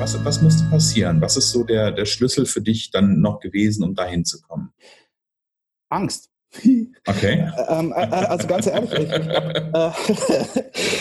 Was, 0.00 0.24
was 0.24 0.40
musste 0.40 0.64
passieren? 0.70 1.20
Was 1.20 1.36
ist 1.36 1.50
so 1.50 1.62
der, 1.62 1.92
der 1.92 2.06
Schlüssel 2.06 2.46
für 2.46 2.62
dich 2.62 2.90
dann 2.90 3.20
noch 3.20 3.38
gewesen, 3.38 3.84
um 3.84 3.94
dahin 3.94 4.24
zu 4.24 4.40
kommen? 4.40 4.72
Angst. 5.90 6.30
Okay. 7.06 7.52
ähm, 7.68 7.92
äh, 7.94 8.04
äh, 8.04 8.24
also 8.24 8.48
ganz 8.48 8.66
ehrlich, 8.66 8.92
ich, 8.94 9.12
habe 9.12 9.92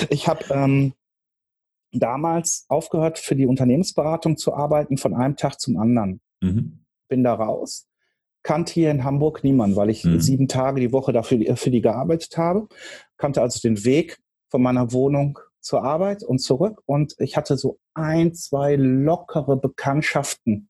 äh, 0.10 0.16
hab, 0.28 0.52
ähm, 0.52 0.94
damals 1.94 2.66
aufgehört, 2.68 3.20
für 3.20 3.38
die 3.38 3.46
Unternehmensberatung 3.46 4.36
zu 4.36 4.54
arbeiten, 4.54 4.98
von 4.98 5.14
einem 5.14 5.38
Tag 5.38 5.62
zum 5.62 5.78
anderen. 5.78 6.20
Mhm. 6.42 6.80
Bin 7.08 7.24
da 7.24 7.36
raus, 7.36 7.88
kannte 8.44 8.74
hier 8.74 8.92
in 8.92 9.06
Hamburg 9.06 9.46
niemanden, 9.46 9.78
weil 9.78 9.90
ich 9.90 10.04
mhm. 10.04 10.20
sieben 10.20 10.50
Tage 10.50 10.82
die 10.82 10.92
Woche 10.92 11.14
dafür 11.14 11.56
für 11.56 11.72
die 11.72 11.82
gearbeitet 11.82 12.38
habe, 12.38 12.68
kannte 13.16 13.42
also 13.42 13.62
den 13.62 13.86
Weg 13.86 14.20
von 14.50 14.62
meiner 14.62 14.92
Wohnung 14.92 15.40
zur 15.62 15.84
Arbeit 15.84 16.24
und 16.24 16.40
zurück 16.40 16.82
und 16.86 17.16
ich 17.20 17.38
hatte 17.38 17.58
so 17.58 17.80
ein, 17.94 18.34
zwei 18.34 18.76
lockere 18.76 19.58
Bekanntschaften 19.58 20.70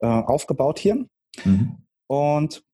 äh, 0.00 0.06
aufgebaut 0.06 0.78
hier. 0.78 1.06
Mhm. 1.44 1.78
Und 2.06 2.64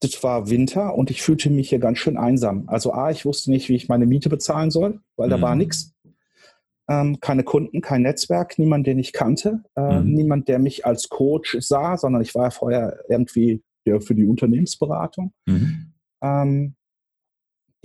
das 0.00 0.22
war 0.22 0.50
Winter 0.50 0.94
und 0.94 1.10
ich 1.10 1.22
fühlte 1.22 1.48
mich 1.48 1.68
hier 1.68 1.78
ganz 1.78 1.98
schön 1.98 2.16
einsam. 2.16 2.68
Also 2.68 2.92
A, 2.92 3.10
ich 3.10 3.24
wusste 3.24 3.50
nicht, 3.50 3.68
wie 3.68 3.76
ich 3.76 3.88
meine 3.88 4.06
Miete 4.06 4.28
bezahlen 4.28 4.70
soll, 4.70 5.00
weil 5.16 5.28
mhm. 5.28 5.30
da 5.30 5.40
war 5.40 5.54
mhm. 5.54 5.60
nichts. 5.60 5.94
Ähm, 6.88 7.20
keine 7.20 7.44
Kunden, 7.44 7.80
kein 7.80 8.02
Netzwerk, 8.02 8.58
niemand, 8.58 8.86
den 8.86 8.98
ich 8.98 9.12
kannte, 9.12 9.62
äh, 9.76 10.00
mhm. 10.00 10.12
niemand, 10.12 10.48
der 10.48 10.58
mich 10.58 10.84
als 10.84 11.08
Coach 11.08 11.56
sah, 11.60 11.96
sondern 11.96 12.22
ich 12.22 12.34
war 12.34 12.44
ja 12.44 12.50
vorher 12.50 13.04
irgendwie 13.08 13.62
der 13.86 14.00
für 14.00 14.14
die 14.14 14.26
Unternehmensberatung, 14.26 15.32
mhm. 15.46 15.92
ähm, 16.22 16.74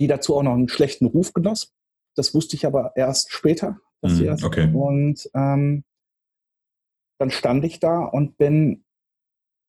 die 0.00 0.06
dazu 0.06 0.36
auch 0.36 0.42
noch 0.42 0.54
einen 0.54 0.68
schlechten 0.68 1.06
Ruf 1.06 1.32
genoss. 1.32 1.72
Das 2.18 2.34
wusste 2.34 2.56
ich 2.56 2.66
aber 2.66 2.92
erst 2.96 3.32
später. 3.32 3.80
Mhm, 4.02 4.24
erst. 4.24 4.44
Okay. 4.44 4.70
Und 4.72 5.30
ähm, 5.34 5.84
dann 7.18 7.30
stand 7.30 7.64
ich 7.64 7.80
da 7.80 8.04
und 8.04 8.36
bin 8.36 8.84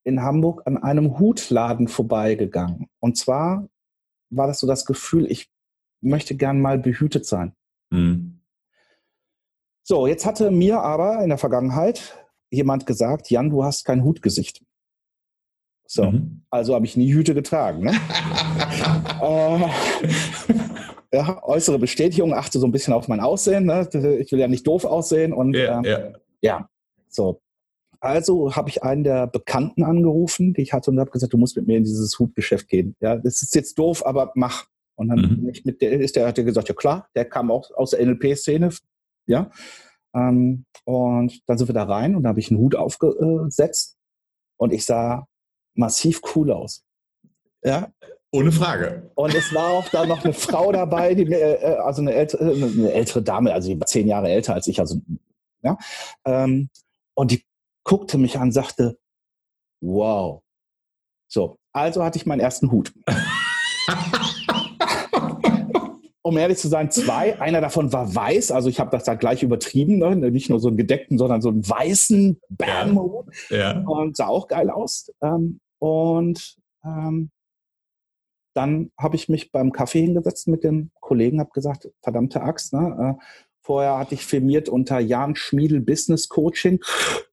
in 0.03 0.21
Hamburg 0.21 0.63
an 0.65 0.77
einem 0.77 1.19
Hutladen 1.19 1.87
vorbeigegangen. 1.87 2.87
Und 2.99 3.17
zwar 3.17 3.67
war 4.29 4.47
das 4.47 4.59
so 4.59 4.67
das 4.67 4.85
Gefühl, 4.85 5.29
ich 5.29 5.49
möchte 6.01 6.35
gern 6.35 6.61
mal 6.61 6.79
behütet 6.79 7.25
sein. 7.25 7.53
Mhm. 7.91 8.41
So, 9.83 10.07
jetzt 10.07 10.25
hatte 10.25 10.51
mir 10.51 10.81
aber 10.81 11.21
in 11.23 11.29
der 11.29 11.37
Vergangenheit 11.37 12.25
jemand 12.51 12.85
gesagt, 12.85 13.29
Jan, 13.29 13.49
du 13.49 13.63
hast 13.63 13.85
kein 13.85 14.03
Hutgesicht. 14.03 14.63
So, 15.85 16.11
mhm. 16.11 16.43
also 16.51 16.75
habe 16.75 16.85
ich 16.85 16.95
nie 16.95 17.11
Hüte 17.11 17.33
getragen. 17.33 17.85
Ne? 17.85 17.91
äh, 19.21 19.69
ja, 21.13 21.43
äußere 21.43 21.79
Bestätigung, 21.79 22.33
achte 22.33 22.59
so 22.59 22.67
ein 22.67 22.71
bisschen 22.71 22.93
auf 22.93 23.07
mein 23.07 23.19
Aussehen. 23.19 23.65
Ne? 23.65 23.87
Ich 24.19 24.31
will 24.31 24.39
ja 24.39 24.47
nicht 24.47 24.67
doof 24.67 24.85
aussehen. 24.85 25.33
Und 25.33 25.55
ja, 25.55 25.77
ähm, 25.77 25.83
ja. 25.83 26.11
ja. 26.41 26.69
so. 27.07 27.41
Also 28.01 28.55
habe 28.55 28.69
ich 28.69 28.83
einen 28.83 29.03
der 29.03 29.27
Bekannten 29.27 29.83
angerufen, 29.83 30.53
die 30.53 30.61
ich 30.61 30.71
hatte, 30.71 30.91
und 30.91 30.99
habe 30.99 31.11
gesagt, 31.11 31.33
du 31.33 31.37
musst 31.37 31.57
mit 31.57 31.67
mir 31.67 31.77
in 31.77 31.83
dieses 31.83 32.17
Hutgeschäft 32.17 32.69
gehen. 32.69 32.95
Ja, 33.01 33.17
das 33.17 33.41
ist 33.41 33.55
jetzt 33.55 33.77
doof, 33.77 34.05
aber 34.05 34.31
mach. 34.35 34.67
Und 34.95 35.09
dann 35.09 35.19
mhm. 35.19 35.53
mit 35.63 35.81
der, 35.81 35.99
ist 35.99 36.15
der, 36.15 36.27
hat 36.27 36.37
der 36.37 36.43
gesagt, 36.43 36.69
ja 36.69 36.75
klar, 36.75 37.09
der 37.15 37.25
kam 37.25 37.51
auch 37.51 37.69
aus 37.71 37.91
der 37.91 38.05
NLP-Szene, 38.05 38.69
ja. 39.27 39.49
Ähm, 40.13 40.65
und 40.85 41.41
dann 41.47 41.57
sind 41.57 41.67
wir 41.67 41.73
da 41.73 41.83
rein 41.83 42.15
und 42.15 42.23
da 42.23 42.29
habe 42.29 42.39
ich 42.39 42.49
einen 42.49 42.59
Hut 42.59 42.75
aufgesetzt 42.75 43.97
und 44.57 44.73
ich 44.73 44.85
sah 44.85 45.27
massiv 45.75 46.21
cool 46.35 46.51
aus. 46.51 46.83
Ja, 47.63 47.91
ohne 48.31 48.51
Frage. 48.51 49.09
Und 49.15 49.33
es 49.33 49.53
war 49.53 49.71
auch 49.71 49.89
da 49.89 50.05
noch 50.05 50.23
eine 50.23 50.33
Frau 50.33 50.71
dabei, 50.71 51.15
die 51.15 51.25
mir, 51.25 51.39
äh, 51.39 51.77
also 51.77 52.01
eine 52.01 52.13
ältere, 52.13 52.51
eine 52.51 52.91
ältere 52.91 53.21
Dame, 53.23 53.53
also 53.53 53.69
die 53.69 53.79
war 53.79 53.87
zehn 53.87 54.07
Jahre 54.07 54.29
älter 54.29 54.53
als 54.53 54.67
ich, 54.67 54.79
also 54.79 55.01
ja. 55.61 55.77
Ähm, 56.25 56.69
und 57.15 57.31
die 57.31 57.43
guckte 57.83 58.17
mich 58.17 58.37
an, 58.39 58.51
sagte, 58.51 58.97
wow. 59.81 60.41
So, 61.27 61.57
also 61.73 62.03
hatte 62.03 62.17
ich 62.17 62.25
meinen 62.25 62.39
ersten 62.39 62.71
Hut. 62.71 62.93
um 66.21 66.37
ehrlich 66.37 66.59
zu 66.59 66.67
sein, 66.67 66.91
zwei. 66.91 67.39
Einer 67.41 67.61
davon 67.61 67.91
war 67.91 68.13
weiß, 68.13 68.51
also 68.51 68.69
ich 68.69 68.79
habe 68.79 68.91
das 68.91 69.03
da 69.03 69.15
gleich 69.15 69.41
übertrieben, 69.43 69.97
ne? 69.97 70.15
nicht 70.15 70.49
nur 70.49 70.59
so 70.59 70.67
einen 70.67 70.77
gedeckten, 70.77 71.17
sondern 71.17 71.41
so 71.41 71.49
einen 71.49 71.67
weißen 71.67 72.39
Bam-Hut. 72.49 73.25
Ja. 73.49 73.57
ja. 73.57 73.79
Und 73.79 74.15
sah 74.15 74.27
auch 74.27 74.47
geil 74.47 74.69
aus. 74.69 75.11
Ähm, 75.21 75.59
und 75.79 76.55
ähm, 76.85 77.31
dann 78.59 78.91
habe 78.97 79.15
ich 79.15 79.29
mich 79.29 79.53
beim 79.53 79.71
Kaffee 79.71 80.01
hingesetzt 80.01 80.49
mit 80.49 80.65
dem 80.65 80.91
Kollegen, 80.99 81.39
habe 81.39 81.51
gesagt, 81.53 81.87
verdammte 82.01 82.41
Axt, 82.41 82.73
ne? 82.73 83.17
Äh, 83.17 83.23
vorher 83.61 83.97
hatte 83.97 84.15
ich 84.15 84.25
firmiert 84.25 84.67
unter 84.67 84.99
Jan 84.99 85.37
Schmiedel 85.37 85.79
Business 85.79 86.27
Coaching. 86.27 86.81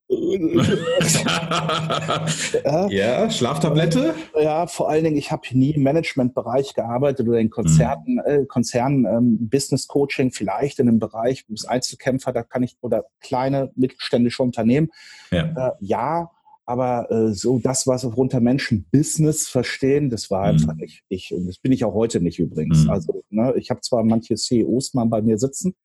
ja, 2.89 3.29
Schlaftablette? 3.29 4.15
Ja, 4.39 4.67
vor 4.67 4.89
allen 4.89 5.03
Dingen, 5.03 5.17
ich 5.17 5.33
habe 5.33 5.41
nie 5.51 5.71
im 5.71 5.83
Managementbereich 5.83 6.73
gearbeitet 6.73 7.27
oder 7.27 7.39
in 7.39 7.49
Konzerten, 7.49 8.13
mhm. 8.13 8.21
äh, 8.25 8.45
Konzernen, 8.45 9.05
ähm, 9.05 9.49
Business 9.49 9.87
Coaching, 9.87 10.31
vielleicht 10.31 10.79
in 10.79 10.87
einem 10.87 10.99
Bereich, 10.99 11.45
du 11.45 11.51
bist 11.51 11.67
Einzelkämpfer, 11.67 12.31
da 12.31 12.43
kann 12.43 12.63
ich, 12.63 12.77
oder 12.79 13.03
kleine 13.19 13.73
mittelständische 13.75 14.43
Unternehmen. 14.43 14.91
Ja, 15.31 15.43
äh, 15.43 15.71
ja 15.81 16.31
aber 16.67 17.09
äh, 17.09 17.33
so 17.33 17.59
das, 17.59 17.87
was 17.87 18.03
unter 18.03 18.41
Menschen 18.41 18.85
Business 18.91 19.47
verstehen, 19.47 20.09
das 20.09 20.29
war 20.29 20.43
einfach 20.43 20.73
mhm. 20.73 20.81
nicht 20.81 21.03
ich. 21.07 21.33
Und 21.33 21.47
das 21.47 21.57
bin 21.57 21.71
ich 21.71 21.85
auch 21.85 21.93
heute 21.93 22.19
nicht 22.19 22.39
übrigens. 22.39 22.83
Mhm. 22.83 22.89
Also 22.89 23.23
ne, 23.29 23.53
ich 23.55 23.69
habe 23.69 23.79
zwar 23.81 24.03
manche 24.03 24.35
CEOs 24.35 24.93
mal 24.93 25.05
bei 25.05 25.21
mir 25.21 25.37
sitzen, 25.37 25.75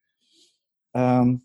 ähm, 0.93 1.43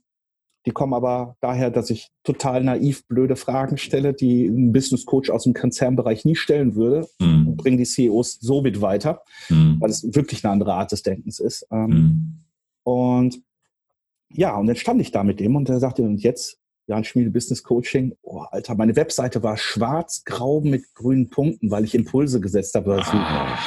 die 0.65 0.71
kommen 0.71 0.93
aber 0.93 1.37
daher, 1.39 1.69
dass 1.69 1.91
ich 1.91 2.09
total 2.23 2.63
naiv 2.63 3.07
blöde 3.07 3.35
Fragen 3.35 3.77
stelle, 3.77 4.13
die 4.13 4.47
ein 4.47 4.73
Business 4.73 5.05
Coach 5.05 5.29
aus 5.29 5.43
dem 5.43 5.53
Konzernbereich 5.53 6.25
nie 6.25 6.35
stellen 6.35 6.75
würde. 6.75 7.07
Mhm. 7.21 7.49
Und 7.49 7.57
bringen 7.57 7.77
die 7.77 7.85
CEOs 7.85 8.39
so 8.41 8.61
mit 8.61 8.81
weiter, 8.81 9.21
mhm. 9.49 9.77
weil 9.79 9.91
es 9.91 10.03
wirklich 10.15 10.43
eine 10.43 10.51
andere 10.51 10.73
Art 10.73 10.91
des 10.91 11.03
Denkens 11.03 11.39
ist. 11.39 11.65
Ähm, 11.71 11.87
mhm. 11.87 12.43
Und 12.83 13.41
ja, 14.29 14.57
und 14.57 14.65
dann 14.65 14.75
stand 14.75 14.99
ich 14.99 15.11
da 15.11 15.23
mit 15.23 15.39
dem 15.39 15.55
und 15.55 15.69
er 15.69 15.79
sagte, 15.79 16.01
und 16.01 16.17
jetzt 16.17 16.59
Jan 16.87 17.03
Schmiede 17.03 17.29
Business 17.29 17.61
Coaching. 17.61 18.15
Oh, 18.21 18.43
Alter, 18.49 18.75
meine 18.75 18.95
Webseite 18.95 19.43
war 19.43 19.57
schwarz-grau 19.57 20.61
mit 20.61 20.93
grünen 20.95 21.29
Punkten, 21.29 21.69
weil 21.69 21.83
ich 21.83 21.93
Impulse 21.93 22.39
gesetzt 22.39 22.75
habe. 22.75 23.01
Ah. 23.03 23.57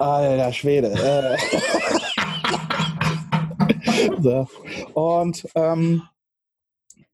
Alter 0.00 0.52
Schwede. 0.52 0.88
Äh. 0.90 1.38
so. 4.20 4.48
Und 4.94 5.46
ähm, 5.54 6.02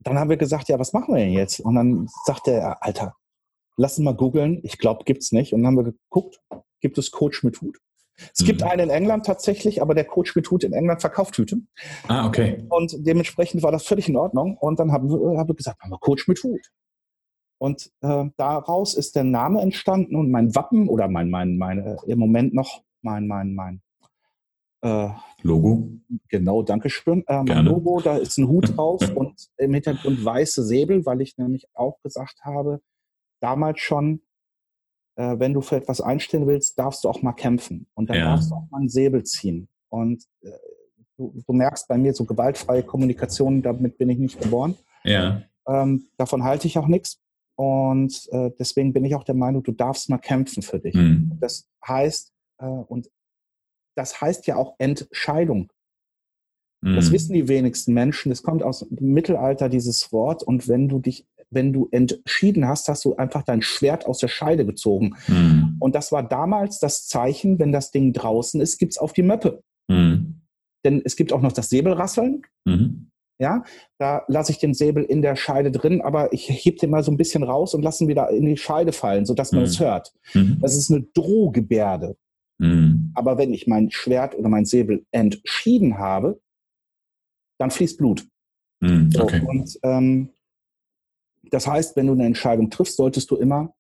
dann 0.01 0.19
haben 0.19 0.31
wir 0.31 0.39
gesagt, 0.39 0.71
ja, 0.71 0.79
was 0.79 0.95
machen 0.95 1.15
wir 1.15 1.23
denn 1.23 1.35
jetzt? 1.35 1.61
Und 1.61 1.75
dann 1.75 2.09
sagt 2.25 2.49
er, 2.49 2.83
Alter, 2.83 3.15
lass 3.77 3.99
uns 3.99 4.05
mal 4.07 4.15
googeln. 4.15 4.61
Ich 4.63 4.79
glaube, 4.79 5.05
gibt's 5.05 5.31
nicht. 5.31 5.53
Und 5.53 5.61
dann 5.63 5.77
haben 5.77 5.85
wir 5.85 5.93
geguckt, 5.93 6.41
gibt 6.81 6.97
es 6.97 7.11
Coach 7.11 7.45
mit 7.45 7.61
Hut? 7.61 7.77
Es 8.35 8.43
mhm. 8.43 8.47
gibt 8.47 8.63
einen 8.63 8.89
in 8.89 8.91
England 8.91 9.27
tatsächlich, 9.27 9.83
aber 9.83 9.95
der 9.95 10.05
Coach 10.05 10.35
mit 10.37 10.51
Hut 10.51 10.65
in 10.65 10.73
England 10.73 11.01
verkauft 11.01 11.37
Hüte. 11.39 11.61
Ah, 12.09 12.27
okay. 12.27 12.65
Und 12.69 12.95
dementsprechend 12.99 13.63
war 13.63 13.73
das 13.73 13.85
völlig 13.85 14.09
in 14.09 14.17
Ordnung. 14.17 14.57
Und 14.57 14.79
dann 14.79 14.93
haben 14.93 15.09
wir, 15.09 15.39
haben 15.39 15.49
wir 15.49 15.55
gesagt, 15.55 15.79
machen 15.81 15.93
wir 15.93 15.99
Coach 15.99 16.29
mit 16.29 16.43
Hut. 16.43 16.71
Und 17.59 17.91
äh, 18.01 18.25
daraus 18.37 18.95
ist 18.95 19.17
der 19.17 19.25
Name 19.25 19.61
entstanden 19.61 20.17
und 20.17 20.31
mein 20.31 20.55
Wappen 20.55 20.89
oder 20.89 21.09
mein, 21.09 21.29
mein, 21.29 21.59
meine, 21.59 21.99
im 22.07 22.19
Moment 22.19 22.55
noch 22.55 22.83
mein, 23.03 23.27
mein, 23.27 23.55
mein 23.55 23.83
äh, 24.83 25.11
Logo. 25.43 25.91
Genau, 26.29 26.63
danke 26.63 26.89
schön. 26.89 27.23
Äh, 27.27 27.43
mein 27.43 27.67
Logo, 27.67 28.01
da 28.01 28.17
ist 28.17 28.39
ein 28.39 28.49
Hut 28.49 28.73
drauf 28.77 29.03
und 29.15 29.49
im 29.59 29.75
Hintergrund 29.75 30.25
weiße 30.25 30.65
Säbel, 30.65 31.05
weil 31.05 31.21
ich 31.21 31.37
nämlich 31.37 31.67
auch 31.75 32.01
gesagt 32.03 32.41
habe, 32.45 32.81
damals 33.41 33.81
schon, 33.81 34.23
äh, 35.17 35.39
wenn 35.39 35.53
du 35.53 35.61
für 35.61 35.77
etwas 35.77 36.01
einstehen 36.01 36.47
willst, 36.47 36.79
darfst 36.79 37.05
du 37.05 37.09
auch 37.09 37.23
mal 37.23 37.33
kämpfen. 37.33 37.87
Und 37.95 38.11
dann 38.11 38.17
ja. 38.17 38.25
darfst 38.25 38.51
du 38.51 38.55
auch 38.55 38.71
mal 38.71 38.79
einen 38.79 38.89
Säbel 38.89 39.25
ziehen. 39.25 39.69
Und 39.89 40.25
äh, 40.43 40.51
du, 41.17 41.43
du, 41.47 41.53
merkst 41.53 41.89
bei 41.89 41.99
mir 41.99 42.15
so 42.15 42.25
gewaltfreie 42.25 42.83
Kommunikation, 42.83 43.63
damit 43.63 43.99
bin 43.99 44.11
ich 44.11 44.19
nicht 44.19 44.41
geboren. 44.41 44.77
Ja. 45.05 45.43
Ähm, 45.67 46.09
davon 46.17 46.45
halte 46.45 46.67
ich 46.67 46.79
auch 46.79 46.87
nichts. 46.87 47.21
Und 47.57 48.29
äh, 48.33 48.51
deswegen 48.59 48.93
bin 48.93 49.05
ich 49.05 49.15
auch 49.15 49.25
der 49.25 49.35
Meinung, 49.35 49.63
du 49.63 49.73
darfst 49.73 50.09
mal 50.09 50.19
kämpfen 50.19 50.63
für 50.63 50.79
dich. 50.79 50.95
Mhm. 50.95 51.37
Das 51.41 51.69
heißt, 51.87 52.33
äh, 52.59 52.65
und 52.65 53.11
das 53.97 54.21
heißt 54.21 54.47
ja 54.47 54.57
auch 54.57 54.77
Entscheidung. 54.79 55.71
Mhm. 56.81 56.97
Das 56.97 57.13
wissen 57.13 57.35
die 57.35 57.49
wenigsten 57.49 57.93
Menschen. 57.93 58.33
Es 58.33 58.43
kommt 58.43 58.63
aus 58.63 58.87
dem 58.89 59.13
Mittelalter, 59.13 59.69
dieses 59.69 60.11
Wort. 60.13 60.43
Und 60.43 60.69
wenn 60.69 60.89
du 60.89 61.01
dich 61.01 61.27
wenn 61.51 61.73
du 61.73 61.89
entschieden 61.91 62.67
hast, 62.67 62.89
hast 62.89 63.05
du 63.05 63.17
einfach 63.17 63.43
dein 63.43 63.63
Schwert 63.63 64.07
aus 64.07 64.19
der 64.19 64.29
Scheide 64.29 64.65
gezogen. 64.65 65.17
Mhm. 65.27 65.77
Und 65.81 65.95
das 65.95 66.13
war 66.13 66.23
damals 66.23 66.79
das 66.79 67.07
Zeichen, 67.07 67.59
wenn 67.59 67.73
das 67.73 67.91
Ding 67.91 68.13
draußen 68.13 68.61
ist, 68.61 68.79
gibt 68.79 68.93
es 68.93 68.99
auf 68.99 69.13
die 69.13 69.23
Möppe. 69.23 69.63
Mhm. 69.89 70.41
Denn 70.85 71.03
es 71.05 71.17
gibt 71.17 71.33
auch 71.33 71.43
noch 71.43 71.53
das 71.53 71.69
Säbelrasseln. 71.69 72.43
Mhm. 72.65 73.11
Ja, 73.41 73.65
da 73.99 74.23
lasse 74.29 74.53
ich 74.53 74.59
den 74.59 74.75
Säbel 74.75 75.03
in 75.03 75.23
der 75.23 75.35
Scheide 75.35 75.71
drin, 75.71 76.03
aber 76.03 76.31
ich 76.33 76.47
hebe 76.49 76.77
den 76.77 76.91
mal 76.91 77.03
so 77.03 77.11
ein 77.11 77.17
bisschen 77.17 77.43
raus 77.43 77.75
und 77.75 77.83
lasse 77.83 78.05
ihn 78.05 78.09
wieder 78.09 78.29
in 78.29 78.45
die 78.45 78.59
Scheide 78.59 78.93
fallen, 78.93 79.25
sodass 79.25 79.53
man 79.53 79.63
es 79.63 79.81
mhm. 79.81 79.85
hört. 79.85 80.13
Mhm. 80.35 80.59
Das 80.61 80.77
ist 80.77 80.91
eine 80.91 81.03
Drohgebärde. 81.15 82.17
Mhm. 82.59 83.13
Aber 83.15 83.39
wenn 83.39 83.55
ich 83.55 83.67
mein 83.67 83.91
Schwert 83.91 84.35
oder 84.37 84.51
mein 84.51 84.67
Säbel 84.67 85.07
entschieden 85.11 85.99
habe, 85.99 86.39
dann 87.59 87.71
fließt 87.71 87.97
Blut. 87.97 88.27
Okay. 88.83 89.09
so, 89.11 89.49
und 89.49 89.79
ähm, 89.83 90.31
das 91.51 91.67
heißt, 91.67 91.97
wenn 91.97 92.07
du 92.07 92.13
eine 92.13 92.27
Entscheidung 92.27 92.71
triffst, 92.71 92.97
solltest 92.97 93.31
du 93.31 93.37
immer 93.37 93.75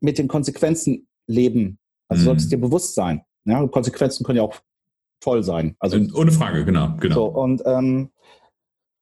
mit 0.00 0.18
den 0.18 0.28
Konsequenzen 0.28 1.06
leben. 1.26 1.78
Also 2.08 2.22
mm. 2.22 2.24
solltest 2.24 2.52
dir 2.52 2.60
bewusst 2.60 2.94
sein. 2.94 3.22
Ja, 3.44 3.66
Konsequenzen 3.66 4.24
können 4.24 4.38
ja 4.38 4.42
auch 4.42 4.56
toll 5.20 5.42
sein. 5.42 5.76
Also, 5.78 5.98
Ohne 6.14 6.32
Frage, 6.32 6.64
genau. 6.64 6.96
genau. 6.98 7.14
So, 7.14 7.24
und 7.26 7.62
ähm, 7.64 8.10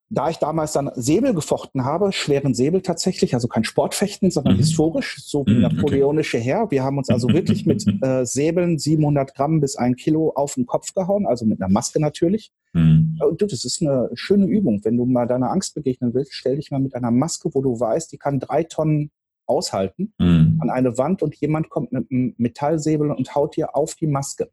da 0.09 0.29
ich 0.29 0.37
damals 0.37 0.73
dann 0.73 0.91
Säbel 0.95 1.33
gefochten 1.33 1.83
habe, 1.83 2.11
schweren 2.11 2.53
Säbel 2.53 2.81
tatsächlich, 2.81 3.33
also 3.33 3.47
kein 3.47 3.63
Sportfechten, 3.63 4.29
sondern 4.29 4.53
mhm. 4.53 4.59
historisch, 4.59 5.17
so 5.23 5.45
wie 5.47 5.55
mhm, 5.55 5.61
napoleonische 5.61 6.37
okay. 6.37 6.45
Herr. 6.45 6.71
Wir 6.71 6.83
haben 6.83 6.97
uns 6.97 7.09
also 7.09 7.27
wirklich 7.29 7.65
mit 7.65 7.85
äh, 8.01 8.25
Säbeln 8.25 8.77
700 8.77 9.33
Gramm 9.33 9.61
bis 9.61 9.75
ein 9.75 9.95
Kilo 9.95 10.31
auf 10.35 10.53
den 10.53 10.65
Kopf 10.65 10.93
gehauen, 10.93 11.25
also 11.25 11.45
mit 11.45 11.61
einer 11.61 11.71
Maske 11.71 11.99
natürlich. 11.99 12.51
Mhm. 12.73 13.19
Und 13.19 13.41
du, 13.41 13.47
das 13.47 13.65
ist 13.65 13.81
eine 13.81 14.09
schöne 14.13 14.45
Übung. 14.45 14.81
Wenn 14.83 14.97
du 14.97 15.05
mal 15.05 15.25
deiner 15.25 15.51
Angst 15.51 15.73
begegnen 15.73 16.13
willst, 16.13 16.33
stell 16.33 16.57
dich 16.57 16.69
mal 16.69 16.79
mit 16.79 16.93
einer 16.93 17.11
Maske, 17.11 17.49
wo 17.53 17.61
du 17.61 17.79
weißt, 17.79 18.11
die 18.11 18.17
kann 18.17 18.39
drei 18.39 18.63
Tonnen 18.63 19.11
aushalten, 19.47 20.13
mhm. 20.17 20.59
an 20.61 20.69
eine 20.69 20.97
Wand 20.97 21.21
und 21.23 21.35
jemand 21.35 21.69
kommt 21.69 21.91
mit 21.91 22.11
einem 22.11 22.35
Metallsäbel 22.37 23.11
und 23.11 23.35
haut 23.35 23.55
dir 23.55 23.75
auf 23.75 23.95
die 23.95 24.07
Maske. 24.07 24.49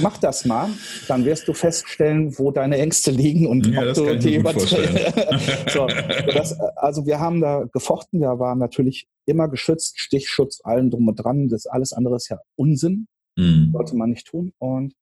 Mach 0.00 0.18
das 0.18 0.44
mal, 0.44 0.68
dann 1.06 1.24
wirst 1.24 1.48
du 1.48 1.52
feststellen, 1.52 2.38
wo 2.38 2.50
deine 2.50 2.78
Ängste 2.78 3.10
liegen 3.10 3.46
und 3.46 3.66
ja, 3.66 3.88
ob 3.88 3.94
du 3.94 4.16
die 4.16 4.38
so, 5.72 5.86
das, 6.32 6.58
Also 6.76 7.06
wir 7.06 7.20
haben 7.20 7.40
da 7.40 7.64
gefochten, 7.72 8.20
wir 8.20 8.38
waren 8.38 8.58
natürlich 8.58 9.08
immer 9.26 9.48
geschützt, 9.48 10.00
Stichschutz, 10.00 10.60
allen 10.64 10.90
drum 10.90 11.08
und 11.08 11.16
dran. 11.16 11.48
Das 11.48 11.66
alles 11.66 11.92
andere 11.92 12.16
ist 12.16 12.28
ja 12.28 12.38
Unsinn, 12.56 13.08
mhm. 13.36 13.70
sollte 13.72 13.96
man 13.96 14.10
nicht 14.10 14.26
tun. 14.26 14.52
Und 14.58 14.94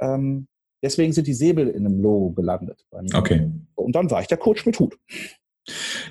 ähm, 0.00 0.48
deswegen 0.82 1.12
sind 1.12 1.26
die 1.26 1.34
Säbel 1.34 1.68
in 1.68 1.86
einem 1.86 2.00
Logo 2.00 2.30
gelandet. 2.30 2.84
Okay. 3.14 3.50
Und 3.74 3.94
dann 3.94 4.10
war 4.10 4.20
ich 4.20 4.28
der 4.28 4.38
Coach 4.38 4.66
mit 4.66 4.78
Hut. 4.78 4.98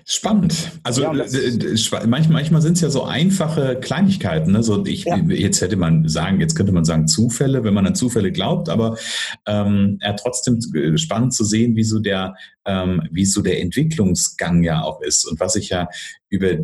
Spannend. 0.05 0.71
Also 0.83 1.01
ja, 1.01 1.13
äh, 1.13 2.07
manchmal, 2.07 2.41
manchmal 2.41 2.61
sind 2.61 2.73
es 2.73 2.81
ja 2.81 2.89
so 2.89 3.03
einfache 3.03 3.77
Kleinigkeiten. 3.81 4.53
Ne? 4.53 4.63
So 4.63 4.85
ich, 4.85 5.03
ja. 5.03 5.17
Jetzt 5.17 5.59
hätte 5.59 5.75
man 5.75 6.07
sagen, 6.07 6.39
jetzt 6.39 6.55
könnte 6.55 6.71
man 6.71 6.85
sagen 6.85 7.07
Zufälle, 7.07 7.65
wenn 7.65 7.73
man 7.73 7.85
an 7.85 7.95
Zufälle 7.95 8.31
glaubt, 8.31 8.69
aber 8.69 8.97
ähm, 9.45 9.99
ja, 10.01 10.13
trotzdem 10.13 10.59
äh, 10.73 10.97
spannend 10.97 11.33
zu 11.33 11.43
sehen, 11.43 11.75
wie 11.75 11.83
so 11.83 11.99
der, 11.99 12.35
ähm, 12.65 13.01
wie 13.11 13.25
so 13.25 13.41
der 13.41 13.59
Entwicklungsgang 13.61 14.63
ja 14.63 14.83
auch 14.83 15.01
ist 15.01 15.25
und 15.25 15.39
was 15.41 15.57
ich 15.57 15.69
ja 15.69 15.89
über 16.29 16.57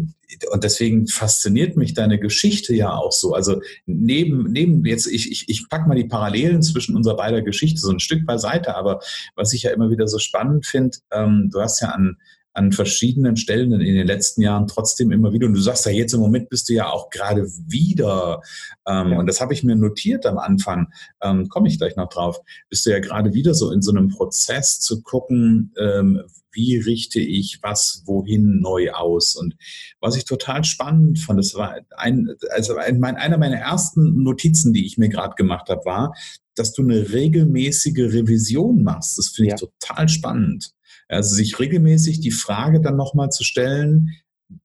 und 0.51 0.63
deswegen 0.63 1.07
fasziniert 1.07 1.77
mich 1.77 1.93
deine 1.93 2.19
Geschichte 2.19 2.73
ja 2.73 2.93
auch 2.93 3.13
so. 3.13 3.33
Also 3.33 3.61
neben, 3.85 4.51
neben 4.51 4.85
jetzt, 4.85 5.07
ich, 5.07 5.31
ich, 5.31 5.47
ich 5.47 5.69
pack 5.69 5.87
mal 5.87 5.95
die 5.95 6.03
Parallelen 6.03 6.61
zwischen 6.61 6.95
unserer 6.97 7.15
beider 7.15 7.41
Geschichte 7.41 7.79
so 7.79 7.91
ein 7.91 7.99
Stück 7.99 8.25
beiseite, 8.25 8.75
aber 8.75 8.99
was 9.35 9.53
ich 9.53 9.63
ja 9.63 9.71
immer 9.71 9.89
wieder 9.89 10.07
so 10.07 10.19
spannend 10.19 10.65
finde, 10.65 10.97
ähm, 11.11 11.49
du 11.51 11.61
hast 11.61 11.81
ja 11.81 11.89
an 11.89 12.17
an 12.57 12.71
verschiedenen 12.71 13.37
Stellen 13.37 13.71
in 13.71 13.93
den 13.95 14.07
letzten 14.07 14.41
Jahren 14.41 14.67
trotzdem 14.67 15.11
immer 15.11 15.31
wieder, 15.31 15.45
und 15.45 15.53
du 15.53 15.61
sagst 15.61 15.85
ja 15.85 15.91
jetzt 15.91 16.13
im 16.13 16.19
Moment 16.19 16.49
bist 16.49 16.67
du 16.69 16.73
ja 16.73 16.89
auch 16.89 17.11
gerade 17.11 17.47
wieder, 17.67 18.41
ähm, 18.87 19.11
ja. 19.11 19.19
und 19.19 19.27
das 19.27 19.39
habe 19.39 19.53
ich 19.53 19.63
mir 19.63 19.75
notiert 19.75 20.25
am 20.25 20.39
Anfang, 20.39 20.87
ähm, 21.21 21.49
komme 21.49 21.67
ich 21.67 21.77
gleich 21.77 21.95
noch 21.95 22.09
drauf, 22.09 22.39
bist 22.69 22.85
du 22.85 22.89
ja 22.89 22.99
gerade 22.99 23.33
wieder 23.33 23.53
so 23.53 23.71
in 23.71 23.83
so 23.83 23.91
einem 23.91 24.09
Prozess 24.09 24.79
zu 24.79 25.03
gucken, 25.03 25.71
ähm, 25.77 26.23
wie 26.51 26.77
richte 26.77 27.19
ich 27.19 27.59
was 27.61 28.01
wohin 28.05 28.59
neu 28.59 28.91
aus. 28.91 29.35
Und 29.35 29.55
was 29.99 30.15
ich 30.15 30.25
total 30.25 30.63
spannend 30.63 31.19
fand, 31.19 31.37
das 31.37 31.53
war 31.53 31.75
ein, 31.95 32.33
also 32.49 32.75
ein, 32.77 32.99
mein, 32.99 33.15
einer 33.17 33.37
meiner 33.37 33.57
ersten 33.57 34.23
Notizen, 34.23 34.73
die 34.73 34.87
ich 34.87 34.97
mir 34.97 35.09
gerade 35.09 35.35
gemacht 35.35 35.69
habe, 35.69 35.85
war, 35.85 36.15
dass 36.55 36.73
du 36.73 36.81
eine 36.81 37.13
regelmäßige 37.13 37.99
Revision 37.99 38.81
machst. 38.81 39.19
Das 39.19 39.27
finde 39.27 39.53
ich 39.53 39.61
ja. 39.61 39.67
total 39.67 40.09
spannend. 40.09 40.71
Also 41.07 41.35
sich 41.35 41.59
regelmäßig 41.59 42.19
die 42.19 42.31
Frage 42.31 42.81
dann 42.81 42.97
nochmal 42.97 43.29
zu 43.29 43.43
stellen, 43.43 44.11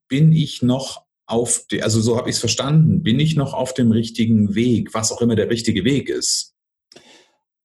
bin 0.09 0.33
ich 0.33 0.63
noch 0.63 1.05
auf, 1.27 1.67
de, 1.71 1.83
also 1.83 2.01
so 2.01 2.17
habe 2.17 2.29
ich 2.29 2.37
es 2.37 2.41
verstanden, 2.41 3.03
bin 3.03 3.21
ich 3.21 3.37
noch 3.37 3.55
auf 3.55 3.75
dem 3.75 3.93
richtigen 3.93 4.55
Weg, 4.55 4.93
was 4.93 5.13
auch 5.13 5.21
immer 5.23 5.37
der 5.37 5.51
richtige 5.51 5.85
Weg 5.85 6.09
ist? 6.09 6.55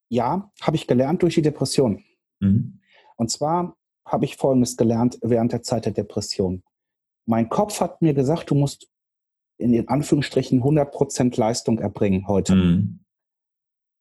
Ja, 0.09 0.51
habe 0.61 0.77
ich 0.77 0.87
gelernt 0.87 1.21
durch 1.23 1.35
die 1.35 1.41
Depression. 1.41 2.03
Mhm. 2.39 2.79
Und 3.17 3.31
zwar 3.31 3.75
habe 4.05 4.25
ich 4.25 4.37
Folgendes 4.37 4.77
gelernt 4.77 5.17
während 5.21 5.51
der 5.51 5.63
Zeit 5.63 5.85
der 5.85 5.91
Depression. 5.91 6.63
Mein 7.25 7.49
Kopf 7.49 7.81
hat 7.81 8.01
mir 8.01 8.13
gesagt, 8.13 8.49
du 8.51 8.55
musst 8.55 8.87
in 9.57 9.73
den 9.73 9.87
Anführungsstrichen 9.89 10.61
100% 10.61 11.37
Leistung 11.37 11.79
erbringen 11.79 12.27
heute. 12.27 12.55
Mhm. 12.55 12.99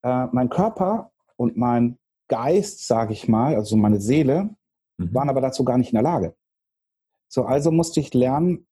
Äh, 0.02 0.26
mein 0.32 0.48
Körper 0.48 1.12
und 1.36 1.56
mein 1.56 1.98
Geist, 2.28 2.86
sage 2.86 3.12
ich 3.12 3.26
mal, 3.26 3.56
also 3.56 3.76
meine 3.76 4.00
Seele, 4.00 4.54
mhm. 4.98 5.14
waren 5.14 5.28
aber 5.28 5.40
dazu 5.40 5.64
gar 5.64 5.78
nicht 5.78 5.92
in 5.92 5.96
der 5.96 6.02
Lage. 6.02 6.34
So, 7.28 7.44
also 7.44 7.70
musste 7.70 8.00
ich 8.00 8.14
lernen, 8.14 8.66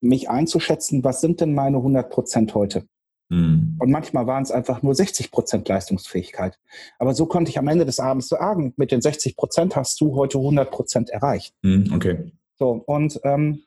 mich 0.00 0.30
einzuschätzen, 0.30 1.02
was 1.02 1.20
sind 1.20 1.40
denn 1.40 1.54
meine 1.54 1.78
100 1.78 2.10
Prozent 2.10 2.54
heute? 2.54 2.86
Mhm. 3.30 3.76
Und 3.78 3.90
manchmal 3.90 4.26
waren 4.26 4.42
es 4.42 4.50
einfach 4.50 4.82
nur 4.82 4.94
60 4.94 5.30
Prozent 5.30 5.68
Leistungsfähigkeit. 5.68 6.58
Aber 6.98 7.14
so 7.14 7.26
konnte 7.26 7.50
ich 7.50 7.58
am 7.58 7.68
Ende 7.68 7.84
des 7.84 8.00
Abends 8.00 8.28
sagen, 8.28 8.74
mit 8.76 8.92
den 8.92 9.00
60 9.00 9.36
Prozent 9.36 9.76
hast 9.76 10.00
du 10.00 10.14
heute 10.14 10.38
100 10.38 10.70
Prozent 10.70 11.10
erreicht. 11.10 11.54
Mhm, 11.62 11.92
okay. 11.94 12.32
So, 12.58 12.82
und 12.86 13.20
ähm, 13.24 13.62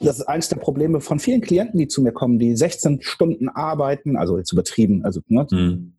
das 0.00 0.18
ist 0.18 0.26
eines 0.26 0.48
der 0.48 0.56
Probleme 0.56 1.00
von 1.00 1.18
vielen 1.18 1.40
Klienten, 1.40 1.78
die 1.78 1.88
zu 1.88 2.02
mir 2.02 2.12
kommen, 2.12 2.38
die 2.38 2.54
16 2.54 3.02
Stunden 3.02 3.48
arbeiten, 3.48 4.16
also 4.16 4.36
jetzt 4.36 4.52
übertrieben, 4.52 5.04
also 5.04 5.20
ne, 5.28 5.46
mhm 5.50 5.95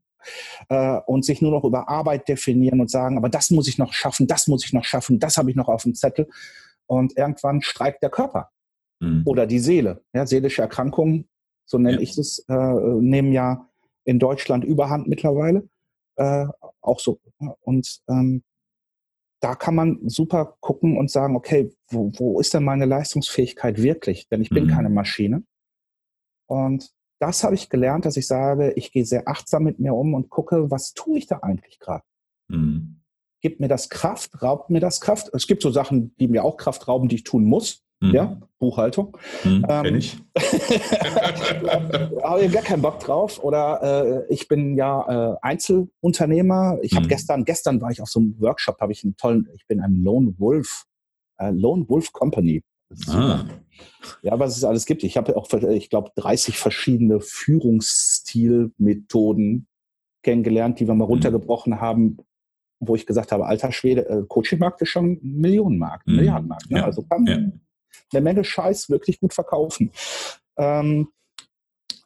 äh, 0.69 0.99
und 1.05 1.25
sich 1.25 1.41
nur 1.41 1.51
noch 1.51 1.63
über 1.63 1.89
Arbeit 1.89 2.27
definieren 2.27 2.81
und 2.81 2.89
sagen, 2.89 3.17
aber 3.17 3.29
das 3.29 3.51
muss 3.51 3.67
ich 3.67 3.77
noch 3.77 3.93
schaffen, 3.93 4.27
das 4.27 4.47
muss 4.47 4.65
ich 4.65 4.73
noch 4.73 4.83
schaffen, 4.83 5.19
das 5.19 5.37
habe 5.37 5.49
ich 5.49 5.55
noch 5.55 5.67
auf 5.67 5.83
dem 5.83 5.95
Zettel. 5.95 6.27
Und 6.85 7.17
irgendwann 7.17 7.61
streikt 7.61 8.01
der 8.01 8.09
Körper 8.09 8.49
mhm. 8.99 9.23
oder 9.25 9.45
die 9.45 9.59
Seele. 9.59 10.03
Ja, 10.13 10.25
seelische 10.25 10.61
Erkrankungen, 10.61 11.27
so 11.65 11.77
nenne 11.77 11.97
ja. 11.97 12.01
ich 12.01 12.17
es, 12.17 12.39
äh, 12.47 12.53
nehmen 12.53 13.31
ja 13.31 13.67
in 14.05 14.19
Deutschland 14.19 14.63
überhand 14.63 15.07
mittlerweile. 15.07 15.67
Äh, 16.15 16.47
auch 16.81 16.99
so. 16.99 17.19
Und 17.61 17.99
ähm, 18.09 18.43
da 19.39 19.55
kann 19.55 19.75
man 19.75 19.99
super 20.09 20.57
gucken 20.61 20.97
und 20.97 21.11
sagen, 21.11 21.35
okay, 21.35 21.69
wo, 21.89 22.11
wo 22.15 22.39
ist 22.39 22.53
denn 22.53 22.63
meine 22.63 22.85
Leistungsfähigkeit 22.85 23.81
wirklich? 23.81 24.27
Denn 24.29 24.41
ich 24.41 24.49
bin 24.49 24.65
mhm. 24.65 24.69
keine 24.69 24.89
Maschine. 24.89 25.43
Und 26.47 26.91
das 27.19 27.43
habe 27.43 27.55
ich 27.55 27.69
gelernt, 27.69 28.05
dass 28.05 28.17
ich 28.17 28.27
sage, 28.27 28.73
ich 28.73 28.91
gehe 28.91 29.05
sehr 29.05 29.27
achtsam 29.27 29.63
mit 29.63 29.79
mir 29.79 29.93
um 29.93 30.13
und 30.13 30.29
gucke, 30.29 30.69
was 30.69 30.93
tue 30.93 31.17
ich 31.17 31.27
da 31.27 31.39
eigentlich 31.39 31.79
gerade? 31.79 32.03
Mhm. 32.47 33.01
Gibt 33.41 33.59
mir 33.59 33.67
das 33.67 33.89
Kraft? 33.89 34.41
Raubt 34.41 34.69
mir 34.69 34.79
das 34.79 35.01
Kraft? 35.01 35.29
Es 35.33 35.47
gibt 35.47 35.61
so 35.61 35.71
Sachen, 35.71 36.15
die 36.17 36.27
mir 36.27 36.43
auch 36.43 36.57
Kraft 36.57 36.87
rauben, 36.87 37.07
die 37.07 37.15
ich 37.15 37.23
tun 37.23 37.45
muss. 37.45 37.83
Mhm. 37.99 38.13
Ja, 38.13 38.39
Buchhaltung. 38.59 39.17
Mhm, 39.43 39.65
ähm, 39.67 39.95
ich. 39.95 40.17
habe 42.23 42.41
ich 42.43 42.51
gar 42.51 42.61
keinen 42.61 42.81
Bock 42.81 42.99
drauf. 42.99 43.43
Oder 43.43 44.25
äh, 44.27 44.33
ich 44.33 44.47
bin 44.47 44.75
ja 44.75 45.33
äh, 45.33 45.37
Einzelunternehmer. 45.41 46.77
Ich 46.81 46.93
habe 46.93 47.05
mhm. 47.05 47.09
gestern, 47.09 47.45
gestern 47.45 47.81
war 47.81 47.89
ich 47.89 48.01
auf 48.01 48.09
so 48.09 48.19
einem 48.19 48.39
Workshop, 48.39 48.79
habe 48.81 48.91
ich 48.91 49.03
einen 49.03 49.17
tollen, 49.17 49.49
ich 49.55 49.65
bin 49.65 49.81
ein 49.81 50.03
Lone 50.03 50.35
Wolf, 50.37 50.85
äh, 51.37 51.49
Lone 51.49 51.89
Wolf 51.89 52.11
Company. 52.11 52.63
Ah. 53.07 53.45
Ja, 54.21 54.39
was 54.39 54.55
es 54.57 54.63
alles 54.63 54.85
gibt. 54.85 55.03
Ich 55.03 55.17
habe 55.17 55.35
auch, 55.35 55.51
ich 55.51 55.89
glaube, 55.89 56.11
30 56.15 56.57
verschiedene 56.57 57.19
Führungsstilmethoden 57.19 59.67
kennengelernt, 60.23 60.79
die 60.79 60.87
wir 60.87 60.95
mal 60.95 61.03
mhm. 61.05 61.11
runtergebrochen 61.11 61.81
haben, 61.81 62.17
wo 62.79 62.95
ich 62.95 63.05
gesagt 63.05 63.31
habe, 63.31 63.45
alter 63.45 63.71
Schwede, 63.71 64.07
äh, 64.07 64.23
Coachingmarkt 64.27 64.81
ist 64.81 64.89
schon 64.89 65.19
Millionenmarkt, 65.21 66.07
mhm. 66.07 66.15
Milliardenmarkt. 66.17 66.71
Ne? 66.71 66.79
Ja. 66.79 66.85
Also 66.85 67.03
kann 67.03 67.25
ja. 67.25 67.37
eine 68.13 68.21
Menge 68.21 68.43
Scheiß 68.43 68.89
wirklich 68.89 69.19
gut 69.19 69.33
verkaufen. 69.33 69.91
Ähm, 70.57 71.09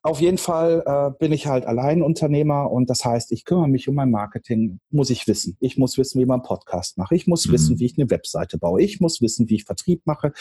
auf 0.04 0.20
jeden 0.20 0.40
Fall 0.40 0.84
äh, 0.86 1.18
bin 1.20 1.32
ich 1.32 1.46
halt 1.46 1.66
Alleinunternehmer 1.66 2.72
und 2.72 2.90
das 2.90 3.06
heißt, 3.06 3.32
ich 3.32 3.46
kümmere 3.46 3.68
mich 3.68 3.88
um 3.88 3.96
mein 3.96 4.10
Marketing, 4.10 4.80
muss 4.90 5.12
ich 5.12 5.28
wissen. 5.28 5.58
Ich 5.60 5.78
muss 5.78 5.98
wissen, 5.98 6.20
wie 6.20 6.26
man 6.26 6.40
einen 6.40 6.48
Podcast 6.48 6.98
macht. 6.98 7.12
Ich 7.12 7.28
muss 7.28 7.48
mhm. 7.48 7.52
wissen, 7.52 7.80
wie 7.80 7.86
ich 7.86 7.98
eine 7.98 8.10
Webseite 8.10 8.58
baue. 8.58 8.82
Ich 8.82 9.00
muss 9.00 9.22
wissen, 9.22 9.48
wie 9.50 9.56
ich 9.56 9.66
Vertrieb 9.66 10.02
mache. 10.06 10.34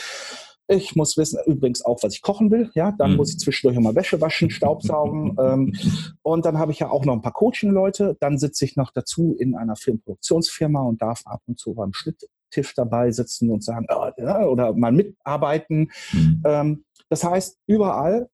Ich 0.67 0.97
muss 0.97 1.17
wissen, 1.17 1.41
übrigens 1.47 1.85
auch, 1.85 2.03
was 2.03 2.15
ich 2.15 2.23
kochen 2.23 2.51
will. 2.51 2.71
Ja, 2.75 2.93
dann 2.93 3.11
mhm. 3.11 3.17
muss 3.19 3.33
ich 3.33 3.39
zwischendurch 3.39 3.77
immer 3.77 3.95
Wäsche 3.95 4.21
waschen, 4.21 4.51
Staubsaugen. 4.51 5.37
ähm, 5.39 5.75
und 6.23 6.47
dann 6.47 6.59
habe 6.59 6.73
ich 6.73 6.79
ja 6.79 6.91
auch 6.91 7.05
noch 7.05 7.13
ein 7.13 7.23
paar 7.23 7.33
Coaching-Leute. 7.33 8.17
Dann 8.21 8.39
sitze 8.39 8.65
ich 8.65 8.77
noch 8.77 8.93
dazu 8.93 9.37
in 9.39 9.57
einer 9.57 9.77
Filmproduktionsfirma 9.77 10.81
und 10.81 11.03
darf 11.03 11.21
ab 11.27 11.43
und 11.47 11.59
zu 11.59 11.75
beim 11.75 11.93
Schnitttisch 11.93 12.75
dabei 12.77 13.11
sitzen 13.11 13.51
und 13.51 13.63
sagen, 13.63 13.87
oh, 13.91 14.09
ja, 14.17 14.47
oder 14.47 14.73
mal 14.73 14.93
mitarbeiten. 14.93 15.91
Mhm. 16.13 16.43
Ähm, 16.47 16.85
das 17.11 17.25
heißt, 17.25 17.59
überall 17.67 18.29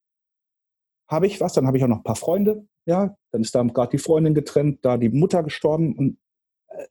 habe 1.09 1.27
ich 1.27 1.41
was, 1.41 1.53
dann 1.53 1.67
habe 1.67 1.77
ich 1.77 1.85
auch 1.85 1.89
noch 1.89 1.99
ein 1.99 2.05
paar 2.05 2.17
Freunde, 2.17 2.67
ja, 2.85 3.17
dann 3.33 3.43
ist 3.43 3.55
da 3.55 3.63
gerade 3.63 3.91
die 3.91 3.99
Freundin 3.99 4.35
getrennt, 4.35 4.81
da 4.83 4.97
die 4.97 5.09
Mutter 5.09 5.43
gestorben 5.43 5.95
und 5.97 6.19
äh, 6.69 6.87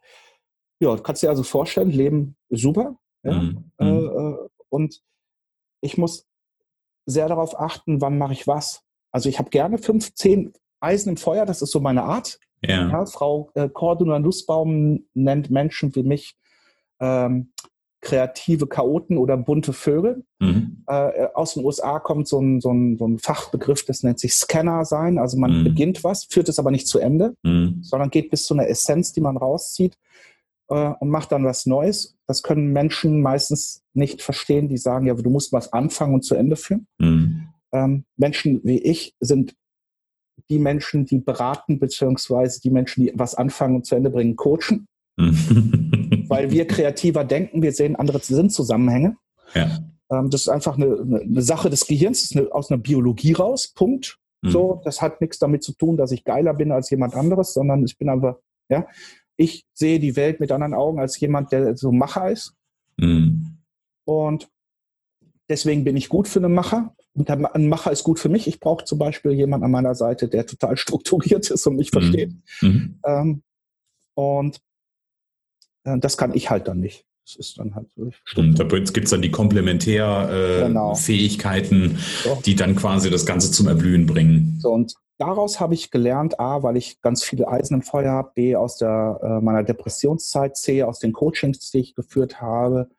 ja, 0.79 0.95
kannst 0.97 1.23
dir 1.23 1.29
also 1.29 1.43
vorstellen, 1.43 1.89
Leben 1.89 2.35
super, 2.49 2.97
ja, 3.23 3.33
mhm. 3.33 3.71
äh, 3.79 3.85
mhm. 3.85 4.07
äh, 4.07 4.47
und 4.69 5.01
ich 5.81 5.97
muss 5.97 6.27
sehr 7.05 7.27
darauf 7.27 7.59
achten, 7.59 8.01
wann 8.01 8.17
mache 8.17 8.33
ich 8.33 8.47
was. 8.47 8.83
Also 9.11 9.29
ich 9.29 9.39
habe 9.39 9.49
gerne 9.49 9.77
fünf, 9.77 10.13
zehn 10.15 10.53
Eisen 10.79 11.09
im 11.09 11.17
Feuer, 11.17 11.45
das 11.45 11.61
ist 11.61 11.71
so 11.71 11.79
meine 11.79 12.03
Art. 12.03 12.39
Ja. 12.61 12.89
ja 12.89 13.05
Frau 13.05 13.51
äh, 13.53 13.69
Cordula 13.69 14.19
Nussbaum 14.19 15.05
nennt 15.13 15.49
Menschen 15.49 15.95
wie 15.95 16.03
mich 16.03 16.35
ähm, 16.99 17.53
kreative 18.05 18.67
Chaoten 18.67 19.17
oder 19.17 19.35
bunte 19.35 19.73
Vögel. 19.73 20.23
Mhm. 20.39 20.83
Äh, 20.87 21.27
aus 21.33 21.55
den 21.55 21.65
USA 21.65 21.99
kommt 21.99 22.27
so 22.27 22.39
ein, 22.39 22.61
so, 22.61 22.71
ein, 22.71 22.97
so 22.97 23.07
ein 23.07 23.19
Fachbegriff, 23.19 23.83
das 23.83 24.03
nennt 24.03 24.19
sich 24.19 24.35
Scanner 24.35 24.85
sein. 24.85 25.17
Also 25.17 25.37
man 25.37 25.59
mhm. 25.59 25.63
beginnt 25.65 26.03
was, 26.03 26.25
führt 26.25 26.47
es 26.47 26.59
aber 26.59 26.71
nicht 26.71 26.87
zu 26.87 26.99
Ende, 26.99 27.35
mhm. 27.43 27.79
sondern 27.81 28.11
geht 28.11 28.29
bis 28.29 28.45
zu 28.45 28.53
einer 28.53 28.69
Essenz, 28.69 29.11
die 29.11 29.21
man 29.21 29.35
rauszieht 29.35 29.97
äh, 30.69 30.91
und 30.99 31.09
macht 31.09 31.31
dann 31.31 31.43
was 31.43 31.65
Neues. 31.65 32.15
Das 32.27 32.43
können 32.43 32.71
Menschen 32.71 33.21
meistens 33.21 33.83
nicht 33.93 34.21
verstehen, 34.21 34.69
die 34.69 34.77
sagen, 34.77 35.07
ja, 35.07 35.15
du 35.15 35.29
musst 35.29 35.51
was 35.51 35.73
anfangen 35.73 36.13
und 36.13 36.21
zu 36.21 36.35
Ende 36.35 36.55
führen. 36.55 36.87
Mhm. 36.99 37.49
Ähm, 37.73 38.05
Menschen 38.15 38.61
wie 38.63 38.79
ich 38.79 39.15
sind 39.19 39.55
die 40.49 40.59
Menschen, 40.59 41.05
die 41.05 41.19
beraten, 41.19 41.79
beziehungsweise 41.79 42.61
die 42.61 42.69
Menschen, 42.69 43.03
die 43.03 43.11
was 43.15 43.33
anfangen 43.33 43.75
und 43.75 43.85
zu 43.87 43.95
Ende 43.95 44.11
bringen, 44.11 44.35
coachen. 44.35 44.87
Weil 46.27 46.51
wir 46.51 46.67
kreativer 46.67 47.23
denken, 47.23 47.61
wir 47.61 47.71
sehen 47.71 47.95
andere 47.95 48.19
Sinnzusammenhänge. 48.19 49.17
Ja. 49.53 49.79
Ähm, 50.11 50.29
das 50.29 50.41
ist 50.41 50.49
einfach 50.49 50.77
eine, 50.77 51.21
eine, 51.23 51.41
Sache 51.41 51.69
des 51.69 51.87
Gehirns, 51.87 52.35
eine, 52.35 52.51
aus 52.51 52.69
einer 52.69 52.81
Biologie 52.81 53.33
raus, 53.33 53.71
Punkt. 53.73 54.19
Mhm. 54.41 54.49
So, 54.49 54.81
das 54.83 55.01
hat 55.01 55.21
nichts 55.21 55.39
damit 55.39 55.63
zu 55.63 55.73
tun, 55.73 55.97
dass 55.97 56.11
ich 56.11 56.23
geiler 56.23 56.53
bin 56.53 56.71
als 56.71 56.89
jemand 56.89 57.15
anderes, 57.15 57.53
sondern 57.53 57.83
ich 57.85 57.97
bin 57.97 58.09
einfach, 58.09 58.37
ja, 58.69 58.87
ich 59.37 59.65
sehe 59.73 59.99
die 59.99 60.15
Welt 60.15 60.39
mit 60.39 60.51
anderen 60.51 60.73
Augen 60.73 60.99
als 60.99 61.19
jemand, 61.19 61.51
der 61.51 61.75
so 61.75 61.91
Macher 61.91 62.31
ist. 62.31 62.53
Mhm. 62.97 63.57
Und 64.05 64.49
deswegen 65.49 65.83
bin 65.83 65.97
ich 65.97 66.09
gut 66.09 66.27
für 66.27 66.39
einen 66.39 66.53
Macher. 66.53 66.95
Und 67.13 67.29
ein 67.29 67.69
Macher 67.69 67.91
ist 67.91 68.03
gut 68.03 68.19
für 68.19 68.29
mich. 68.29 68.47
Ich 68.47 68.59
brauche 68.59 68.85
zum 68.85 68.99
Beispiel 68.99 69.31
jemanden 69.31 69.65
an 69.65 69.71
meiner 69.71 69.95
Seite, 69.95 70.27
der 70.27 70.45
total 70.45 70.77
strukturiert 70.77 71.49
ist 71.49 71.65
und 71.67 71.77
mich 71.77 71.91
mhm. 71.91 71.99
versteht. 71.99 72.33
Mhm. 72.61 72.99
Ähm, 73.05 73.43
und 74.15 74.61
das 75.99 76.17
kann 76.17 76.33
ich 76.33 76.49
halt 76.49 76.67
dann 76.67 76.79
nicht. 76.79 77.05
Das 77.25 77.35
ist 77.35 77.57
dann 77.57 77.75
halt 77.75 77.87
so. 77.95 78.11
Stimmt. 78.23 78.59
Da 78.59 78.65
gibt 78.65 78.97
es 78.97 79.09
dann 79.09 79.21
die 79.21 79.31
Komplementärfähigkeiten, 79.31 81.83
äh, 81.83 81.87
genau. 81.87 81.97
so. 82.23 82.39
die 82.45 82.55
dann 82.55 82.75
quasi 82.75 83.09
das 83.09 83.25
Ganze 83.25 83.51
zum 83.51 83.67
Erblühen 83.67 84.05
bringen. 84.05 84.59
So, 84.61 84.71
und 84.71 84.93
daraus 85.17 85.59
habe 85.59 85.73
ich 85.73 85.89
gelernt, 85.89 86.39
A, 86.39 86.61
weil 86.61 86.77
ich 86.77 87.01
ganz 87.01 87.23
viele 87.23 87.47
Eisen 87.47 87.73
im 87.75 87.81
Feuer 87.81 88.11
habe, 88.11 88.29
B, 88.35 88.55
aus 88.55 88.77
der, 88.77 89.19
äh, 89.23 89.41
meiner 89.43 89.63
Depressionszeit, 89.63 90.55
C, 90.55 90.83
aus 90.83 90.99
den 90.99 91.13
Coachings, 91.13 91.71
die 91.71 91.79
ich 91.79 91.95
geführt 91.95 92.41
habe, 92.41 92.89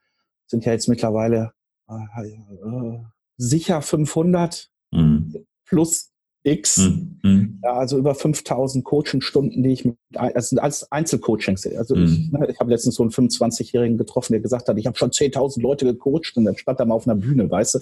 sind 0.48 0.64
ja 0.64 0.72
jetzt 0.72 0.88
mittlerweile 0.88 1.52
äh, 1.88 1.94
äh 1.94 2.98
sicher 3.38 3.82
500 3.82 4.70
mhm. 4.92 5.44
plus 5.66 6.10
X. 6.46 6.78
Mhm. 7.22 7.60
Ja, 7.62 7.74
also 7.74 7.98
über 7.98 8.14
5000 8.14 8.84
Coaching-Stunden, 8.84 9.62
die 9.62 9.72
ich 9.72 9.84
mit, 9.84 9.96
also 10.14 10.56
als 10.58 10.90
Einzelcoachings. 10.92 11.66
Also 11.76 11.96
mhm. 11.96 12.04
ich, 12.04 12.32
ne, 12.32 12.46
ich 12.50 12.60
habe 12.60 12.70
letztens 12.70 12.94
so 12.94 13.02
einen 13.02 13.10
25-Jährigen 13.10 13.98
getroffen, 13.98 14.32
der 14.32 14.40
gesagt 14.40 14.68
hat, 14.68 14.78
ich 14.78 14.86
habe 14.86 14.96
schon 14.96 15.10
10.000 15.10 15.60
Leute 15.60 15.84
gecoacht 15.84 16.36
und 16.36 16.44
dann 16.44 16.56
stand 16.56 16.78
er 16.78 16.86
mal 16.86 16.94
auf 16.94 17.06
einer 17.06 17.16
Bühne, 17.16 17.50
weißt 17.50 17.74
du. 17.74 17.78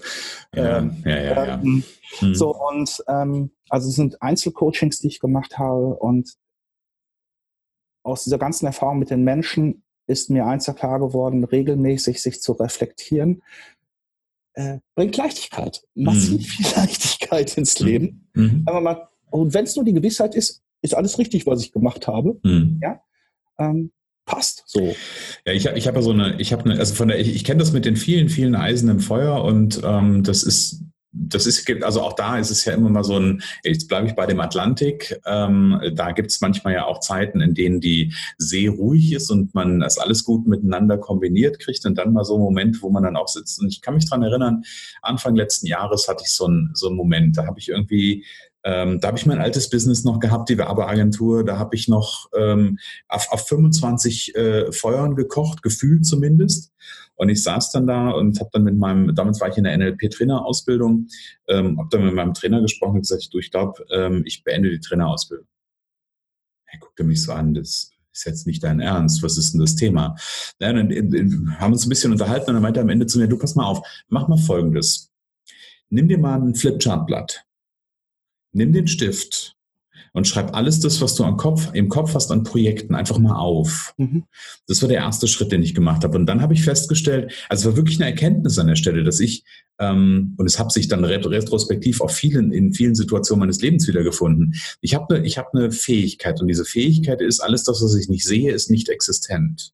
Ja, 0.54 0.78
ähm, 0.78 0.96
ja, 1.04 1.22
ja, 1.22 1.46
ja. 1.46 1.54
Ähm, 1.62 1.84
mhm. 2.20 2.34
So 2.34 2.54
und 2.54 3.04
ähm, 3.06 3.50
also 3.68 3.88
es 3.88 3.94
sind 3.94 4.22
Einzelcoachings, 4.22 5.00
die 5.00 5.08
ich 5.08 5.20
gemacht 5.20 5.58
habe 5.58 5.96
und 5.96 6.34
aus 8.02 8.24
dieser 8.24 8.38
ganzen 8.38 8.66
Erfahrung 8.66 8.98
mit 8.98 9.10
den 9.10 9.24
Menschen 9.24 9.82
ist 10.06 10.30
mir 10.30 10.46
eins 10.46 10.66
klar 10.76 10.98
geworden, 10.98 11.44
regelmäßig 11.44 12.20
sich 12.20 12.42
zu 12.42 12.52
reflektieren, 12.52 13.42
äh, 14.54 14.78
bringt 14.94 15.16
Leichtigkeit, 15.16 15.82
massiv 15.94 16.40
mhm. 16.40 16.44
viel 16.44 16.66
Leichtigkeit 16.76 17.56
ins 17.56 17.78
mhm. 17.80 17.86
Leben. 17.86 18.28
Mhm. 18.34 18.64
Mal, 18.64 19.08
und 19.30 19.54
wenn 19.54 19.64
es 19.64 19.76
nur 19.76 19.84
die 19.84 19.94
Gewissheit 19.94 20.34
ist, 20.34 20.62
ist 20.82 20.94
alles 20.94 21.18
richtig, 21.18 21.46
was 21.46 21.62
ich 21.62 21.72
gemacht 21.72 22.06
habe. 22.06 22.38
Ja, 22.82 23.00
ähm, 23.58 23.90
passt 24.26 24.64
so. 24.66 24.94
Ja, 25.46 25.52
ich, 25.52 25.66
ich 25.66 25.86
habe 25.86 25.98
ja 25.98 26.02
so 26.02 26.10
eine, 26.12 26.40
ich 26.40 26.52
habe 26.52 26.64
eine, 26.64 26.78
also 26.78 26.94
von 26.94 27.08
der, 27.08 27.18
ich, 27.20 27.34
ich 27.34 27.44
kenne 27.44 27.58
das 27.58 27.72
mit 27.72 27.84
den 27.84 27.96
vielen, 27.96 28.28
vielen 28.28 28.54
Eisen 28.54 28.88
im 28.88 29.00
Feuer 29.00 29.42
und 29.44 29.80
ähm, 29.84 30.22
das 30.22 30.42
ist 30.42 30.83
das 31.16 31.46
ist, 31.46 31.70
also 31.82 32.02
auch 32.02 32.14
da 32.14 32.38
ist 32.38 32.50
es 32.50 32.64
ja 32.64 32.72
immer 32.72 32.90
mal 32.90 33.04
so 33.04 33.18
ein, 33.18 33.42
jetzt 33.62 33.88
bleibe 33.88 34.08
ich 34.08 34.14
bei 34.14 34.26
dem 34.26 34.40
Atlantik, 34.40 35.20
ähm, 35.24 35.80
da 35.94 36.10
gibt 36.10 36.30
es 36.30 36.40
manchmal 36.40 36.74
ja 36.74 36.86
auch 36.86 37.00
Zeiten, 37.00 37.40
in 37.40 37.54
denen 37.54 37.80
die 37.80 38.12
See 38.36 38.66
ruhig 38.66 39.12
ist 39.12 39.30
und 39.30 39.54
man 39.54 39.80
das 39.80 39.98
alles 39.98 40.24
gut 40.24 40.46
miteinander 40.46 40.98
kombiniert 40.98 41.60
kriegt 41.60 41.86
und 41.86 41.96
dann 41.96 42.12
mal 42.12 42.24
so 42.24 42.36
ein 42.36 42.40
Moment, 42.42 42.82
wo 42.82 42.90
man 42.90 43.04
dann 43.04 43.16
auch 43.16 43.28
sitzt. 43.28 43.60
Und 43.60 43.68
ich 43.68 43.80
kann 43.80 43.94
mich 43.94 44.08
dran 44.08 44.22
erinnern, 44.22 44.64
Anfang 45.02 45.36
letzten 45.36 45.66
Jahres 45.66 46.08
hatte 46.08 46.24
ich 46.24 46.32
so 46.32 46.46
einen 46.46 46.70
so 46.74 46.88
einen 46.88 46.96
Moment, 46.96 47.38
da 47.38 47.46
habe 47.46 47.60
ich 47.60 47.68
irgendwie 47.68 48.24
ähm, 48.66 48.98
da 48.98 49.08
habe 49.08 49.18
ich 49.18 49.26
mein 49.26 49.40
altes 49.40 49.68
Business 49.68 50.04
noch 50.04 50.18
gehabt, 50.20 50.48
die 50.48 50.56
Werbeagentur. 50.56 51.44
Da 51.44 51.58
habe 51.58 51.76
ich 51.76 51.86
noch 51.86 52.30
ähm, 52.34 52.78
auf, 53.08 53.30
auf 53.30 53.46
25 53.46 54.34
äh, 54.34 54.72
Feuern 54.72 55.16
gekocht, 55.16 55.62
gefühlt 55.62 56.06
zumindest. 56.06 56.72
Und 57.16 57.28
ich 57.28 57.42
saß 57.42 57.70
dann 57.72 57.86
da 57.86 58.10
und 58.10 58.40
habe 58.40 58.50
dann 58.52 58.64
mit 58.64 58.76
meinem, 58.76 59.14
damals 59.14 59.40
war 59.40 59.48
ich 59.48 59.56
in 59.56 59.64
der 59.64 59.76
NLP-Trainerausbildung, 59.76 61.08
ähm, 61.48 61.78
habe 61.78 61.88
dann 61.90 62.04
mit 62.04 62.14
meinem 62.14 62.34
Trainer 62.34 62.60
gesprochen 62.60 62.96
und 62.96 63.02
gesagt, 63.02 63.28
du, 63.32 63.38
ich 63.38 63.50
glaube, 63.50 63.84
ähm, 63.90 64.22
ich 64.26 64.42
beende 64.42 64.70
die 64.70 64.80
Trainerausbildung. 64.80 65.46
Er 66.66 66.78
guckte 66.80 67.04
mich 67.04 67.22
so 67.22 67.32
an, 67.32 67.54
das 67.54 67.90
ist 68.12 68.24
jetzt 68.24 68.46
nicht 68.46 68.62
dein 68.62 68.80
Ernst, 68.80 69.22
was 69.22 69.38
ist 69.38 69.52
denn 69.52 69.60
das 69.60 69.76
Thema? 69.76 70.16
Ja, 70.60 70.72
dann 70.72 71.56
haben 71.58 71.72
uns 71.72 71.86
ein 71.86 71.88
bisschen 71.88 72.12
unterhalten 72.12 72.50
und 72.50 72.54
dann 72.54 72.62
meinte 72.62 72.80
er 72.80 72.84
am 72.84 72.88
Ende 72.88 73.06
zu 73.06 73.18
mir, 73.18 73.28
du 73.28 73.38
pass 73.38 73.54
mal 73.54 73.66
auf, 73.66 73.86
mach 74.08 74.28
mal 74.28 74.38
Folgendes. 74.38 75.10
Nimm 75.90 76.08
dir 76.08 76.18
mal 76.18 76.40
ein 76.40 76.54
Flipchartblatt, 76.54 77.44
nimm 78.52 78.72
den 78.72 78.88
Stift 78.88 79.56
und 80.14 80.28
schreib 80.28 80.54
alles 80.54 80.78
das, 80.78 81.00
was 81.00 81.16
du 81.16 81.24
am 81.24 81.36
Kopf, 81.36 81.70
im 81.74 81.88
Kopf 81.88 82.14
hast 82.14 82.30
an 82.30 82.44
Projekten, 82.44 82.94
einfach 82.94 83.18
mal 83.18 83.36
auf. 83.36 83.94
Mhm. 83.96 84.22
Das 84.68 84.80
war 84.80 84.88
der 84.88 84.98
erste 84.98 85.26
Schritt, 85.26 85.50
den 85.50 85.62
ich 85.62 85.74
gemacht 85.74 86.04
habe. 86.04 86.16
Und 86.16 86.26
dann 86.26 86.40
habe 86.40 86.54
ich 86.54 86.62
festgestellt, 86.62 87.32
also 87.48 87.62
es 87.62 87.66
war 87.66 87.76
wirklich 87.76 88.00
eine 88.00 88.10
Erkenntnis 88.10 88.58
an 88.58 88.68
der 88.68 88.76
Stelle, 88.76 89.02
dass 89.02 89.18
ich, 89.18 89.42
ähm, 89.80 90.34
und 90.38 90.46
es 90.46 90.60
hat 90.60 90.70
sich 90.70 90.86
dann 90.86 91.04
retrospektiv 91.04 92.00
auf 92.00 92.12
vielen, 92.12 92.52
in 92.52 92.72
vielen 92.72 92.94
Situationen 92.94 93.40
meines 93.40 93.60
Lebens 93.60 93.88
wiedergefunden. 93.88 94.54
Ich 94.80 94.94
habe 94.94 95.16
eine, 95.16 95.26
ich 95.26 95.36
habe 95.36 95.48
eine 95.52 95.72
Fähigkeit 95.72 96.40
und 96.40 96.46
diese 96.46 96.64
Fähigkeit 96.64 97.20
ist, 97.20 97.40
alles 97.40 97.64
das, 97.64 97.82
was 97.82 97.96
ich 97.96 98.08
nicht 98.08 98.24
sehe, 98.24 98.52
ist 98.52 98.70
nicht 98.70 98.88
existent. 98.88 99.73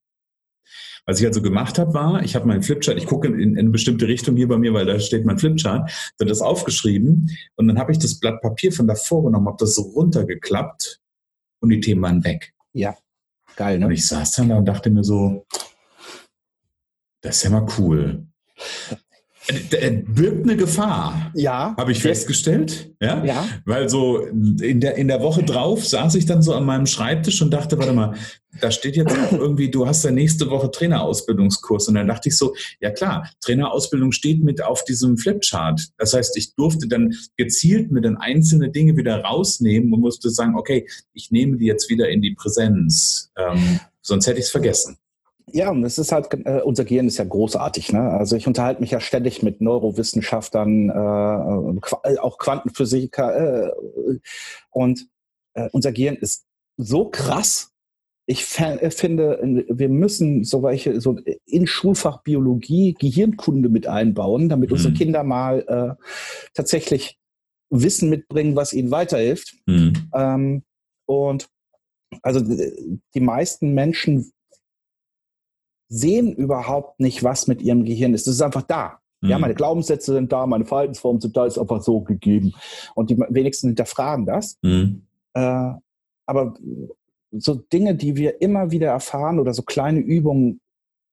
Was 1.07 1.21
ich 1.21 1.27
also 1.27 1.43
gemacht 1.43 1.79
habe, 1.79 1.95
war, 1.95 2.23
ich 2.23 2.35
habe 2.35 2.47
meinen 2.47 2.63
Flipchart, 2.63 2.97
ich 2.97 3.07
gucke 3.07 3.29
in, 3.29 3.39
in, 3.39 3.59
eine 3.59 3.71
bestimmte 3.71 4.07
Richtung 4.07 4.37
hier 4.37 4.49
bei 4.49 4.59
mir, 4.59 4.73
weil 4.75 4.87
da 4.87 4.99
steht 4.99 5.25
mein 5.25 5.39
Flipchart, 5.39 5.91
dann 6.19 6.29
das 6.29 6.41
aufgeschrieben 6.41 7.31
und 7.57 7.69
dann 7.69 7.79
habe 7.79 7.93
ich 7.93 7.99
das 7.99 8.19
Blatt 8.19 8.41
Papier 8.41 8.73
von 8.73 8.87
davor 8.87 9.25
genommen, 9.25 9.47
habe 9.47 9.57
das 9.59 9.75
so 9.75 9.83
runtergeklappt 9.83 11.01
und 11.61 11.71
die 11.71 11.81
Themen 11.81 12.03
waren 12.03 12.25
weg. 12.25 12.53
Ja, 12.73 12.97
geil, 13.57 13.79
ne? 13.79 13.87
Und 13.87 13.93
ich 13.93 14.07
saß 14.07 14.33
dann 14.33 14.51
da 14.51 14.59
und 14.59 14.67
dachte 14.67 14.91
mir 14.91 15.05
so, 15.05 15.47
das 17.23 17.37
ist 17.37 17.43
ja 17.45 17.51
mal 17.51 17.67
cool. 17.79 18.27
Äh, 19.49 20.03
birgt 20.07 20.45
eine 20.45 20.57
Gefahr. 20.57 21.33
Ja. 21.35 21.75
Habe 21.79 21.93
ich 21.93 22.01
festgestellt. 22.01 22.93
Ja? 23.01 23.25
ja. 23.25 23.49
Weil 23.65 23.89
so 23.89 24.19
in 24.19 24.81
der, 24.81 24.97
in 24.97 25.09
der 25.09 25.23
Woche 25.23 25.43
drauf 25.43 25.85
saß 25.87 26.15
ich 26.17 26.27
dann 26.27 26.43
so 26.43 26.55
an 26.55 26.65
meinem 26.65 26.87
Schreibtisch 26.87 27.41
und 27.41 27.51
dachte, 27.51 27.79
warte 27.79 27.95
mal, 27.95 28.15
da 28.61 28.71
steht 28.71 28.97
jetzt 28.97 29.17
auch 29.17 29.33
irgendwie, 29.33 29.71
du 29.71 29.87
hast 29.87 30.05
ja 30.05 30.11
nächste 30.11 30.51
Woche 30.51 30.71
Trainerausbildungskurs. 30.71 31.89
Und 31.89 31.95
dann 31.95 32.07
dachte 32.07 32.29
ich 32.29 32.37
so, 32.37 32.55
ja 32.81 32.91
klar, 32.91 33.31
Trainerausbildung 33.41 34.13
steht 34.13 34.43
mit 34.45 34.63
auf 34.63 34.85
diesem 34.85 35.17
Flipchart. 35.17 35.89
Das 35.97 36.13
heißt, 36.13 36.37
ich 36.37 36.55
durfte 36.55 36.87
dann 36.87 37.15
gezielt 37.37 37.91
mit 37.91 38.05
den 38.05 38.19
einzelnen 38.19 38.73
Dinge 38.73 38.97
wieder 38.97 39.23
rausnehmen 39.23 39.93
und 39.93 40.01
musste 40.01 40.29
sagen, 40.31 40.55
okay, 40.55 40.87
ich 41.15 41.31
nehme 41.31 41.57
die 41.57 41.67
jetzt 41.67 41.89
wieder 41.89 42.11
in 42.11 42.21
die 42.21 42.35
Präsenz. 42.35 43.31
Ähm, 43.37 43.81
sonst 44.03 44.27
hätte 44.27 44.39
ich 44.39 44.47
es 44.47 44.51
vergessen. 44.51 45.00
Ja, 45.53 45.71
und 45.71 45.85
es 45.85 45.99
ist 45.99 46.13
halt, 46.13 46.29
äh, 46.45 46.61
unser 46.63 46.85
Gehirn 46.85 47.07
ist 47.07 47.19
ja 47.19 47.25
großartig. 47.25 47.93
Ne? 47.93 48.01
Also 48.01 48.37
ich 48.37 48.47
unterhalte 48.47 48.81
mich 48.81 48.91
ja 48.91 49.01
ständig 49.01 49.43
mit 49.43 49.61
Neurowissenschaftlern, 49.61 50.91
äh, 50.91 52.19
auch 52.19 52.39
Quantenphysiker. 52.39 53.69
Äh, 53.69 53.73
und 54.71 55.09
äh, 55.55 55.69
unser 55.73 55.93
Gehirn 55.93 56.17
ist 56.17 56.47
so 56.77 57.09
krass. 57.11 57.73
Ich 58.27 58.59
äh, 58.61 58.91
finde, 58.91 59.67
wir 59.69 59.89
müssen 59.89 60.45
so 60.45 60.63
welche, 60.63 61.01
so 61.01 61.19
in 61.47 61.67
Schulfach 61.67 62.23
Biologie 62.23 62.95
Gehirnkunde 62.99 63.69
mit 63.69 63.87
einbauen, 63.87 64.49
damit 64.49 64.71
mhm. 64.71 64.77
unsere 64.77 64.95
Kinder 64.95 65.25
mal 65.25 65.99
äh, 65.99 66.05
tatsächlich 66.55 67.19
Wissen 67.71 68.09
mitbringen, 68.11 68.57
was 68.57 68.73
ihnen 68.73 68.91
weiterhilft. 68.91 69.57
Mhm. 69.67 70.11
Ähm, 70.15 70.63
und 71.07 71.49
also 72.23 72.41
die 72.41 73.21
meisten 73.21 73.75
Menschen 73.75 74.33
sehen 75.91 76.33
überhaupt 76.33 77.01
nicht, 77.01 77.23
was 77.23 77.49
mit 77.49 77.61
ihrem 77.61 77.85
Gehirn 77.85 78.15
ist. 78.15 78.27
Es 78.27 78.37
ist 78.37 78.43
einfach 78.43 78.63
da. 78.63 79.01
Mhm. 79.21 79.29
Ja, 79.29 79.39
meine 79.39 79.55
Glaubenssätze 79.55 80.15
sind 80.15 80.33
da, 80.33 80.47
meine 80.47 80.65
Verhaltensformen 80.65 81.21
sind 81.21 81.37
da, 81.37 81.45
ist 81.45 81.59
einfach 81.59 81.83
so 81.83 82.01
gegeben. 82.01 82.55
Und 82.95 83.11
die 83.11 83.19
wenigsten 83.19 83.69
hinterfragen 83.69 84.25
das. 84.25 84.57
Mhm. 84.63 85.03
Äh, 85.35 85.73
aber 86.27 86.55
so 87.33 87.55
Dinge, 87.55 87.95
die 87.97 88.17
wir 88.17 88.41
immer 88.41 88.71
wieder 88.71 88.89
erfahren 88.89 89.39
oder 89.39 89.53
so 89.53 89.63
kleine 89.63 89.99
Übungen, 89.99 90.61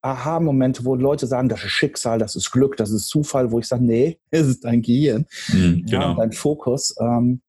Aha-Momente, 0.04 0.86
wo 0.86 0.96
Leute 0.96 1.26
sagen, 1.26 1.50
das 1.50 1.64
ist 1.64 1.72
Schicksal, 1.72 2.20
das 2.20 2.36
ist 2.36 2.52
Glück, 2.52 2.78
das 2.78 2.92
ist 2.92 3.08
Zufall, 3.08 3.52
wo 3.52 3.60
ich 3.60 3.68
sage, 3.68 3.84
nee, 3.84 4.20
es 4.30 4.48
ist 4.48 4.64
dein 4.64 4.84
Gehirn, 4.84 5.26
mhm, 5.50 5.86
genau. 5.86 6.10
ja, 6.10 6.14
dein 6.14 6.32
Fokus. 6.32 6.96
Ähm, 7.00 7.42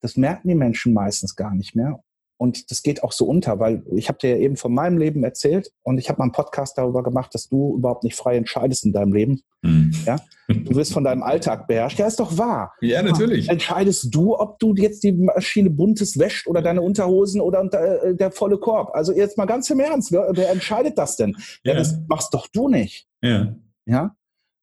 das 0.00 0.16
merken 0.16 0.48
die 0.48 0.54
Menschen 0.54 0.94
meistens 0.94 1.34
gar 1.34 1.54
nicht 1.54 1.74
mehr. 1.74 2.00
Und 2.36 2.70
das 2.70 2.82
geht 2.82 3.02
auch 3.02 3.12
so 3.12 3.26
unter, 3.26 3.60
weil 3.60 3.84
ich 3.94 4.08
habe 4.08 4.18
dir 4.18 4.30
ja 4.30 4.36
eben 4.36 4.56
von 4.56 4.74
meinem 4.74 4.98
Leben 4.98 5.22
erzählt 5.22 5.70
und 5.82 5.98
ich 5.98 6.08
habe 6.08 6.18
mal 6.18 6.24
einen 6.24 6.32
Podcast 6.32 6.76
darüber 6.76 7.02
gemacht, 7.02 7.34
dass 7.34 7.48
du 7.48 7.76
überhaupt 7.76 8.02
nicht 8.02 8.16
frei 8.16 8.36
entscheidest 8.36 8.84
in 8.84 8.92
deinem 8.92 9.12
Leben. 9.12 9.42
Mhm. 9.62 9.94
Ja? 10.04 10.16
Du 10.48 10.74
wirst 10.74 10.92
von 10.92 11.04
deinem 11.04 11.22
Alltag 11.22 11.68
beherrscht. 11.68 11.98
Ja, 11.98 12.06
ist 12.06 12.18
doch 12.18 12.36
wahr. 12.36 12.74
Ja, 12.80 13.02
natürlich. 13.02 13.48
Entscheidest 13.48 14.14
du, 14.14 14.36
ob 14.36 14.58
du 14.58 14.74
jetzt 14.74 15.04
die 15.04 15.12
Maschine 15.12 15.70
buntes 15.70 16.18
wäscht 16.18 16.46
oder 16.46 16.62
deine 16.62 16.82
Unterhosen 16.82 17.40
oder 17.40 17.64
der, 17.68 18.14
der 18.14 18.32
volle 18.32 18.58
Korb? 18.58 18.90
Also 18.94 19.12
jetzt 19.12 19.38
mal 19.38 19.46
ganz 19.46 19.70
im 19.70 19.80
Ernst, 19.80 20.12
wer, 20.12 20.30
wer 20.32 20.50
entscheidet 20.50 20.98
das 20.98 21.16
denn? 21.16 21.36
Ja. 21.62 21.72
ja. 21.72 21.78
das 21.78 21.96
machst 22.08 22.34
doch 22.34 22.48
du 22.52 22.68
nicht. 22.68 23.06
Ja. 23.22 23.54
Ja. 23.86 24.16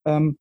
Ähm, 0.06 0.38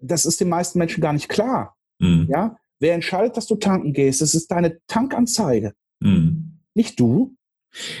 das 0.00 0.26
ist 0.26 0.40
den 0.40 0.48
meisten 0.48 0.78
Menschen 0.78 1.00
gar 1.00 1.12
nicht 1.12 1.28
klar. 1.28 1.76
Mhm. 1.98 2.28
Ja. 2.30 2.56
Wer 2.78 2.94
entscheidet, 2.94 3.36
dass 3.36 3.46
du 3.46 3.56
tanken 3.56 3.92
gehst? 3.92 4.20
Es 4.20 4.34
ist 4.34 4.50
deine 4.50 4.78
Tankanzeige. 4.86 5.72
Mhm. 6.00 6.53
Nicht 6.74 7.00
du? 7.00 7.36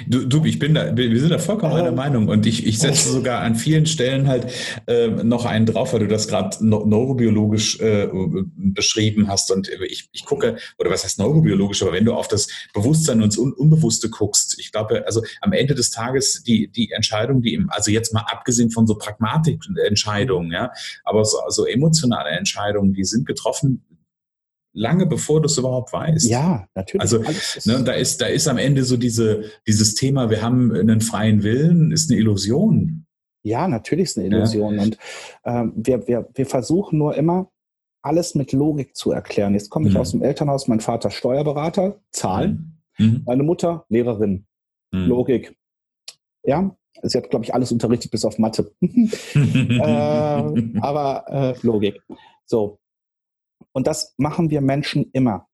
Du, 0.06 0.24
du, 0.24 0.44
ich 0.44 0.60
bin 0.60 0.74
da, 0.74 0.96
wir 0.96 1.18
sind 1.18 1.30
da 1.30 1.38
vollkommen 1.38 1.74
einer 1.74 1.90
Meinung 1.90 2.28
und 2.28 2.46
ich, 2.46 2.64
ich 2.64 2.78
setze 2.78 3.10
sogar 3.10 3.40
an 3.40 3.56
vielen 3.56 3.86
Stellen 3.86 4.28
halt 4.28 4.46
äh, 4.86 5.08
noch 5.08 5.46
einen 5.46 5.66
drauf, 5.66 5.92
weil 5.92 6.00
du 6.00 6.06
das 6.06 6.28
gerade 6.28 6.64
neurobiologisch 6.64 7.80
äh, 7.80 8.08
beschrieben 8.54 9.26
hast 9.26 9.50
und 9.50 9.68
ich, 9.88 10.08
ich 10.12 10.24
gucke, 10.24 10.58
oder 10.78 10.90
was 10.90 11.02
heißt 11.02 11.18
neurobiologisch, 11.18 11.82
aber 11.82 11.92
wenn 11.92 12.04
du 12.04 12.14
auf 12.14 12.28
das 12.28 12.46
Bewusstsein 12.72 13.20
und 13.20 13.32
das 13.32 13.38
Un 13.38 13.52
Unbewusste 13.52 14.10
guckst, 14.10 14.60
ich 14.60 14.70
glaube, 14.70 15.04
also 15.06 15.24
am 15.40 15.52
Ende 15.52 15.74
des 15.74 15.90
Tages 15.90 16.44
die, 16.44 16.68
die 16.68 16.92
Entscheidung, 16.92 17.42
die 17.42 17.54
im, 17.54 17.68
also 17.70 17.90
jetzt 17.90 18.14
mal 18.14 18.24
abgesehen 18.30 18.70
von 18.70 18.86
so 18.86 18.94
pragmatischen 18.94 19.76
Entscheidungen, 19.76 20.52
ja, 20.52 20.70
aber 21.02 21.24
so, 21.24 21.38
so 21.48 21.66
emotionale 21.66 22.30
Entscheidungen, 22.30 22.92
die 22.92 23.04
sind 23.04 23.26
getroffen 23.26 23.82
lange 24.74 25.06
bevor 25.06 25.40
du 25.40 25.46
es 25.46 25.56
überhaupt 25.56 25.92
weißt. 25.92 26.28
Ja, 26.28 26.66
natürlich. 26.74 27.00
Also 27.00 27.22
ne, 27.64 27.82
da 27.84 27.92
ist 27.92 28.20
da 28.20 28.26
ist 28.26 28.48
am 28.48 28.58
Ende 28.58 28.84
so 28.84 28.96
diese 28.96 29.44
dieses 29.66 29.94
Thema, 29.94 30.28
wir 30.28 30.42
haben 30.42 30.74
einen 30.74 31.00
freien 31.00 31.42
Willen, 31.42 31.92
ist 31.92 32.10
eine 32.10 32.20
Illusion. 32.20 33.06
Ja, 33.44 33.68
natürlich 33.68 34.04
ist 34.04 34.18
eine 34.18 34.26
Illusion. 34.26 34.76
Ja. 34.76 34.82
Und 34.82 34.98
ähm, 35.44 35.72
wir, 35.76 36.08
wir, 36.08 36.28
wir 36.34 36.46
versuchen 36.46 36.98
nur 36.98 37.14
immer, 37.14 37.50
alles 38.02 38.34
mit 38.34 38.52
Logik 38.52 38.96
zu 38.96 39.12
erklären. 39.12 39.54
Jetzt 39.54 39.70
komme 39.70 39.88
ich 39.88 39.94
mhm. 39.94 40.00
aus 40.00 40.10
dem 40.10 40.22
Elternhaus, 40.22 40.66
mein 40.66 40.80
Vater 40.80 41.10
Steuerberater, 41.10 42.00
Zahlen, 42.10 42.82
mhm. 42.98 43.06
mhm. 43.06 43.22
meine 43.26 43.42
Mutter 43.42 43.84
Lehrerin, 43.88 44.46
mhm. 44.92 45.06
Logik. 45.06 45.56
Ja, 46.42 46.74
sie 47.02 47.18
hat, 47.18 47.30
glaube 47.30 47.44
ich, 47.44 47.54
alles 47.54 47.70
unterrichtet 47.70 48.10
bis 48.10 48.24
auf 48.24 48.38
Mathe. 48.38 48.72
äh, 49.34 50.80
aber 50.80 51.24
äh, 51.28 51.66
Logik. 51.66 52.00
So, 52.46 52.78
und 53.72 53.86
das 53.86 54.14
machen 54.16 54.50
wir 54.50 54.60
Menschen 54.60 55.10
immer. 55.12 55.48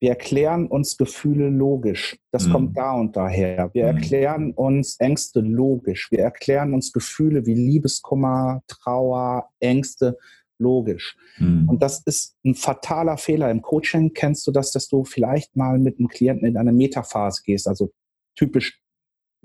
Wir 0.00 0.10
erklären 0.10 0.66
uns 0.66 0.96
Gefühle 0.96 1.50
logisch. 1.50 2.18
Das 2.32 2.46
mhm. 2.46 2.52
kommt 2.52 2.78
da 2.78 2.92
und 2.92 3.16
daher. 3.16 3.70
Wir 3.74 3.92
mhm. 3.92 3.96
erklären 3.96 4.52
uns 4.52 4.96
Ängste 4.98 5.40
logisch. 5.40 6.10
Wir 6.10 6.20
erklären 6.20 6.72
uns 6.72 6.92
Gefühle 6.92 7.44
wie 7.44 7.54
Liebeskummer, 7.54 8.62
Trauer, 8.66 9.50
Ängste 9.60 10.16
logisch. 10.58 11.16
Mhm. 11.38 11.68
Und 11.68 11.82
das 11.82 12.00
ist 12.06 12.36
ein 12.44 12.54
fataler 12.54 13.18
Fehler. 13.18 13.50
Im 13.50 13.60
Coaching 13.60 14.14
kennst 14.14 14.46
du 14.46 14.52
das, 14.52 14.72
dass 14.72 14.88
du 14.88 15.04
vielleicht 15.04 15.54
mal 15.54 15.78
mit 15.78 15.98
einem 15.98 16.08
Klienten 16.08 16.46
in 16.46 16.56
eine 16.56 16.72
Metaphase 16.72 17.42
gehst, 17.44 17.68
also 17.68 17.90
typisch 18.36 18.79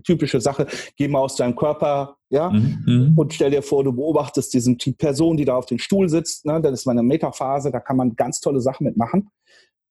typische 0.03 0.41
Sache, 0.41 0.67
geh 0.97 1.07
mal 1.07 1.19
aus 1.19 1.35
deinem 1.35 1.55
Körper, 1.55 2.17
ja, 2.29 2.49
mhm, 2.49 2.83
mhm. 2.85 3.13
und 3.17 3.33
stell 3.33 3.51
dir 3.51 3.61
vor, 3.61 3.83
du 3.83 3.93
beobachtest 3.93 4.53
diesen 4.53 4.77
die 4.77 4.91
Person, 4.91 5.37
die 5.37 5.45
da 5.45 5.55
auf 5.55 5.65
dem 5.65 5.79
Stuhl 5.79 6.09
sitzt, 6.09 6.45
ne, 6.45 6.61
das 6.61 6.73
ist 6.73 6.85
meine 6.85 7.03
Metaphase, 7.03 7.71
da 7.71 7.79
kann 7.79 7.97
man 7.97 8.15
ganz 8.15 8.39
tolle 8.39 8.61
Sachen 8.61 8.85
mitmachen. 8.85 9.29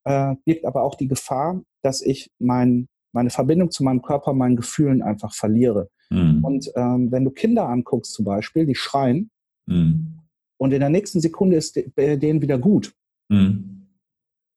Äh, 0.05 0.35
gibt 0.45 0.67
aber 0.67 0.83
auch 0.83 0.97
die 0.97 1.09
Gefahr, 1.09 1.63
dass 1.83 2.03
ich 2.03 2.31
mein, 2.39 2.89
meine 3.13 3.31
Verbindung 3.31 3.71
zu 3.71 3.83
meinem 3.83 4.03
Körper, 4.03 4.35
meinen 4.35 4.57
Gefühlen 4.57 5.03
einfach 5.03 5.35
verliere. 5.35 5.89
Mhm. 6.11 6.45
Und 6.45 6.71
ähm, 6.77 7.11
wenn 7.11 7.25
du 7.25 7.31
Kinder 7.31 7.69
anguckst 7.69 8.13
zum 8.13 8.25
Beispiel, 8.25 8.67
die 8.67 8.75
schreien, 8.75 9.31
mhm. 9.67 10.21
und 10.59 10.73
in 10.73 10.81
der 10.81 10.91
nächsten 10.91 11.21
Sekunde 11.21 11.57
ist 11.57 11.81
denen 11.97 12.43
wieder 12.43 12.59
gut, 12.59 12.95
mhm. 13.31 13.89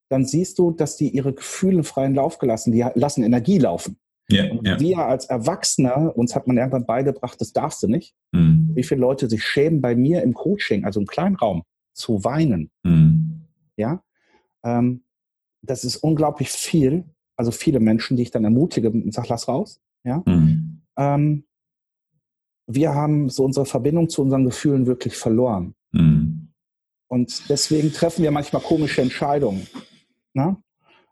dann 0.09 0.25
siehst 0.25 0.59
du, 0.59 0.71
dass 0.71 0.97
die 0.97 1.09
ihre 1.09 1.33
Gefühle 1.33 1.83
freien 1.83 2.15
Lauf 2.15 2.37
gelassen, 2.39 2.73
die 2.73 2.85
lassen 2.95 3.23
Energie 3.23 3.59
laufen. 3.59 3.97
Ja, 4.29 4.51
und 4.51 4.67
ja. 4.67 4.79
wir 4.79 4.99
als 4.99 5.25
Erwachsene, 5.25 6.11
uns 6.13 6.35
hat 6.35 6.47
man 6.47 6.57
irgendwann 6.57 6.85
beigebracht, 6.85 7.39
das 7.39 7.53
darfst 7.53 7.81
du 7.83 7.87
nicht. 7.87 8.13
Mhm. 8.33 8.71
Wie 8.73 8.83
viele 8.83 9.01
Leute 9.01 9.29
sich 9.29 9.43
schämen, 9.43 9.81
bei 9.81 9.95
mir 9.95 10.21
im 10.21 10.33
Coaching, 10.33 10.83
also 10.83 10.99
im 10.99 11.05
Kleinraum, 11.05 11.63
zu 11.93 12.23
weinen. 12.23 12.69
Mhm. 12.83 13.41
Ja, 13.77 14.03
ähm, 14.63 15.03
das 15.61 15.83
ist 15.83 15.97
unglaublich 15.97 16.49
viel. 16.49 17.05
Also 17.37 17.51
viele 17.51 17.79
Menschen, 17.79 18.17
die 18.17 18.23
ich 18.23 18.31
dann 18.31 18.43
ermutige 18.43 18.89
und 18.89 19.13
sage, 19.13 19.27
lass 19.29 19.47
raus. 19.47 19.79
Ja, 20.03 20.23
mhm. 20.25 20.81
ähm, 20.97 21.43
wir 22.67 22.93
haben 22.93 23.29
so 23.29 23.45
unsere 23.45 23.65
Verbindung 23.65 24.09
zu 24.09 24.21
unseren 24.21 24.43
Gefühlen 24.43 24.87
wirklich 24.87 25.15
verloren. 25.15 25.73
Mhm. 25.93 26.49
Und 27.07 27.49
deswegen 27.49 27.93
treffen 27.93 28.23
wir 28.23 28.31
manchmal 28.31 28.61
komische 28.61 29.01
Entscheidungen. 29.01 29.67
Na? 30.33 30.61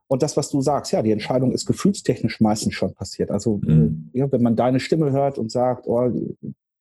Und 0.07 0.21
das, 0.21 0.37
was 0.37 0.49
du 0.49 0.61
sagst, 0.61 0.91
ja, 0.91 1.01
die 1.01 1.11
Entscheidung 1.11 1.51
ist 1.51 1.65
gefühlstechnisch 1.65 2.39
meistens 2.39 2.75
schon 2.75 2.93
passiert. 2.93 3.31
Also, 3.31 3.59
mhm. 3.63 4.09
äh, 4.13 4.19
ja, 4.19 4.31
wenn 4.31 4.43
man 4.43 4.55
deine 4.55 4.79
Stimme 4.79 5.11
hört 5.11 5.37
und 5.37 5.51
sagt, 5.51 5.87
oh, 5.87 6.11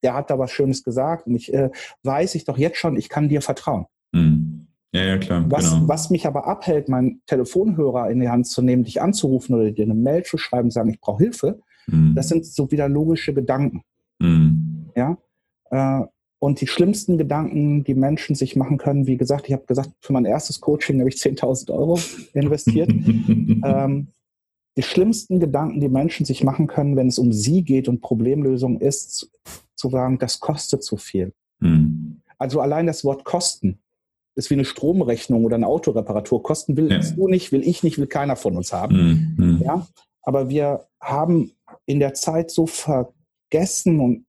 der 0.03 0.15
hat 0.15 0.31
da 0.31 0.39
was 0.39 0.51
Schönes 0.51 0.85
gesagt 0.85 1.27
und 1.27 1.35
ich 1.35 1.53
äh, 1.53 1.71
weiß 2.03 2.35
ich 2.35 2.45
doch 2.45 2.59
jetzt 2.59 2.77
schon, 2.77 2.97
ich 2.97 3.09
kann 3.09 3.29
dir 3.29 3.41
vertrauen. 3.41 3.87
Mhm. 4.13 4.67
Ja, 4.93 5.03
ja, 5.03 5.19
klar. 5.19 5.45
Was, 5.49 5.71
genau. 5.71 5.89
was 5.89 6.11
mich 6.11 6.27
aber 6.27 6.47
abhält, 6.47 6.89
meinen 6.89 7.21
Telefonhörer 7.27 8.11
in 8.11 8.21
die 8.21 8.29
Hand 8.29 8.47
zu 8.47 8.63
nehmen, 8.63 8.85
dich 8.85 9.03
anzurufen 9.03 9.57
oder 9.57 9.73
dir 9.73 9.87
eine 9.87 9.95
Mail 9.95 10.23
zu 10.23 10.39
schreiben, 10.39 10.71
sagen, 10.71 10.91
ich 10.91 11.01
brauche 11.01 11.25
Hilfe, 11.25 11.61
mhm. 11.89 12.15
das 12.15 12.29
sind 12.29 12.47
so 12.47 12.71
wieder 12.71 12.89
logische 12.89 13.35
Gedanken. 13.35 13.83
Mhm. 14.21 14.91
Ja. 14.95 15.19
Äh, 15.71 16.07
und 16.45 16.61
die 16.61 16.67
schlimmsten 16.67 17.17
Gedanken, 17.17 17.85
die 17.85 17.95
Menschen 17.95 18.37
sich 18.37 18.55
machen 18.55 18.77
können, 18.77 19.07
wie 19.07 19.17
gesagt, 19.17 19.47
ich 19.49 19.55
habe 19.55 19.65
gesagt, 19.65 19.89
für 20.01 20.13
mein 20.13 20.27
erstes 20.27 20.61
Coaching 20.61 20.99
habe 20.99 21.09
ich 21.09 21.17
10.000 21.17 21.71
Euro 21.73 21.99
investiert. 22.35 22.91
ähm, 23.65 24.09
die 24.77 24.83
schlimmsten 24.83 25.41
Gedanken, 25.41 25.81
die 25.81 25.89
Menschen 25.89 26.27
sich 26.27 26.45
machen 26.45 26.67
können, 26.67 26.97
wenn 26.97 27.09
es 27.09 27.19
um 27.19 27.33
sie 27.33 27.63
geht 27.63 27.89
und 27.89 28.03
Problemlösung 28.03 28.79
ist, 28.79 29.31
zu, 29.75 29.89
sagen, 29.89 30.19
das 30.19 30.39
kostet 30.39 30.85
zu 30.85 30.99
viel. 30.99 31.33
Mhm. 31.61 32.21
Also 32.37 32.61
allein 32.61 32.87
das 32.87 33.05
Wort 33.05 33.25
Kosten 33.25 33.79
ist 34.35 34.51
wie 34.51 34.55
eine 34.55 34.67
Stromrechnung 34.67 35.47
oder 35.47 35.57
eine 35.57 35.67
Autoreparatur. 35.67 36.43
Kosten 36.43 36.77
will 36.77 36.93
ja. 36.93 36.99
du 36.99 37.27
nicht, 37.27 37.53
will 37.53 37.67
ich 37.67 37.83
nicht, 37.83 37.97
will 37.97 38.07
keiner 38.07 38.37
von 38.37 38.55
uns 38.55 38.71
haben. 38.71 39.35
Mhm. 39.39 39.63
Ja? 39.65 39.87
Aber 40.21 40.51
wir 40.51 40.89
haben 41.01 41.53
in 41.87 42.01
der 42.01 42.13
Zeit 42.13 42.51
so 42.51 42.67
vergessen 42.67 44.01
und 44.01 44.27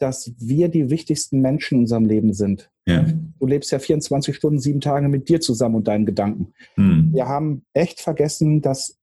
dass 0.00 0.32
wir 0.38 0.68
die 0.68 0.90
wichtigsten 0.90 1.40
Menschen 1.40 1.76
in 1.76 1.80
unserem 1.82 2.06
Leben 2.06 2.32
sind. 2.32 2.70
Ja. 2.86 3.04
Du 3.38 3.46
lebst 3.46 3.70
ja 3.70 3.78
24 3.78 4.34
Stunden, 4.34 4.58
sieben 4.58 4.80
Tage 4.80 5.08
mit 5.08 5.28
dir 5.28 5.40
zusammen 5.40 5.76
und 5.76 5.88
deinen 5.88 6.06
Gedanken. 6.06 6.52
Hm. 6.74 7.10
Wir 7.12 7.28
haben 7.28 7.62
echt 7.72 8.00
vergessen, 8.00 8.62
dass 8.62 8.98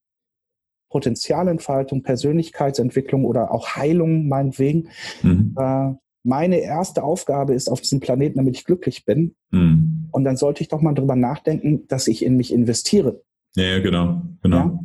Potenzialentfaltung, 0.89 2.03
Persönlichkeitsentwicklung 2.03 3.25
oder 3.25 3.51
auch 3.51 3.75
Heilung 3.75 4.27
meinetwegen 4.27 4.87
mhm. 5.21 5.53
äh, 5.57 5.93
meine 6.23 6.57
erste 6.59 7.03
Aufgabe 7.03 7.53
ist 7.53 7.69
auf 7.69 7.79
diesem 7.79 8.01
Planeten, 8.01 8.37
damit 8.37 8.57
ich 8.57 8.65
glücklich 8.65 9.05
bin. 9.05 9.35
Mhm. 9.51 10.09
Und 10.11 10.25
dann 10.25 10.35
sollte 10.35 10.61
ich 10.61 10.67
doch 10.67 10.81
mal 10.81 10.93
drüber 10.93 11.15
nachdenken, 11.15 11.87
dass 11.87 12.07
ich 12.07 12.23
in 12.23 12.35
mich 12.35 12.51
investiere. 12.51 13.21
Ja, 13.55 13.63
ja 13.63 13.79
genau. 13.79 14.21
genau. 14.41 14.57
Ja? 14.57 14.79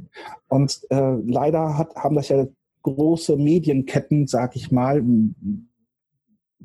Und 0.48 0.80
äh, 0.90 1.16
leider 1.26 1.76
hat, 1.76 1.96
haben 1.96 2.14
das 2.14 2.28
ja 2.28 2.46
große 2.82 3.36
Medienketten, 3.36 4.28
sag 4.28 4.54
ich 4.54 4.70
mal, 4.70 5.02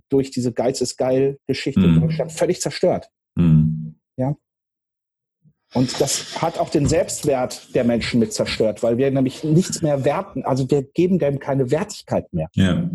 durch 0.09 0.31
diese 0.31 0.51
Geiz 0.51 0.81
ist 0.81 0.97
geil 0.97 1.39
Geschichte 1.47 1.81
mhm. 1.81 1.95
in 1.95 2.01
Deutschland 2.01 2.31
völlig 2.31 2.61
zerstört. 2.61 3.09
Mhm. 3.35 3.95
Ja. 4.17 4.35
Und 5.73 5.99
das 5.99 6.41
hat 6.41 6.59
auch 6.59 6.69
den 6.69 6.87
Selbstwert 6.87 7.75
der 7.75 7.83
Menschen 7.83 8.21
mit 8.21 8.31
zerstört, 8.31 8.83
weil 8.83 8.97
wir 8.97 9.11
nämlich 9.11 9.43
nichts 9.43 9.81
mehr 9.81 10.05
werten, 10.05 10.43
also 10.43 10.69
wir 10.71 10.81
geben 10.81 11.19
dem 11.19 11.39
keine 11.39 11.71
Wertigkeit 11.71 12.31
mehr. 12.31 12.47
Ja, 12.53 12.89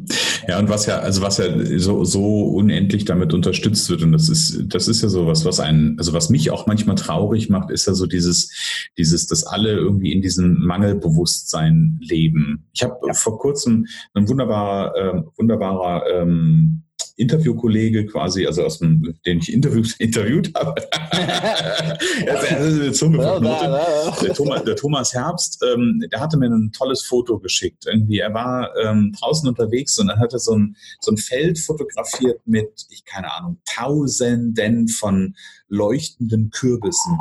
ja 0.48 0.58
und 0.58 0.70
was 0.70 0.86
ja, 0.86 0.98
also 1.00 1.20
was 1.20 1.36
ja 1.36 1.78
so, 1.78 2.04
so 2.04 2.44
unendlich 2.46 3.04
damit 3.04 3.34
unterstützt 3.34 3.90
wird, 3.90 4.02
und 4.02 4.12
das 4.12 4.30
ist, 4.30 4.64
das 4.74 4.88
ist 4.88 5.02
ja 5.02 5.10
so 5.10 5.26
was, 5.26 5.44
was 5.44 5.60
einen, 5.60 5.98
also 5.98 6.14
was 6.14 6.30
mich 6.30 6.50
auch 6.50 6.66
manchmal 6.66 6.96
traurig 6.96 7.50
macht, 7.50 7.70
ist 7.70 7.86
ja 7.86 7.92
so 7.92 8.06
dieses, 8.06 8.50
dieses, 8.96 9.26
dass 9.26 9.44
alle 9.44 9.72
irgendwie 9.72 10.12
in 10.12 10.22
diesem 10.22 10.64
Mangelbewusstsein 10.64 11.98
leben. 12.00 12.70
Ich 12.72 12.82
habe 12.82 12.98
ja. 13.06 13.12
vor 13.12 13.38
kurzem 13.38 13.86
ein 14.14 14.26
wunderbarer, 14.28 14.96
äh, 14.96 15.22
wunderbarer 15.36 16.04
ähm, 16.10 16.84
Interviewkollege 17.16 18.06
quasi, 18.06 18.46
also 18.46 18.64
aus 18.64 18.78
dem, 18.78 19.14
den 19.26 19.38
ich 19.38 19.52
interviewt, 19.52 19.94
interviewt 19.98 20.52
habe. 20.54 20.74
der, 24.22 24.34
Thomas, 24.34 24.64
der 24.64 24.76
Thomas 24.76 25.14
Herbst, 25.14 25.62
ähm, 25.62 26.04
der 26.10 26.20
hatte 26.20 26.36
mir 26.36 26.50
ein 26.50 26.72
tolles 26.72 27.02
Foto 27.02 27.38
geschickt. 27.38 27.86
Irgendwie, 27.86 28.18
er 28.18 28.32
war 28.34 28.76
ähm, 28.76 29.14
draußen 29.18 29.48
unterwegs 29.48 29.98
und 29.98 30.08
er 30.08 30.18
hatte 30.18 30.38
so 30.38 30.56
ein, 30.56 30.76
so 31.00 31.12
ein 31.12 31.16
Feld 31.16 31.58
fotografiert 31.58 32.40
mit, 32.46 32.86
ich 32.90 33.04
keine 33.04 33.32
Ahnung, 33.32 33.58
Tausenden 33.64 34.88
von 34.88 35.34
leuchtenden 35.68 36.50
Kürbissen. 36.50 37.18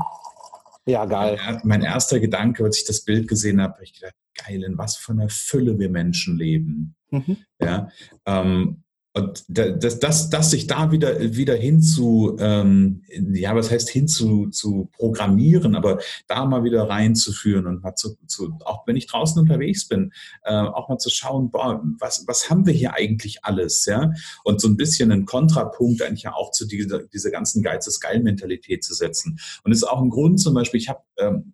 Ja, 0.86 1.06
geil. 1.06 1.38
Mein, 1.46 1.62
mein 1.64 1.82
erster 1.84 2.20
Gedanke, 2.20 2.64
als 2.64 2.78
ich 2.78 2.86
das 2.86 3.02
Bild 3.02 3.28
gesehen 3.28 3.62
habe, 3.62 3.84
ich 3.84 3.94
gedacht, 3.94 4.16
geil, 4.46 4.64
in 4.64 4.78
was 4.78 4.96
für 4.96 5.12
einer 5.12 5.30
Fülle 5.30 5.78
wir 5.80 5.90
Menschen 5.90 6.38
leben. 6.38 6.96
Mhm. 7.12 7.38
Ja, 7.60 7.90
ähm, 8.26 8.84
und 9.14 9.44
das, 9.50 10.00
das, 10.00 10.30
das 10.30 10.52
sich 10.52 10.68
da 10.68 10.92
wieder, 10.92 11.20
wieder 11.36 11.56
hin 11.56 11.82
zu, 11.82 12.38
ähm, 12.40 13.04
ja, 13.10 13.54
was 13.54 13.70
heißt 13.70 13.90
hin 13.90 14.08
zu, 14.08 14.48
zu 14.48 14.90
programmieren, 14.94 15.76
aber 15.76 16.00
da 16.28 16.46
mal 16.46 16.64
wieder 16.64 16.88
reinzuführen 16.88 17.68
und 17.68 17.84
mal 17.84 17.96
zu, 17.96 18.16
zu 18.28 18.58
auch 18.64 18.88
wenn 18.88 18.96
ich 18.96 19.08
draußen 19.08 19.42
unterwegs 19.42 19.86
bin, 19.86 20.14
äh, 20.44 20.54
auch 20.54 20.88
mal 20.88 20.98
zu 20.98 21.10
schauen, 21.10 21.52
boah, 21.52 21.84
was, 22.00 22.26
was 22.26 22.50
haben 22.50 22.66
wir 22.66 22.74
hier 22.74 22.94
eigentlich 22.94 23.44
alles, 23.44 23.86
ja? 23.86 24.14
Und 24.46 24.62
so 24.62 24.70
ein 24.70 24.78
bisschen 24.78 25.12
einen 25.12 25.26
Kontrapunkt 25.26 26.02
eigentlich 26.02 26.24
ja 26.24 26.34
auch 26.34 26.52
zu 26.52 26.66
dieser, 26.66 27.00
dieser 27.04 27.32
ganzen 27.32 27.62
Geiz 27.64 27.88
ist 27.88 28.00
geil 28.00 28.22
Mentalität 28.22 28.82
zu 28.82 28.94
setzen. 28.94 29.40
Und 29.64 29.74
ist 29.74 29.84
auch 29.84 30.02
ein 30.02 30.10
Grund 30.10 30.40
zum 30.40 30.54
Beispiel, 30.54 30.80
ich 30.80 30.88
habe, 30.88 31.02
ähm, 31.18 31.54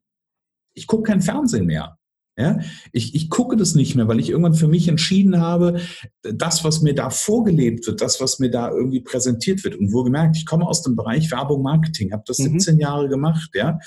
ich 0.75 0.85
gucke 0.85 1.03
kein 1.09 1.21
Fernsehen 1.21 1.65
mehr. 1.65 1.96
Ja, 2.39 2.59
ich, 2.91 3.15
ich 3.15 3.31
gucke 3.31 3.55
das 3.55 3.73
nicht 3.73 3.95
mehr, 3.95 4.07
weil 4.07 4.19
ich 4.19 4.29
irgendwann 4.29 4.53
für 4.53 4.67
mich 4.67 4.87
entschieden 4.87 5.41
habe, 5.41 5.81
das, 6.21 6.63
was 6.63 6.83
mir 6.83 6.93
da 6.93 7.09
vorgelebt 7.09 7.87
wird, 7.87 7.99
das, 7.99 8.21
was 8.21 8.37
mir 8.37 8.51
da 8.51 8.69
irgendwie 8.69 9.01
präsentiert 9.01 9.63
wird. 9.63 9.75
Und 9.75 9.91
wo 9.91 10.03
gemerkt, 10.03 10.37
ich 10.37 10.45
komme 10.45 10.67
aus 10.67 10.83
dem 10.83 10.95
Bereich 10.95 11.31
Werbung, 11.31 11.63
Marketing, 11.63 12.11
habe 12.11 12.21
das 12.27 12.37
mhm. 12.37 12.59
17 12.59 12.79
Jahre 12.79 13.09
gemacht. 13.09 13.49
Ja, 13.55 13.79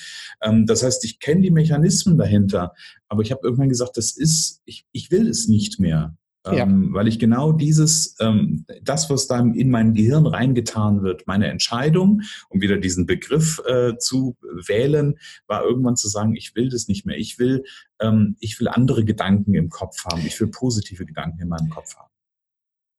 ähm, 0.43 0.67
das 0.67 0.83
heißt, 0.83 1.05
ich 1.05 1.21
kenne 1.21 1.43
die 1.43 1.53
Mechanismen 1.53 2.19
dahinter, 2.19 2.75
aber 3.09 3.23
ich 3.23 3.31
habe 3.31 3.43
irgendwann 3.45 3.69
gesagt, 3.69 3.97
das 3.97 4.17
ist, 4.17 4.63
ich, 4.65 4.85
ich 4.91 5.13
will 5.13 5.29
es 5.29 5.47
nicht 5.47 5.79
mehr. 5.79 6.17
Ja. 6.47 6.63
Ähm, 6.63 6.95
weil 6.95 7.07
ich 7.07 7.19
genau 7.19 7.53
dieses, 7.53 8.17
ähm, 8.19 8.65
das, 8.83 9.11
was 9.11 9.27
da 9.27 9.41
in 9.41 9.71
mein 9.71 9.93
Gehirn 9.93 10.27
reingetan 10.27 11.03
wird, 11.03 11.27
meine 11.27 11.49
Entscheidung, 11.49 12.23
um 12.49 12.63
wieder 12.63 12.79
diesen 12.79 13.05
Begriff 13.05 13.61
äh, 13.67 13.99
zu 13.99 14.37
wählen, 14.41 15.19
war 15.47 15.65
irgendwann 15.65 15.97
zu 15.97 16.09
sagen, 16.09 16.35
ich 16.35 16.55
will 16.57 16.71
das 16.71 16.89
nicht 16.89 17.05
mehr. 17.05 17.19
Ich 17.19 17.39
will, 17.39 17.65
ähm, 18.01 18.37
ich 18.41 18.59
will 18.59 18.69
andere 18.69 19.05
Gedanken 19.05 19.53
im 19.55 19.69
Kopf 19.69 20.05
haben. 20.07 20.23
Ich 20.27 20.41
will 20.41 20.49
positive 20.49 21.05
Gedanken 21.05 21.43
in 21.43 21.49
meinem 21.49 21.69
Kopf 21.69 21.95
haben. 21.97 22.09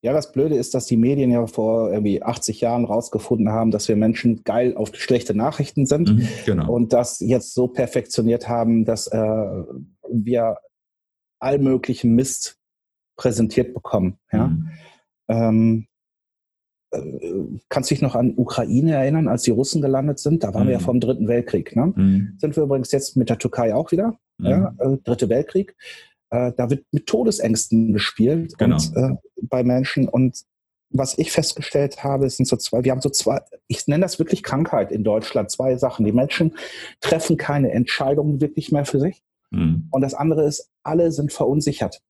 Ja, 0.04 0.14
das 0.14 0.32
Blöde 0.32 0.56
ist, 0.56 0.74
dass 0.74 0.88
die 0.88 0.98
Medien 0.98 1.32
ja 1.32 1.46
vor 1.46 1.92
irgendwie 1.92 2.24
80 2.24 2.62
Jahren 2.62 2.86
rausgefunden 2.86 3.50
haben, 3.50 3.70
dass 3.70 3.88
wir 3.88 3.96
Menschen 3.96 4.44
geil 4.44 4.76
auf 4.76 4.96
schlechte 4.96 5.36
Nachrichten 5.36 5.86
sind 5.86 6.16
mhm, 6.16 6.28
genau. 6.46 6.72
und 6.72 6.92
das 6.94 7.20
jetzt 7.20 7.54
so 7.54 7.68
perfektioniert 7.68 8.48
haben, 8.48 8.86
dass 8.86 9.08
äh, 9.08 9.64
wir 10.12 10.58
allmöglichen 11.40 12.16
Mist 12.16 12.61
präsentiert 13.16 13.74
bekommen. 13.74 14.18
Ja? 14.32 14.48
Mhm. 14.48 14.70
Ähm, 15.28 15.88
äh, 16.92 17.00
kannst 17.70 17.90
du 17.90 17.96
dich 17.96 18.02
noch 18.02 18.16
an 18.16 18.34
Ukraine 18.36 18.96
erinnern, 18.96 19.28
als 19.28 19.44
die 19.44 19.52
Russen 19.52 19.82
gelandet 19.82 20.20
sind? 20.20 20.44
Da 20.44 20.54
waren 20.54 20.64
mhm. 20.64 20.68
wir 20.68 20.74
ja 20.74 20.80
mhm. 20.80 20.84
vom 20.84 21.00
Dritten 21.00 21.28
Weltkrieg. 21.28 21.76
Ne? 21.76 21.94
Mhm. 21.96 22.38
Sind 22.40 22.56
wir 22.56 22.64
übrigens 22.64 22.92
jetzt 22.92 23.16
mit 23.18 23.30
der 23.30 23.38
Türkei 23.38 23.74
auch 23.74 23.92
wieder. 23.92 24.18
Mhm. 24.38 24.46
Ja? 24.46 24.76
Äh, 24.80 24.98
Dritte 25.04 25.30
Weltkrieg. 25.30 25.76
Äh, 26.30 26.54
da 26.56 26.70
wird 26.70 26.86
mit 26.92 27.08
Todesängsten 27.08 27.94
gespielt 27.94 28.58
genau. 28.58 28.78
und, 28.78 28.96
äh, 28.96 29.16
bei 29.44 29.64
Menschen. 29.64 30.08
Und 30.08 30.44
was 30.90 31.18
ich 31.18 31.32
festgestellt 31.32 32.04
habe, 32.04 32.30
sind 32.30 32.48
so 32.48 32.58
zwei, 32.58 32.84
wir 32.84 32.92
haben 32.92 33.02
so 33.02 33.10
zwei, 33.10 33.42
ich 33.68 33.88
nenne 33.88 34.02
das 34.02 34.20
wirklich 34.20 34.44
Krankheit 34.44 34.92
in 34.92 35.04
Deutschland, 35.04 35.52
zwei 35.52 35.78
Sachen. 35.78 36.06
Die 36.06 36.12
Menschen 36.12 36.56
treffen 37.00 37.38
keine 37.38 37.72
Entscheidungen 37.72 38.42
wirklich 38.42 38.72
mehr 38.72 38.86
für 38.86 39.00
sich. 39.00 39.24
Mhm. 39.52 39.88
Und 39.92 40.02
das 40.02 40.14
andere 40.14 40.46
ist, 40.46 40.70
alle 40.84 41.12
sind 41.12 41.32
verunsichert. 41.32 42.02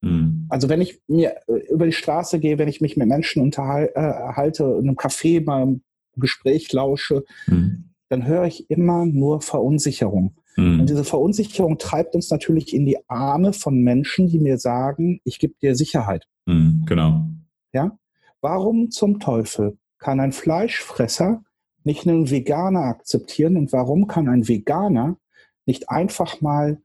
Mhm. 0.00 0.46
Also 0.48 0.68
wenn 0.68 0.80
ich 0.80 1.00
mir 1.08 1.34
äh, 1.46 1.72
über 1.72 1.86
die 1.86 1.92
Straße 1.92 2.38
gehe, 2.40 2.58
wenn 2.58 2.68
ich 2.68 2.80
mich 2.80 2.96
mit 2.96 3.08
Menschen 3.08 3.42
unterhalte, 3.42 4.64
äh, 4.64 4.78
in 4.78 4.88
einem 4.88 4.96
Café 4.96 5.44
mal 5.44 5.62
im 5.62 5.82
Gespräch 6.16 6.72
lausche, 6.72 7.24
mhm. 7.46 7.90
dann 8.08 8.26
höre 8.26 8.44
ich 8.44 8.70
immer 8.70 9.06
nur 9.06 9.40
Verunsicherung. 9.40 10.34
Mhm. 10.56 10.80
Und 10.80 10.90
diese 10.90 11.04
Verunsicherung 11.04 11.78
treibt 11.78 12.14
uns 12.14 12.30
natürlich 12.30 12.74
in 12.74 12.86
die 12.86 12.98
Arme 13.08 13.52
von 13.52 13.82
Menschen, 13.82 14.28
die 14.28 14.38
mir 14.38 14.58
sagen, 14.58 15.20
ich 15.24 15.38
gebe 15.38 15.54
dir 15.60 15.74
Sicherheit. 15.74 16.26
Mhm. 16.46 16.84
Genau. 16.86 17.24
Ja? 17.72 17.96
Warum 18.40 18.90
zum 18.90 19.20
Teufel 19.20 19.76
kann 19.98 20.20
ein 20.20 20.32
Fleischfresser 20.32 21.42
nicht 21.84 22.06
einen 22.06 22.30
Veganer 22.30 22.80
akzeptieren 22.80 23.56
und 23.56 23.72
warum 23.72 24.06
kann 24.06 24.28
ein 24.28 24.48
Veganer 24.48 25.16
nicht 25.66 25.88
einfach 25.88 26.40
mal 26.40 26.80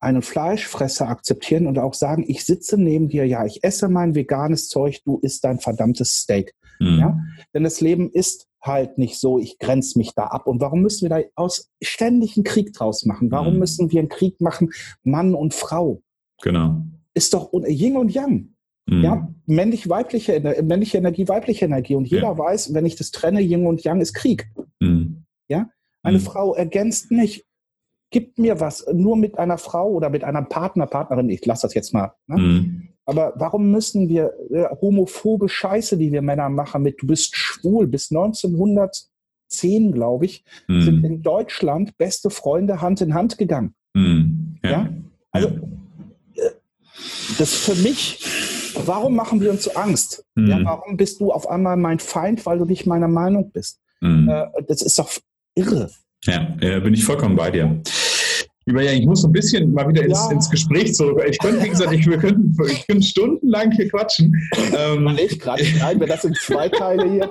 einen 0.00 0.22
Fleischfresser 0.22 1.08
akzeptieren 1.08 1.66
und 1.66 1.78
auch 1.78 1.94
sagen, 1.94 2.24
ich 2.26 2.44
sitze 2.44 2.80
neben 2.80 3.08
dir, 3.08 3.26
ja, 3.26 3.44
ich 3.44 3.64
esse 3.64 3.88
mein 3.88 4.14
veganes 4.14 4.68
Zeug, 4.68 5.02
du 5.04 5.18
isst 5.18 5.44
dein 5.44 5.58
verdammtes 5.58 6.18
Steak. 6.18 6.54
Mhm. 6.78 6.98
Ja? 6.98 7.18
Denn 7.54 7.64
das 7.64 7.80
Leben 7.80 8.10
ist 8.10 8.46
halt 8.62 8.98
nicht 8.98 9.18
so, 9.18 9.38
ich 9.38 9.58
grenze 9.58 9.98
mich 9.98 10.14
da 10.14 10.24
ab. 10.24 10.46
Und 10.46 10.60
warum 10.60 10.80
müssen 10.80 11.08
wir 11.08 11.10
da 11.10 11.22
aus 11.34 11.70
ständig 11.82 12.36
einen 12.36 12.44
Krieg 12.44 12.72
draus 12.72 13.04
machen? 13.04 13.30
Warum 13.30 13.54
mhm. 13.54 13.60
müssen 13.60 13.90
wir 13.90 14.00
einen 14.00 14.08
Krieg 14.08 14.40
machen, 14.40 14.70
Mann 15.02 15.34
und 15.34 15.54
Frau? 15.54 16.02
Genau. 16.42 16.82
Ist 17.14 17.34
doch 17.34 17.52
Yin 17.52 17.96
und 17.96 18.12
Yang. 18.12 18.54
Mhm. 18.86 19.02
Ja, 19.02 19.28
männlich-weibliche, 19.46 20.62
männliche 20.62 20.98
Energie, 20.98 21.28
weibliche 21.28 21.64
Energie. 21.64 21.94
Und 21.94 22.08
jeder 22.08 22.28
ja. 22.28 22.38
weiß, 22.38 22.74
wenn 22.74 22.86
ich 22.86 22.96
das 22.96 23.10
trenne, 23.10 23.40
Yin 23.40 23.66
und 23.66 23.82
Yang 23.84 24.00
ist 24.00 24.14
Krieg. 24.14 24.48
Mhm. 24.80 25.24
Ja, 25.48 25.70
eine 26.02 26.18
mhm. 26.18 26.22
Frau 26.22 26.54
ergänzt 26.54 27.10
mich 27.10 27.44
gibt 28.10 28.38
mir 28.38 28.60
was, 28.60 28.86
nur 28.92 29.16
mit 29.16 29.38
einer 29.38 29.58
Frau 29.58 29.90
oder 29.90 30.10
mit 30.10 30.24
einem 30.24 30.48
Partner, 30.48 30.86
Partnerin, 30.86 31.28
ich 31.28 31.44
lasse 31.44 31.66
das 31.66 31.74
jetzt 31.74 31.92
mal. 31.92 32.12
Ne? 32.26 32.38
Mhm. 32.38 32.88
Aber 33.04 33.32
warum 33.36 33.70
müssen 33.70 34.10
wir 34.10 34.34
äh, 34.50 34.66
homophobe 34.82 35.48
Scheiße, 35.48 35.96
die 35.96 36.12
wir 36.12 36.20
Männer 36.20 36.50
machen, 36.50 36.82
mit 36.82 37.00
du 37.00 37.06
bist 37.06 37.34
schwul, 37.34 37.86
bis 37.86 38.10
1910, 38.10 39.92
glaube 39.92 40.26
ich, 40.26 40.44
mhm. 40.68 40.82
sind 40.82 41.04
in 41.04 41.22
Deutschland 41.22 41.96
beste 41.96 42.28
Freunde 42.28 42.82
Hand 42.82 43.00
in 43.00 43.14
Hand 43.14 43.38
gegangen. 43.38 43.74
Mhm. 43.94 44.58
Ja. 44.62 44.70
ja. 44.70 44.88
Also, 45.30 45.48
äh, 46.34 46.50
das 47.38 47.54
für 47.54 47.74
mich, 47.76 48.22
warum 48.84 49.16
machen 49.16 49.40
wir 49.40 49.50
uns 49.50 49.64
so 49.64 49.72
Angst? 49.72 50.26
Ja, 50.36 50.58
mhm. 50.58 50.64
warum 50.66 50.96
bist 50.98 51.20
du 51.20 51.32
auf 51.32 51.48
einmal 51.48 51.78
mein 51.78 52.00
Feind, 52.00 52.44
weil 52.44 52.58
du 52.58 52.66
nicht 52.66 52.86
meiner 52.86 53.08
Meinung 53.08 53.50
bist? 53.52 53.80
Mhm. 54.02 54.28
Äh, 54.28 54.48
das 54.66 54.82
ist 54.82 54.98
doch 54.98 55.10
irre. 55.54 55.90
Ja, 56.24 56.40
bin 56.60 56.94
ich 56.94 57.04
vollkommen 57.04 57.36
bei 57.36 57.50
dir. 57.50 57.80
Lieber 58.68 58.82
Jan, 58.82 58.96
ich 58.96 59.06
muss 59.06 59.24
ein 59.24 59.32
bisschen 59.32 59.72
mal 59.72 59.88
wieder 59.88 60.02
ins, 60.02 60.26
ja. 60.28 60.30
ins 60.30 60.50
Gespräch 60.50 60.94
zurück. 60.94 61.24
Ich 61.26 61.38
könnte, 61.38 61.64
wie 61.64 61.70
gesagt, 61.70 61.90
ich, 61.90 62.06
wir 62.06 62.18
könnten, 62.18 62.54
ich 62.66 62.86
könnte 62.86 63.02
stundenlang 63.02 63.72
hier 63.72 63.88
quatschen. 63.88 64.30
Ähm, 64.76 65.08
ich 65.18 65.40
gerade 65.40 65.64
schneiden 65.64 66.00
wir 66.00 66.06
das 66.06 66.22
in 66.26 66.34
zwei 66.34 66.68
Teile 66.68 67.10
hier. 67.10 67.30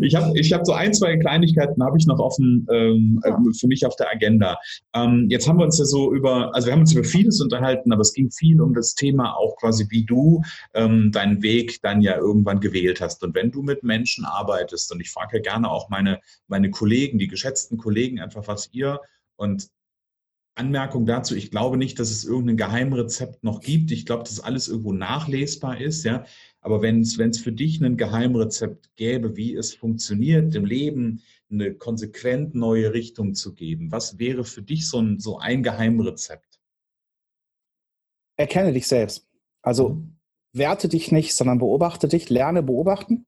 ich 0.00 0.14
habe 0.14 0.38
ich 0.38 0.50
hab 0.50 0.64
so 0.64 0.72
ein, 0.72 0.94
zwei 0.94 1.18
Kleinigkeiten 1.18 1.84
habe 1.84 1.98
ich 1.98 2.06
noch 2.06 2.20
offen 2.20 2.66
ähm, 2.72 3.20
ja. 3.22 3.38
für 3.60 3.66
mich 3.66 3.84
auf 3.84 3.96
der 3.96 4.10
Agenda. 4.10 4.58
Ähm, 4.94 5.26
jetzt 5.28 5.46
haben 5.46 5.58
wir 5.58 5.66
uns 5.66 5.78
ja 5.78 5.84
so 5.84 6.14
über, 6.14 6.54
also 6.54 6.68
wir 6.68 6.72
haben 6.72 6.80
uns 6.80 6.94
über 6.94 7.04
vieles 7.04 7.38
unterhalten, 7.42 7.92
aber 7.92 8.00
es 8.00 8.14
ging 8.14 8.30
viel 8.30 8.62
um 8.62 8.72
das 8.72 8.94
Thema 8.94 9.36
auch 9.36 9.56
quasi, 9.56 9.84
wie 9.90 10.06
du 10.06 10.40
ähm, 10.72 11.12
deinen 11.12 11.42
Weg 11.42 11.82
dann 11.82 12.00
ja 12.00 12.16
irgendwann 12.16 12.60
gewählt 12.60 13.02
hast. 13.02 13.22
Und 13.22 13.34
wenn 13.34 13.50
du 13.50 13.60
mit 13.60 13.82
Menschen 13.82 14.24
arbeitest, 14.24 14.90
und 14.90 15.00
ich 15.00 15.10
frage 15.10 15.36
ja 15.36 15.42
gerne 15.42 15.70
auch 15.70 15.90
meine, 15.90 16.20
meine 16.48 16.70
Kollegen, 16.70 17.18
die 17.18 17.28
geschätzten 17.28 17.76
Kollegen, 17.76 18.20
einfach, 18.20 18.48
was 18.48 18.70
ihr 18.72 19.00
und 19.36 19.68
Anmerkung 20.56 21.04
dazu, 21.04 21.34
ich 21.34 21.50
glaube 21.50 21.76
nicht, 21.76 21.98
dass 21.98 22.10
es 22.10 22.24
irgendein 22.24 22.56
Geheimrezept 22.56 23.42
noch 23.42 23.60
gibt. 23.60 23.90
Ich 23.90 24.06
glaube, 24.06 24.22
dass 24.22 24.40
alles 24.40 24.68
irgendwo 24.68 24.92
nachlesbar 24.92 25.80
ist, 25.80 26.04
ja. 26.04 26.24
Aber 26.60 26.80
wenn 26.80 27.00
es, 27.00 27.16
für 27.38 27.52
dich 27.52 27.80
ein 27.80 27.96
Geheimrezept 27.96 28.94
gäbe, 28.94 29.36
wie 29.36 29.54
es 29.54 29.74
funktioniert, 29.74 30.54
dem 30.54 30.64
Leben 30.64 31.22
eine 31.50 31.74
konsequent 31.74 32.54
neue 32.54 32.94
Richtung 32.94 33.34
zu 33.34 33.54
geben, 33.54 33.90
was 33.90 34.18
wäre 34.18 34.44
für 34.44 34.62
dich 34.62 34.88
so 34.88 35.00
ein, 35.00 35.18
so 35.18 35.38
ein 35.38 35.62
Geheimrezept? 35.62 36.60
Erkenne 38.36 38.72
dich 38.72 38.86
selbst. 38.86 39.28
Also 39.60 39.90
mhm. 39.90 40.16
werte 40.52 40.88
dich 40.88 41.10
nicht, 41.10 41.34
sondern 41.34 41.58
beobachte 41.58 42.08
dich, 42.08 42.30
lerne 42.30 42.62
beobachten 42.62 43.26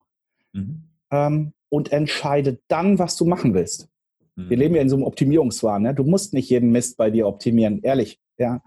mhm. 0.52 0.84
ähm, 1.10 1.52
und 1.68 1.92
entscheide 1.92 2.60
dann, 2.68 2.98
was 2.98 3.16
du 3.16 3.24
machen 3.24 3.52
willst. 3.52 3.88
Wir 4.36 4.56
leben 4.56 4.74
ja 4.74 4.82
in 4.82 4.88
so 4.88 4.96
einem 4.96 5.04
Optimierungswahn. 5.04 5.82
Ne? 5.82 5.94
Du 5.94 6.04
musst 6.04 6.34
nicht 6.34 6.50
jeden 6.50 6.70
Mist 6.70 6.96
bei 6.96 7.10
dir 7.10 7.26
optimieren, 7.26 7.82
ehrlich. 7.82 8.20
Ja. 8.38 8.62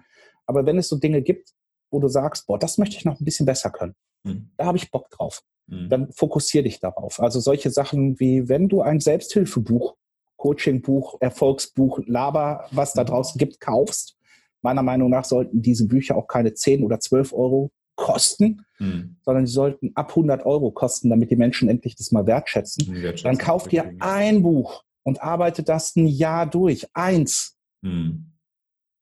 Aber 0.45 0.65
wenn 0.65 0.77
es 0.77 0.89
so 0.89 0.97
Dinge 0.97 1.21
gibt, 1.21 1.53
wo 1.91 1.99
du 1.99 2.07
sagst, 2.07 2.47
boah, 2.47 2.57
das 2.57 2.77
möchte 2.77 2.97
ich 2.97 3.05
noch 3.05 3.19
ein 3.19 3.25
bisschen 3.25 3.45
besser 3.45 3.69
können, 3.69 3.95
mhm. 4.23 4.49
da 4.57 4.65
habe 4.65 4.77
ich 4.77 4.91
Bock 4.91 5.09
drauf. 5.11 5.43
Mhm. 5.67 5.89
Dann 5.89 6.11
fokussier 6.11 6.63
dich 6.63 6.79
darauf. 6.79 7.19
Also 7.19 7.39
solche 7.39 7.69
Sachen 7.69 8.19
wie, 8.19 8.49
wenn 8.49 8.67
du 8.67 8.81
ein 8.81 8.99
Selbsthilfebuch, 8.99 9.95
Coachingbuch, 10.37 11.17
Erfolgsbuch, 11.19 11.99
Laber, 12.05 12.65
was 12.71 12.93
da 12.93 13.03
mhm. 13.03 13.07
draußen 13.07 13.37
gibt, 13.37 13.59
kaufst, 13.59 14.17
meiner 14.61 14.83
Meinung 14.83 15.09
nach 15.09 15.25
sollten 15.25 15.61
diese 15.61 15.87
Bücher 15.87 16.15
auch 16.15 16.27
keine 16.27 16.53
10 16.53 16.83
oder 16.83 16.99
12 16.99 17.33
Euro 17.33 17.71
kosten, 17.95 18.65
mhm. 18.79 19.17
sondern 19.23 19.45
sie 19.45 19.53
sollten 19.53 19.91
ab 19.95 20.09
100 20.09 20.45
Euro 20.45 20.71
kosten, 20.71 21.09
damit 21.09 21.31
die 21.31 21.35
Menschen 21.35 21.69
endlich 21.69 21.95
das 21.95 22.11
mal 22.11 22.25
wertschätzen. 22.25 22.87
wertschätzen 22.87 23.23
Dann 23.23 23.37
kauf 23.37 23.67
dir 23.67 23.93
ein 23.99 24.41
Buch, 24.41 24.83
und 25.09 25.21
arbeite 25.21 25.63
das 25.63 25.95
ein 25.95 26.07
Jahr 26.07 26.45
durch. 26.45 26.87
Eins. 26.93 27.57
Hm. 27.83 28.31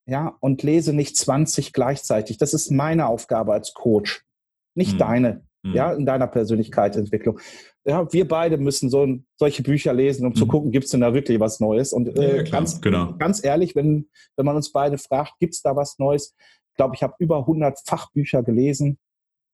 Ja, 0.09 0.37
und 0.39 0.63
lese 0.63 0.93
nicht 0.93 1.17
20 1.17 1.73
gleichzeitig. 1.73 2.37
Das 2.37 2.53
ist 2.53 2.71
meine 2.71 3.07
Aufgabe 3.07 3.53
als 3.53 3.73
Coach, 3.73 4.25
nicht 4.73 4.93
hm. 4.93 4.97
deine. 4.97 5.47
mhm. 5.63 5.73
ja, 5.73 5.93
in 5.93 6.05
deiner 6.05 6.27
Persönlichkeitsentwicklung. 6.27 7.39
Ja, 7.85 8.11
wir 8.11 8.27
beide 8.27 8.57
müssen 8.57 8.89
so, 8.89 9.07
solche 9.37 9.63
Bücher 9.63 9.93
lesen, 9.93 10.25
um 10.25 10.31
mhm. 10.31 10.35
zu 10.35 10.47
gucken, 10.47 10.71
gibt 10.71 10.85
es 10.85 10.91
denn 10.91 11.01
da 11.01 11.13
wirklich 11.13 11.39
was 11.39 11.59
Neues? 11.59 11.93
Und 11.93 12.17
äh, 12.17 12.37
ja, 12.37 12.43
klar, 12.43 12.61
ganz, 12.61 12.81
genau. 12.81 13.13
ganz 13.17 13.43
ehrlich, 13.43 13.75
wenn, 13.75 14.09
wenn 14.35 14.45
man 14.45 14.55
uns 14.55 14.71
beide 14.71 14.97
fragt, 14.97 15.39
gibt 15.39 15.53
es 15.53 15.61
da 15.61 15.75
was 15.75 15.99
Neues? 15.99 16.35
Ich 16.71 16.77
glaube, 16.77 16.95
ich 16.95 17.03
habe 17.03 17.15
über 17.19 17.39
100 17.39 17.79
Fachbücher 17.85 18.43
gelesen. 18.43 18.97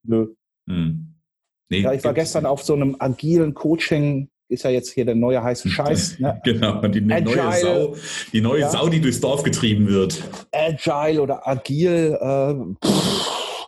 Nö. 0.06 0.34
Mhm. 0.68 1.16
Nee, 1.70 1.80
ja, 1.80 1.94
ich 1.94 2.04
war 2.04 2.13
gestern 2.13 2.46
auf 2.46 2.62
so 2.63 2.74
einem 2.74 2.96
agilen 3.00 3.54
Coaching 3.54 4.30
ist 4.54 4.63
ja 4.63 4.70
jetzt 4.70 4.92
hier 4.92 5.06
der 5.06 5.16
neue 5.16 5.44
heiße 5.44 5.70
Scheiß. 5.70 6.20
Ne? 6.20 6.39
Genau, 6.44 6.82
die 6.88 7.12
Agile, 7.12 7.36
neue, 7.36 7.54
Sau, 7.54 7.96
die 8.32 8.42
neue 8.42 8.62
ja. 8.62 8.70
Sau, 8.70 8.89
die 8.89 9.02
durchs 9.02 9.20
Dorf 9.20 9.44
getrieben 9.44 9.88
wird. 9.88 10.24
Agile 10.52 11.22
oder 11.22 11.48
agil. 11.48 12.18
Äh, 12.20 12.88
pff, 12.88 13.68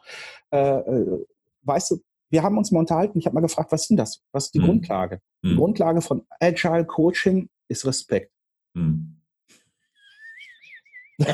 äh, 0.52 0.58
äh, 0.58 1.26
weißt 1.64 1.92
du, 1.92 1.98
wir 2.30 2.44
haben 2.44 2.58
uns 2.58 2.72
mal 2.72 2.80
unterhalten, 2.80 3.20
ich 3.20 3.26
habe 3.26 3.36
mal 3.36 3.42
gefragt, 3.42 3.72
was 3.72 3.84
ist 3.84 3.90
denn 3.90 3.98
das? 3.98 4.22
Was 4.32 4.46
ist 4.46 4.56
die 4.56 4.60
hm. 4.60 4.66
Grundlage? 4.66 5.22
Hm. 5.44 5.52
Die 5.52 5.56
Grundlage 5.56 6.02
von 6.02 6.26
Agile 6.40 6.86
Coaching 6.86 7.50
ist 7.68 7.86
Respekt. 7.86 8.32
Hm. 8.76 9.22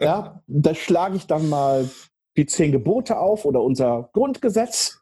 ja, 0.00 0.42
da 0.46 0.74
schlage 0.74 1.16
ich 1.16 1.26
dann 1.26 1.48
mal 1.48 1.90
die 2.36 2.46
zehn 2.46 2.70
Gebote 2.70 3.18
auf 3.18 3.44
oder 3.44 3.60
unser 3.62 4.10
Grundgesetz 4.12 5.00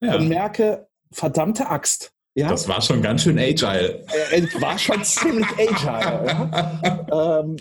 ja. 0.00 0.16
und 0.16 0.28
merke, 0.28 0.88
verdammte 1.10 1.68
Axt. 1.68 2.14
Ja? 2.36 2.48
Das 2.48 2.68
war 2.68 2.82
schon 2.82 3.00
ganz 3.00 3.22
schön 3.22 3.38
agile. 3.38 4.04
Äh, 4.32 4.40
es 4.40 4.60
war 4.60 4.78
schon 4.78 5.02
ziemlich 5.04 5.46
agile. 5.52 6.26
ja? 6.26 7.40
ähm, 7.40 7.56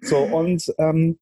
so, 0.02 0.18
und 0.18 0.72
ähm, 0.78 1.18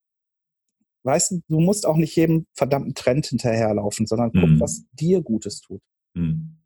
weißt 1.04 1.30
du, 1.30 1.40
du 1.48 1.60
musst 1.60 1.86
auch 1.86 1.96
nicht 1.96 2.14
jedem 2.16 2.46
verdammten 2.52 2.94
Trend 2.94 3.26
hinterherlaufen, 3.26 4.06
sondern 4.06 4.32
guck, 4.32 4.42
hm. 4.42 4.60
was 4.60 4.84
dir 4.92 5.22
Gutes 5.22 5.60
tut. 5.60 5.80
Hm. 6.14 6.58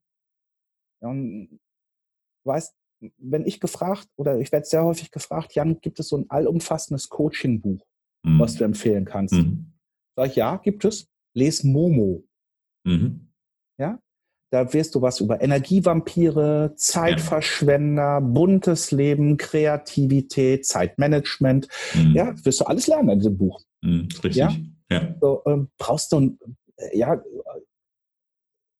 Und 1.00 1.61
weißt, 2.44 2.74
wenn 3.18 3.46
ich 3.46 3.61
gefragt, 3.61 4.09
oder 4.16 4.38
ich 4.40 4.50
werde 4.53 4.66
sehr 4.66 4.85
häufig 4.85 5.11
gefragt, 5.11 5.55
Jan, 5.55 5.81
gibt 5.81 6.00
es 6.00 6.09
so 6.09 6.16
ein 6.16 6.29
allumfassendes 6.29 7.09
Coaching-Buch, 7.09 7.87
hm. 8.26 8.38
was 8.38 8.57
du 8.57 8.64
empfehlen 8.64 9.05
kannst? 9.05 9.35
Mhm. 9.35 9.72
Sag 10.16 10.31
ich, 10.31 10.37
ja, 10.37 10.57
gibt 10.57 10.85
es. 10.85 11.07
Les 11.35 11.62
Momo. 11.62 12.24
Mhm. 12.85 13.31
Ja, 13.79 14.00
da 14.50 14.72
wirst 14.72 14.94
du 14.94 15.02
was 15.02 15.20
über 15.20 15.40
Energievampire, 15.40 16.74
Zeitverschwender, 16.76 18.02
ja. 18.02 18.20
buntes 18.20 18.90
Leben, 18.90 19.36
Kreativität, 19.36 20.66
Zeitmanagement. 20.66 21.68
Mhm. 21.94 22.14
Ja, 22.14 22.34
wirst 22.44 22.60
du 22.60 22.64
alles 22.64 22.86
lernen 22.88 23.10
in 23.10 23.18
diesem 23.20 23.38
Buch. 23.38 23.62
Mhm, 23.82 24.08
richtig. 24.24 24.36
Ja. 24.36 24.52
ja. 24.90 25.14
So, 25.20 25.42
ähm, 25.46 25.68
brauchst 25.78 26.12
du, 26.12 26.36
ja, 26.92 27.22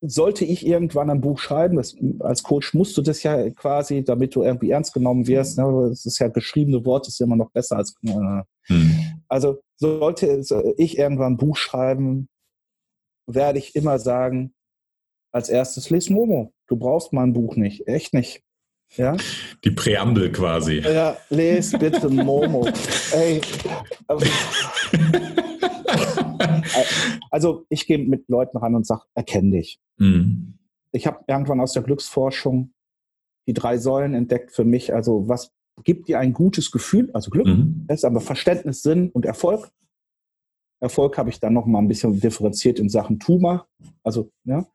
sollte 0.03 0.45
ich 0.45 0.67
irgendwann 0.67 1.11
ein 1.11 1.21
Buch 1.21 1.39
schreiben, 1.39 1.77
das, 1.77 1.95
als 2.21 2.43
Coach 2.43 2.75
musst 2.75 2.97
du 2.97 3.03
das 3.03 3.23
ja 3.23 3.51
quasi, 3.51 4.03
damit 4.03 4.35
du 4.35 4.43
irgendwie 4.43 4.71
ernst 4.71 4.95
genommen 4.95 5.27
wirst. 5.27 5.59
Ne? 5.59 5.89
Das 5.91 6.07
ist 6.07 6.19
ja 6.19 6.29
geschriebene 6.29 6.85
Wort, 6.85 7.07
ist 7.07 7.21
immer 7.21 7.37
noch 7.37 7.51
besser 7.51 7.77
als. 7.77 7.95
Äh, 8.03 8.43
mhm. 8.69 9.23
Also 9.29 9.61
sollte 9.77 10.43
ich 10.79 10.99
irgendwann 10.99 11.35
ein 11.35 11.37
Buch 11.37 11.57
schreiben, 11.57 12.29
werde 13.27 13.59
ich 13.59 13.77
immer 13.77 13.99
sagen, 13.99 14.55
als 15.33 15.49
erstes 15.49 15.91
les 15.91 16.11
Momo. 16.11 16.53
Du 16.67 16.77
brauchst 16.77 17.13
mein 17.13 17.33
Buch 17.33 17.57
nicht, 17.57 17.87
echt 17.87 18.15
nicht. 18.15 18.43
Ja? 18.97 19.17
Die 19.65 19.71
Präambel 19.71 20.33
quasi. 20.33 20.81
Ja, 20.81 21.17
les 21.29 21.73
bitte 21.73 22.09
Momo. 22.09 22.67
Ey. 23.13 23.41
Also 27.33 27.65
ich 27.69 27.87
gehe 27.87 27.99
mit 27.99 28.29
Leuten 28.29 28.59
ran 28.59 28.75
und 28.75 28.87
sage, 28.87 29.03
erkenn 29.15 29.53
dich. 29.53 29.79
Mhm. 29.99 30.59
Ich 30.93 31.07
habe 31.07 31.25
irgendwann 31.29 31.61
aus 31.61 31.73
der 31.73 31.83
Glücksforschung 31.83 32.73
die 33.47 33.53
drei 33.53 33.79
Säulen 33.79 34.15
entdeckt 34.15 34.51
für 34.51 34.65
mich. 34.65 34.93
Also 34.93 35.29
was 35.29 35.53
gibt 35.85 36.09
dir 36.09 36.19
ein 36.19 36.33
gutes 36.33 36.73
Gefühl, 36.73 37.11
also 37.13 37.31
Glück, 37.31 37.47
mhm. 37.47 37.87
ist 37.89 38.05
aber 38.05 38.21
Verständnis, 38.21 38.83
Sinn 38.83 39.11
und 39.11 39.27
Erfolg. 39.27 39.71
Erfolg 40.81 41.19
habe 41.19 41.31
ich 41.31 41.39
dann 41.39 41.53
noch 41.53 41.67
mal 41.67 41.79
ein 41.79 41.89
bisschen 41.89 42.19
differenziert 42.19 42.79
in 42.79 42.89
Sachen 42.89 43.21
Tuma. 43.21 43.67
Also, 44.03 44.31
ja 44.45 44.67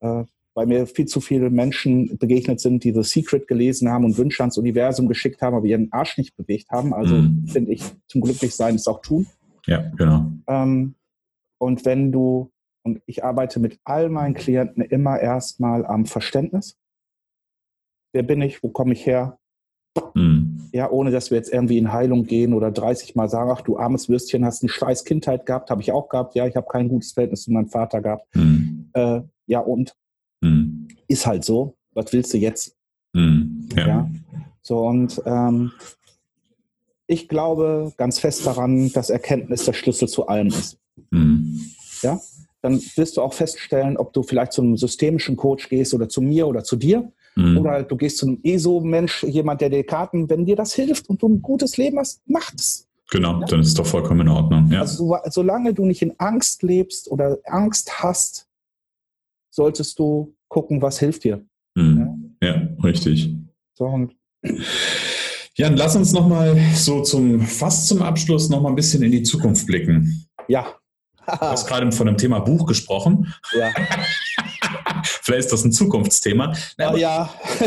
äh, 0.00 0.24
weil 0.54 0.66
mir 0.66 0.86
viel 0.86 1.06
zu 1.06 1.20
viele 1.20 1.50
Menschen 1.50 2.18
begegnet 2.18 2.58
sind, 2.58 2.82
die 2.82 2.92
The 2.92 3.04
Secret 3.04 3.46
gelesen 3.46 3.90
haben 3.90 4.04
und 4.04 4.18
Wünsche 4.18 4.42
ans 4.42 4.58
Universum 4.58 5.06
geschickt 5.06 5.40
haben, 5.40 5.54
aber 5.54 5.66
ihren 5.66 5.92
Arsch 5.92 6.18
nicht 6.18 6.36
bewegt 6.36 6.70
haben. 6.70 6.92
Also 6.92 7.14
mhm. 7.14 7.46
finde 7.46 7.72
ich, 7.72 7.84
zum 8.08 8.22
Glücklichsein 8.22 8.74
ist 8.74 8.88
auch 8.88 9.00
tun. 9.00 9.28
Ja, 9.66 9.88
genau. 9.96 10.32
Ähm, 10.48 10.96
und 11.58 11.84
wenn 11.84 12.10
du, 12.10 12.50
und 12.82 13.00
ich 13.06 13.22
arbeite 13.22 13.60
mit 13.60 13.78
all 13.84 14.08
meinen 14.08 14.34
Klienten 14.34 14.82
immer 14.82 15.20
erstmal 15.20 15.86
am 15.86 16.06
Verständnis. 16.06 16.76
Wer 18.12 18.24
bin 18.24 18.42
ich? 18.42 18.62
Wo 18.62 18.70
komme 18.70 18.94
ich 18.94 19.06
her? 19.06 19.38
Mhm. 20.14 20.70
Ja, 20.72 20.90
ohne 20.90 21.10
dass 21.10 21.30
wir 21.30 21.38
jetzt 21.38 21.52
irgendwie 21.52 21.78
in 21.78 21.92
Heilung 21.92 22.24
gehen 22.24 22.52
oder 22.52 22.70
30 22.70 23.14
Mal 23.14 23.28
sagen, 23.28 23.50
ach 23.52 23.62
du 23.62 23.78
armes 23.78 24.08
Würstchen, 24.08 24.44
hast 24.44 24.62
eine 24.62 24.70
scheiß 24.70 25.04
Kindheit 25.04 25.46
gehabt, 25.46 25.70
habe 25.70 25.82
ich 25.82 25.92
auch 25.92 26.08
gehabt. 26.08 26.34
Ja, 26.34 26.46
ich 26.46 26.56
habe 26.56 26.66
kein 26.68 26.88
gutes 26.88 27.12
Verhältnis 27.12 27.42
zu 27.42 27.52
meinem 27.52 27.68
Vater 27.68 28.00
gehabt. 28.00 28.34
Mhm. 28.34 28.57
Äh, 28.98 29.22
ja, 29.46 29.60
und? 29.60 29.94
Mhm. 30.40 30.88
Ist 31.06 31.26
halt 31.26 31.44
so. 31.44 31.76
Was 31.92 32.12
willst 32.12 32.32
du 32.34 32.38
jetzt? 32.38 32.76
Mhm. 33.12 33.68
Ja. 33.74 33.86
ja. 33.86 34.10
So, 34.62 34.80
und 34.86 35.20
ähm, 35.24 35.72
ich 37.06 37.28
glaube 37.28 37.92
ganz 37.96 38.18
fest 38.18 38.46
daran, 38.46 38.92
dass 38.92 39.10
Erkenntnis 39.10 39.64
der 39.64 39.72
Schlüssel 39.72 40.08
zu 40.08 40.26
allem 40.26 40.48
ist. 40.48 40.78
Mhm. 41.10 41.60
Ja, 42.02 42.20
dann 42.60 42.80
wirst 42.96 43.16
du 43.16 43.22
auch 43.22 43.32
feststellen, 43.32 43.96
ob 43.96 44.12
du 44.12 44.22
vielleicht 44.22 44.52
zu 44.52 44.62
einem 44.62 44.76
systemischen 44.76 45.36
Coach 45.36 45.68
gehst 45.68 45.94
oder 45.94 46.08
zu 46.08 46.20
mir 46.20 46.46
oder 46.46 46.64
zu 46.64 46.76
dir. 46.76 47.10
Mhm. 47.34 47.58
Oder 47.58 47.82
du 47.82 47.96
gehst 47.96 48.18
zu 48.18 48.26
einem 48.26 48.40
ESO-Mensch, 48.42 49.22
jemand, 49.22 49.60
der 49.60 49.70
dir 49.70 49.84
Karten, 49.84 50.28
wenn 50.28 50.44
dir 50.44 50.56
das 50.56 50.74
hilft 50.74 51.08
und 51.08 51.22
du 51.22 51.28
ein 51.28 51.40
gutes 51.40 51.76
Leben 51.76 51.98
hast, 51.98 52.20
mach 52.26 52.52
es. 52.54 52.88
Genau, 53.10 53.40
ja? 53.40 53.46
dann 53.46 53.60
ist 53.60 53.68
es 53.68 53.74
doch 53.74 53.86
vollkommen 53.86 54.22
in 54.22 54.28
Ordnung. 54.28 54.68
Ja. 54.70 54.80
Also, 54.80 55.16
solange 55.30 55.72
du 55.72 55.86
nicht 55.86 56.02
in 56.02 56.14
Angst 56.18 56.62
lebst 56.62 57.10
oder 57.10 57.38
Angst 57.46 58.02
hast, 58.02 58.47
solltest 59.58 59.98
du 59.98 60.36
gucken, 60.48 60.80
was 60.80 61.00
hilft 61.00 61.24
dir. 61.24 61.44
Mhm. 61.74 62.36
Ja? 62.40 62.48
ja, 62.48 62.68
richtig. 62.84 63.34
So, 63.74 63.86
und 63.86 64.14
Jan, 65.56 65.76
lass 65.76 65.96
uns 65.96 66.12
nochmal 66.12 66.56
so 66.74 67.02
zum, 67.02 67.40
fast 67.40 67.88
zum 67.88 68.00
Abschluss 68.02 68.48
nochmal 68.48 68.72
ein 68.72 68.76
bisschen 68.76 69.02
in 69.02 69.10
die 69.10 69.24
Zukunft 69.24 69.66
blicken. 69.66 70.28
Ja. 70.46 70.74
du 71.26 71.32
hast 71.40 71.66
gerade 71.66 71.90
von 71.90 72.06
dem 72.06 72.16
Thema 72.16 72.38
Buch 72.38 72.66
gesprochen. 72.66 73.34
Ja. 73.58 73.72
Vielleicht 75.22 75.46
ist 75.46 75.52
das 75.52 75.64
ein 75.64 75.72
Zukunftsthema. 75.72 76.54
Na, 76.76 76.88
aber, 76.88 76.98
ja. 76.98 77.34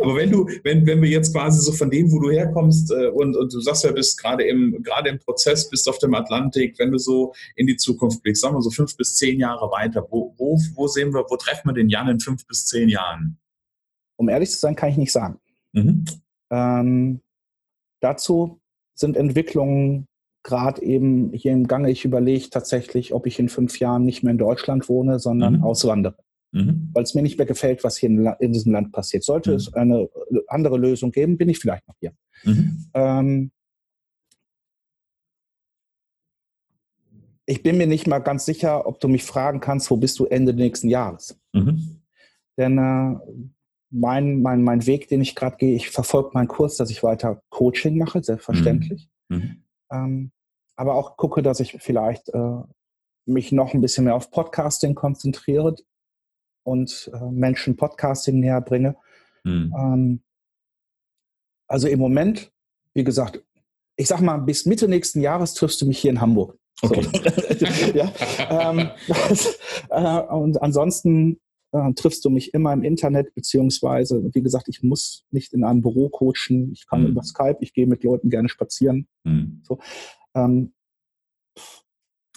aber 0.00 0.16
wenn 0.16 0.30
du, 0.30 0.48
wenn, 0.62 0.86
wenn 0.86 1.02
wir 1.02 1.08
jetzt 1.08 1.32
quasi 1.32 1.60
so 1.60 1.72
von 1.72 1.90
dem, 1.90 2.10
wo 2.10 2.20
du 2.20 2.30
herkommst 2.30 2.90
äh, 2.90 3.08
und, 3.08 3.36
und 3.36 3.52
du 3.52 3.60
sagst 3.60 3.84
ja, 3.84 3.92
bist 3.92 4.20
gerade 4.20 4.44
im, 4.44 4.82
gerade 4.82 5.10
im 5.10 5.18
Prozess, 5.18 5.68
bist 5.68 5.88
auf 5.88 5.98
dem 5.98 6.14
Atlantik, 6.14 6.78
wenn 6.78 6.90
du 6.90 6.98
so 6.98 7.34
in 7.56 7.66
die 7.66 7.76
Zukunft 7.76 8.22
blickst, 8.22 8.42
sagen 8.42 8.54
wir 8.54 8.62
so 8.62 8.70
fünf 8.70 8.96
bis 8.96 9.14
zehn 9.14 9.40
Jahre 9.40 9.70
weiter, 9.70 10.06
wo, 10.10 10.34
wo, 10.36 10.60
wo 10.74 10.86
sehen 10.86 11.12
wir, 11.12 11.24
wo 11.28 11.36
treffen 11.36 11.68
wir 11.68 11.74
den 11.74 11.88
Jan 11.88 12.08
in 12.08 12.20
fünf 12.20 12.46
bis 12.46 12.66
zehn 12.66 12.88
Jahren? 12.88 13.38
Um 14.16 14.28
ehrlich 14.28 14.50
zu 14.50 14.58
sein, 14.58 14.76
kann 14.76 14.90
ich 14.90 14.96
nicht 14.96 15.12
sagen. 15.12 15.38
Mhm. 15.72 16.04
Ähm, 16.50 17.20
dazu 18.00 18.60
sind 18.94 19.16
Entwicklungen 19.16 20.06
gerade 20.44 20.82
eben 20.82 21.32
hier 21.32 21.52
im 21.52 21.66
Gange. 21.66 21.90
Ich 21.90 22.04
überlege 22.04 22.50
tatsächlich, 22.50 23.12
ob 23.12 23.26
ich 23.26 23.40
in 23.40 23.48
fünf 23.48 23.80
Jahren 23.80 24.04
nicht 24.04 24.22
mehr 24.22 24.30
in 24.30 24.38
Deutschland 24.38 24.88
wohne, 24.88 25.18
sondern 25.18 25.56
mhm. 25.56 25.64
auswandere. 25.64 26.16
Mhm. 26.52 26.90
Weil 26.92 27.02
es 27.02 27.14
mir 27.14 27.22
nicht 27.22 27.38
mehr 27.38 27.46
gefällt, 27.46 27.82
was 27.82 27.96
hier 27.96 28.10
in, 28.10 28.24
in 28.38 28.52
diesem 28.52 28.72
Land 28.72 28.92
passiert. 28.92 29.24
Sollte 29.24 29.50
mhm. 29.50 29.56
es 29.56 29.74
eine 29.74 30.08
andere 30.46 30.78
Lösung 30.78 31.10
geben, 31.10 31.36
bin 31.36 31.48
ich 31.48 31.58
vielleicht 31.58 31.88
noch 31.88 31.96
hier. 31.98 32.12
Mhm. 32.44 32.86
Ähm, 32.94 33.50
ich 37.46 37.62
bin 37.62 37.76
mir 37.78 37.86
nicht 37.86 38.06
mal 38.06 38.20
ganz 38.20 38.44
sicher, 38.44 38.86
ob 38.86 39.00
du 39.00 39.08
mich 39.08 39.24
fragen 39.24 39.60
kannst, 39.60 39.90
wo 39.90 39.96
bist 39.96 40.18
du 40.18 40.26
Ende 40.26 40.52
nächsten 40.52 40.88
Jahres? 40.88 41.40
Mhm. 41.52 42.02
Denn 42.56 42.78
äh, 42.78 43.16
mein, 43.90 44.42
mein, 44.42 44.62
mein 44.62 44.86
Weg, 44.86 45.08
den 45.08 45.22
ich 45.22 45.34
gerade 45.34 45.56
gehe, 45.56 45.74
ich 45.74 45.90
verfolge 45.90 46.30
meinen 46.34 46.48
Kurs, 46.48 46.76
dass 46.76 46.90
ich 46.90 47.02
weiter 47.02 47.42
Coaching 47.48 47.96
mache, 47.96 48.22
selbstverständlich. 48.22 49.08
Mhm. 49.28 49.36
mhm. 49.36 49.64
Ähm, 49.90 50.30
aber 50.76 50.94
auch 50.94 51.16
gucke, 51.16 51.42
dass 51.42 51.60
ich 51.60 51.76
vielleicht 51.80 52.28
äh, 52.30 52.60
mich 53.26 53.52
noch 53.52 53.74
ein 53.74 53.80
bisschen 53.80 54.04
mehr 54.04 54.14
auf 54.14 54.30
Podcasting 54.30 54.94
konzentriere 54.94 55.76
und 56.64 57.10
äh, 57.12 57.30
Menschen 57.30 57.76
Podcasting 57.76 58.40
näher 58.40 58.60
bringe. 58.60 58.96
Mhm. 59.44 59.74
Ähm, 59.76 60.22
also 61.68 61.88
im 61.88 61.98
Moment, 61.98 62.52
wie 62.94 63.04
gesagt, 63.04 63.42
ich 63.96 64.08
sag 64.08 64.20
mal, 64.20 64.38
bis 64.38 64.66
Mitte 64.66 64.88
nächsten 64.88 65.20
Jahres 65.20 65.54
triffst 65.54 65.80
du 65.80 65.86
mich 65.86 65.98
hier 65.98 66.10
in 66.10 66.20
Hamburg. 66.20 66.58
Okay. 66.82 67.02
So. 67.02 67.66
ja, 67.98 68.12
ähm, 68.50 68.90
das, 69.08 69.58
äh, 69.90 70.20
und 70.34 70.60
ansonsten 70.60 71.40
äh, 71.72 71.92
triffst 71.94 72.24
du 72.24 72.30
mich 72.30 72.52
immer 72.54 72.72
im 72.72 72.82
Internet, 72.82 73.34
beziehungsweise, 73.34 74.22
wie 74.34 74.42
gesagt, 74.42 74.68
ich 74.68 74.82
muss 74.82 75.24
nicht 75.30 75.52
in 75.52 75.64
einem 75.64 75.82
Büro 75.82 76.08
coachen, 76.08 76.72
ich 76.72 76.86
kann 76.86 77.02
mhm. 77.02 77.08
über 77.08 77.22
Skype, 77.22 77.58
ich 77.60 77.72
gehe 77.72 77.86
mit 77.86 78.02
Leuten 78.02 78.30
gerne 78.30 78.48
spazieren. 78.48 79.06
Mhm. 79.24 79.62
So. 79.64 79.78
Ähm, 80.34 80.72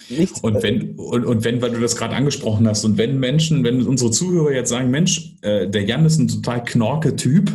Nichts. 0.09 0.39
Und 0.39 0.63
wenn, 0.63 0.95
und, 0.95 1.25
und 1.25 1.43
wenn, 1.43 1.61
weil 1.61 1.71
du 1.71 1.81
das 1.81 1.97
gerade 1.97 2.15
angesprochen 2.15 2.67
hast, 2.67 2.85
und 2.85 2.97
wenn 2.97 3.19
Menschen, 3.19 3.63
wenn 3.63 3.85
unsere 3.85 4.11
Zuhörer 4.11 4.51
jetzt 4.51 4.69
sagen, 4.69 4.89
Mensch, 4.89 5.35
äh, 5.41 5.67
der 5.67 5.83
Jan 5.83 6.05
ist 6.05 6.17
ein 6.17 6.27
total 6.27 6.63
knorke 6.63 7.15
Typ, 7.15 7.51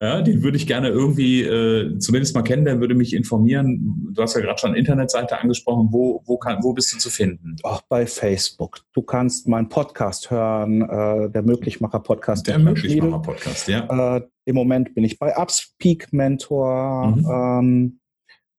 ja, 0.00 0.20
den 0.20 0.42
würde 0.42 0.56
ich 0.56 0.66
gerne 0.66 0.88
irgendwie 0.88 1.42
äh, 1.42 1.96
zumindest 1.98 2.34
mal 2.34 2.42
kennen, 2.42 2.64
der 2.64 2.80
würde 2.80 2.96
mich 2.96 3.14
informieren. 3.14 4.10
Du 4.12 4.20
hast 4.20 4.34
ja 4.34 4.40
gerade 4.40 4.58
schon 4.58 4.70
eine 4.70 4.78
Internetseite 4.78 5.38
angesprochen. 5.38 5.88
Wo, 5.92 6.22
wo, 6.26 6.38
kann, 6.38 6.58
wo 6.62 6.72
bist 6.72 6.92
du 6.92 6.98
zu 6.98 7.08
finden? 7.08 7.54
Auch 7.62 7.82
bei 7.82 8.06
Facebook. 8.06 8.80
Du 8.94 9.02
kannst 9.02 9.46
meinen 9.46 9.68
Podcast 9.68 10.32
hören, 10.32 10.82
äh, 10.82 11.30
der 11.30 11.42
Möglichmacher-Podcast. 11.42 12.48
Der, 12.48 12.56
der 12.56 12.64
Möglichmacher-Podcast, 12.64 13.68
ja. 13.68 14.16
Äh, 14.16 14.22
Im 14.44 14.56
Moment 14.56 14.92
bin 14.96 15.04
ich 15.04 15.20
bei 15.20 15.36
Upspeak 15.36 16.12
Mentor. 16.12 17.06
Mhm. 17.06 17.28
Ähm, 17.30 18.00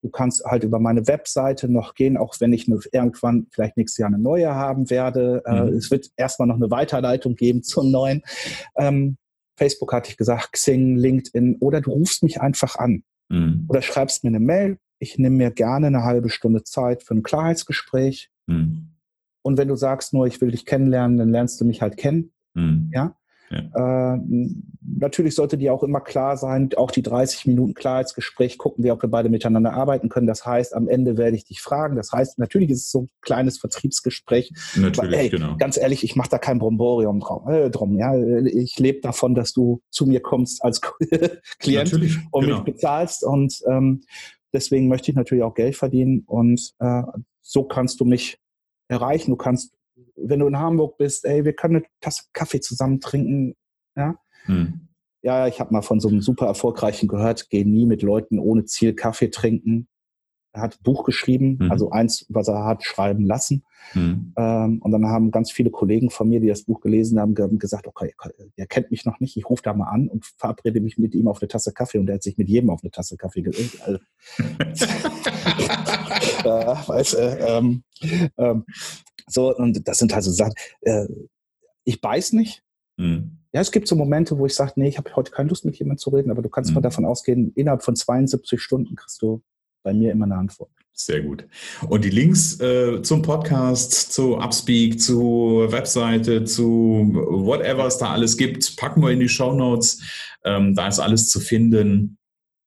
Du 0.03 0.09
kannst 0.09 0.43
halt 0.43 0.65
über 0.65 0.79
meine 0.79 1.07
Webseite 1.07 1.69
noch 1.69 1.95
gehen, 1.95 2.17
auch 2.17 2.35
wenn 2.39 2.51
ich 2.51 2.67
eine, 2.67 2.79
irgendwann 2.91 3.47
vielleicht 3.51 3.77
nächstes 3.77 3.99
Jahr 3.99 4.09
eine 4.09 4.19
neue 4.19 4.53
haben 4.53 4.89
werde. 4.89 5.41
Äh, 5.45 5.63
mhm. 5.63 5.77
es 5.77 5.89
wird 5.91 6.11
erstmal 6.17 6.49
noch 6.49 6.57
eine 6.57 6.69
Weiterleitung 6.69 7.35
geben 7.35 7.63
zur 7.63 7.85
neuen. 7.85 8.21
Ähm, 8.75 9.15
Facebook 9.57 9.93
hatte 9.93 10.09
ich 10.09 10.17
gesagt, 10.17 10.51
Xing, 10.53 10.97
LinkedIn 10.97 11.57
oder 11.61 11.79
du 11.79 11.91
rufst 11.91 12.21
mich 12.21 12.41
einfach 12.41 12.75
an 12.75 13.03
mhm. 13.29 13.65
oder 13.69 13.81
schreibst 13.81 14.25
mir 14.25 14.29
eine 14.29 14.41
Mail. 14.41 14.77
Ich 14.99 15.17
nehme 15.17 15.37
mir 15.37 15.51
gerne 15.51 15.87
eine 15.87 16.03
halbe 16.03 16.29
Stunde 16.29 16.63
Zeit 16.63 17.01
für 17.03 17.13
ein 17.13 17.23
Klarheitsgespräch. 17.23 18.29
Mhm. 18.47 18.89
Und 19.41 19.57
wenn 19.57 19.69
du 19.69 19.75
sagst 19.77 20.13
nur, 20.13 20.27
ich 20.27 20.41
will 20.41 20.51
dich 20.51 20.65
kennenlernen, 20.65 21.17
dann 21.17 21.29
lernst 21.29 21.61
du 21.61 21.65
mich 21.65 21.81
halt 21.81 21.95
kennen. 21.95 22.33
Mhm. 22.55 22.91
Ja. 22.93 23.15
Ja. 23.53 24.15
Äh, 24.15 24.19
natürlich 24.81 25.35
sollte 25.35 25.57
dir 25.57 25.73
auch 25.73 25.83
immer 25.83 26.01
klar 26.01 26.37
sein, 26.37 26.69
auch 26.75 26.91
die 26.91 27.01
30 27.01 27.47
Minuten 27.47 27.73
Klarheitsgespräch 27.73 28.57
gucken 28.57 28.83
wir, 28.83 28.93
ob 28.93 29.01
wir 29.01 29.09
beide 29.09 29.29
miteinander 29.29 29.73
arbeiten 29.73 30.09
können. 30.09 30.27
Das 30.27 30.45
heißt, 30.45 30.75
am 30.75 30.87
Ende 30.87 31.17
werde 31.17 31.35
ich 31.35 31.45
dich 31.45 31.61
fragen. 31.61 31.95
Das 31.95 32.11
heißt, 32.11 32.39
natürlich 32.39 32.69
ist 32.69 32.85
es 32.85 32.91
so 32.91 33.03
ein 33.03 33.09
kleines 33.21 33.57
Vertriebsgespräch. 33.57 34.51
Natürlich, 34.75 34.99
aber, 34.99 35.17
ey, 35.17 35.29
genau. 35.29 35.55
Ganz 35.57 35.77
ehrlich, 35.77 36.03
ich 36.03 36.15
mache 36.15 36.29
da 36.29 36.37
kein 36.37 36.59
Bromborium 36.59 37.19
drum. 37.19 37.47
Äh, 37.49 37.69
drum 37.69 37.97
ja. 37.97 38.15
Ich 38.45 38.77
lebe 38.79 39.01
davon, 39.01 39.35
dass 39.35 39.53
du 39.53 39.81
zu 39.89 40.05
mir 40.05 40.21
kommst 40.21 40.63
als 40.63 40.81
Klient 41.59 41.91
natürlich, 41.91 42.17
und 42.31 42.45
genau. 42.45 42.57
mich 42.57 42.65
bezahlst. 42.65 43.23
Und 43.23 43.61
ähm, 43.67 44.01
deswegen 44.53 44.87
möchte 44.87 45.11
ich 45.11 45.17
natürlich 45.17 45.43
auch 45.43 45.55
Geld 45.55 45.75
verdienen. 45.75 46.23
Und 46.25 46.73
äh, 46.79 47.03
so 47.41 47.63
kannst 47.63 47.99
du 47.99 48.05
mich 48.05 48.39
erreichen. 48.87 49.31
Du 49.31 49.37
kannst 49.37 49.73
wenn 50.15 50.39
du 50.39 50.47
in 50.47 50.57
Hamburg 50.57 50.97
bist, 50.97 51.25
ey, 51.25 51.45
wir 51.45 51.53
können 51.53 51.77
eine 51.77 51.85
Tasse 52.01 52.23
Kaffee 52.33 52.61
zusammen 52.61 52.99
trinken. 52.99 53.55
Ja, 53.95 54.15
hm. 54.45 54.89
ja 55.21 55.47
ich 55.47 55.59
habe 55.59 55.73
mal 55.73 55.81
von 55.81 55.99
so 55.99 56.09
einem 56.09 56.21
super 56.21 56.45
erfolgreichen 56.45 57.07
gehört, 57.07 57.49
geh 57.49 57.63
nie 57.63 57.85
mit 57.85 58.01
Leuten 58.01 58.39
ohne 58.39 58.65
Ziel 58.65 58.93
Kaffee 58.93 59.29
trinken. 59.29 59.87
Er 60.53 60.61
hat 60.61 60.75
ein 60.75 60.83
Buch 60.83 61.03
geschrieben, 61.03 61.57
mhm. 61.59 61.71
also 61.71 61.89
eins, 61.89 62.27
was 62.29 62.47
er 62.47 62.63
hat 62.63 62.83
schreiben 62.83 63.25
lassen. 63.25 63.63
Mhm. 63.95 64.33
Ähm, 64.37 64.79
und 64.81 64.91
dann 64.91 65.07
haben 65.07 65.31
ganz 65.31 65.51
viele 65.51 65.71
Kollegen 65.71 66.11
von 66.11 66.29
mir, 66.29 66.39
die 66.39 66.47
das 66.47 66.63
Buch 66.63 66.79
gelesen 66.79 67.19
haben, 67.19 67.33
gesagt, 67.57 67.87
okay, 67.87 68.13
der 68.57 68.67
kennt 68.67 68.91
mich 68.91 69.03
noch 69.03 69.19
nicht, 69.19 69.35
ich 69.35 69.49
rufe 69.49 69.63
da 69.63 69.73
mal 69.73 69.89
an 69.89 70.07
und 70.07 70.25
verabrede 70.37 70.79
mich 70.79 70.99
mit 70.99 71.15
ihm 71.15 71.27
auf 71.27 71.41
eine 71.41 71.47
Tasse 71.47 71.73
Kaffee 71.73 71.97
und 71.97 72.05
der 72.05 72.15
hat 72.15 72.23
sich 72.23 72.37
mit 72.37 72.49
jedem 72.49 72.69
auf 72.69 72.83
eine 72.83 72.91
Tasse 72.91 73.17
Kaffee 73.17 73.41
gelegt. 73.41 73.81
Also, 73.81 73.99
äh, 76.43 76.45
weißt, 76.87 77.15
äh, 77.15 77.57
ähm, 77.57 77.83
ähm, 78.37 78.65
so, 79.27 79.55
und 79.55 79.87
das 79.87 79.97
sind 79.97 80.13
also 80.13 80.31
Sachen, 80.31 80.53
äh, 80.81 81.07
ich 81.83 81.99
beiß 81.99 82.33
nicht. 82.33 82.63
Mhm. 82.97 83.39
Ja, 83.53 83.61
es 83.61 83.71
gibt 83.71 83.87
so 83.87 83.95
Momente, 83.95 84.37
wo 84.37 84.45
ich 84.45 84.55
sage, 84.55 84.73
nee, 84.75 84.87
ich 84.87 84.97
habe 84.97 85.15
heute 85.15 85.31
keine 85.31 85.49
Lust 85.49 85.65
mit 85.65 85.77
jemandem 85.77 85.99
zu 85.99 86.11
reden, 86.11 86.31
aber 86.31 86.41
du 86.41 86.49
kannst 86.49 86.71
mhm. 86.71 86.75
mal 86.75 86.81
davon 86.81 87.05
ausgehen, 87.05 87.51
innerhalb 87.55 87.83
von 87.83 87.95
72 87.95 88.61
Stunden 88.61 88.95
kriegst 88.95 89.21
du 89.21 89.41
bei 89.83 89.93
mir 89.93 90.11
immer 90.11 90.25
eine 90.25 90.35
Antwort. 90.35 90.71
Sehr 90.95 91.21
gut. 91.21 91.45
Und 91.89 92.05
die 92.05 92.11
Links 92.11 92.59
äh, 92.59 93.01
zum 93.01 93.23
Podcast, 93.23 94.13
zu 94.13 94.37
Upspeak, 94.37 95.01
zu 95.01 95.65
Webseite, 95.69 96.43
zu 96.43 97.09
whatever 97.13 97.87
es 97.87 97.97
da 97.97 98.11
alles 98.11 98.37
gibt, 98.37 98.77
packen 98.77 99.01
wir 99.01 99.09
in 99.09 99.19
die 99.19 99.29
Show 99.29 99.53
Notes. 99.53 100.01
Ähm, 100.45 100.75
da 100.75 100.87
ist 100.87 100.99
alles 100.99 101.29
zu 101.29 101.39
finden. 101.39 102.17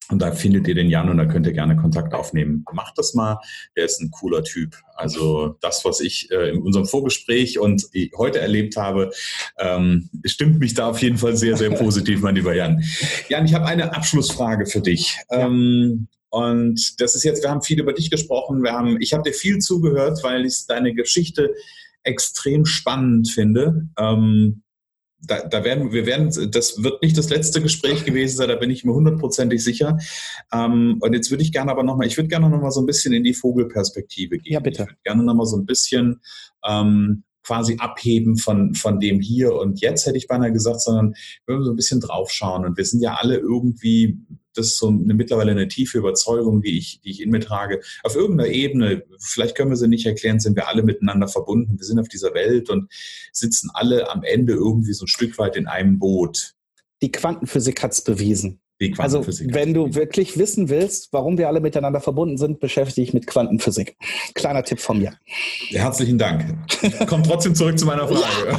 Und 0.09 0.23
da 0.23 0.31
findet 0.31 0.69
ihr 0.69 0.75
den 0.75 0.89
Jan 0.89 1.09
und 1.09 1.17
da 1.17 1.25
könnt 1.25 1.47
ihr 1.47 1.53
gerne 1.53 1.75
Kontakt 1.75 2.15
aufnehmen. 2.15 2.65
Macht 2.73 2.97
das 2.97 3.15
mal, 3.15 3.41
der 3.77 3.87
ist 3.87 4.01
ein 4.01 4.11
cooler 4.13 4.45
Typ. 4.45 4.77
Also 4.95 5.57
das, 5.61 5.85
was 5.85 6.01
ich 6.01 6.31
äh, 6.31 6.51
in 6.51 6.63
unserem 6.63 6.87
Vorgespräch 6.87 7.59
und 7.59 7.89
heute 8.17 8.39
erlebt 8.39 8.77
habe, 8.77 9.11
ähm, 9.59 10.09
stimmt 10.25 10.61
mich 10.61 10.75
da 10.75 10.91
auf 10.91 11.03
jeden 11.03 11.19
Fall 11.19 11.37
sehr, 11.37 11.57
sehr 11.57 11.71
positiv, 11.77 12.21
mein 12.21 12.37
lieber 12.37 12.55
Jan. 12.55 12.85
Jan, 13.29 13.47
ich 13.47 13.55
habe 13.55 13.67
eine 13.67 13.95
Abschlussfrage 13.97 14.67
für 14.67 14.81
dich. 14.81 15.19
Ja. 15.29 15.47
Ähm, 15.47 16.07
und 16.31 17.01
das 17.01 17.15
ist 17.15 17.25
jetzt, 17.25 17.43
wir 17.43 17.51
haben 17.51 17.63
viel 17.63 17.81
über 17.81 17.93
dich 17.93 18.11
gesprochen, 18.11 18.63
wir 18.63 18.73
haben, 18.73 19.01
ich 19.01 19.13
habe 19.13 19.23
dir 19.23 19.35
viel 19.35 19.59
zugehört, 19.59 20.23
weil 20.23 20.45
ich 20.45 20.67
deine 20.67 20.95
Geschichte 20.95 21.55
extrem 22.03 22.65
spannend 22.67 23.31
finde. 23.31 23.89
Ähm, 23.99 24.63
da, 25.19 25.41
da 25.41 25.65
werden 25.65 25.93
wir 25.93 26.07
werden, 26.07 26.31
das 26.51 26.83
wird 26.83 27.03
nicht 27.03 27.17
das 27.17 27.31
letzte 27.31 27.61
Gespräch 27.61 28.05
gewesen 28.05 28.37
sein, 28.37 28.49
da 28.49 28.57
bin 28.57 28.71
ich 28.71 28.85
mir 28.85 28.93
hundertprozentig 28.93 29.63
sicher. 29.63 29.99
Ähm, 30.53 30.99
und 31.01 31.15
jetzt 31.15 31.31
würde 31.31 31.43
ich 31.43 31.53
gerne 31.53 31.71
aber 31.71 31.83
nochmal, 31.83 32.07
ich 32.07 32.17
würde 32.17 32.29
gerne 32.29 32.49
nochmal 32.49 32.71
so 32.71 32.81
ein 32.81 32.87
bisschen 32.87 33.13
in 33.13 33.25
die 33.25 33.35
Vogelperspektive 33.35 34.39
gehen. 34.39 34.53
Ja, 34.53 34.61
bitte. 34.61 34.83
Ich 34.83 34.89
würde 34.89 35.01
gerne 35.05 35.23
nochmal 35.25 35.47
so 35.47 35.57
ein 35.57 35.67
bisschen 35.67 36.21
ähm, 36.67 37.25
quasi 37.43 37.77
abheben 37.79 38.37
von, 38.37 38.75
von 38.75 39.01
dem 39.01 39.21
hier 39.21 39.55
und 39.55 39.81
jetzt, 39.81 40.07
hätte 40.07 40.19
ich 40.19 40.27
beinahe 40.27 40.53
gesagt, 40.53 40.81
sondern 40.81 41.15
wir 41.47 41.63
so 41.63 41.71
ein 41.71 41.77
bisschen 41.77 42.01
draufschauen. 42.01 42.65
Und 42.65 42.77
wir 42.77 42.85
sind 42.85 43.01
ja 43.01 43.15
alle 43.15 43.37
irgendwie, 43.37 44.19
das 44.57 44.69
ist 44.69 44.79
so 44.79 44.89
eine, 44.89 45.15
mittlerweile 45.15 45.53
eine 45.53 45.69
tiefe 45.69 45.99
Überzeugung, 45.99 46.63
die 46.63 46.79
ich, 46.79 47.01
die 47.01 47.11
ich 47.11 47.23
in 47.23 47.31
mir 47.31 47.41
trage. 47.41 47.81
Auf 48.03 48.17
irgendeiner 48.17 48.51
Ebene, 48.51 49.05
vielleicht 49.19 49.57
können 49.57 49.71
wir 49.71 49.77
sie 49.77 49.89
nicht 49.89 50.07
erklären, 50.07 50.41
sind 50.41 50.57
wir 50.57 50.69
alle 50.69 50.83
miteinander 50.83 51.29
verbunden. 51.29 51.79
Wir 51.79 51.85
sind 51.85 51.99
auf 51.99 52.09
dieser 52.09 52.35
Welt 52.35 52.71
und 52.71 52.91
sitzen 53.33 53.71
alle 53.75 54.11
am 54.11 54.23
Ende 54.23 54.55
irgendwie 54.55 54.93
so 54.93 55.05
ein 55.05 55.09
Stück 55.09 55.39
weit 55.39 55.57
in 55.57 55.67
einem 55.67 55.99
Boot. 55.99 56.55
Die 57.03 57.13
Quantenphysik 57.13 57.83
hat 57.83 57.93
es 57.93 58.03
bewiesen. 58.03 58.61
Also, 58.99 59.27
wenn 59.27 59.73
du 59.73 59.95
wirklich 59.95 60.37
wissen 60.37 60.69
willst, 60.69 61.11
warum 61.13 61.39
wir 61.39 61.49
alle 61.49 61.61
miteinander 61.61 62.01
verbunden 62.03 62.37
sind, 62.37 62.61
beschäftige 62.61 63.07
dich 63.07 63.15
mit 63.15 63.27
Quantenphysik. 63.27 63.97
Kleiner 64.35 64.65
Tipp 64.65 64.81
von 64.81 64.99
mir. 64.99 65.15
Herzlichen 65.71 66.19
Dank. 66.19 66.55
Komm 67.07 67.23
trotzdem 67.23 67.55
zurück 67.55 67.79
zu 67.79 67.87
meiner 67.87 68.07
Frage. 68.09 68.59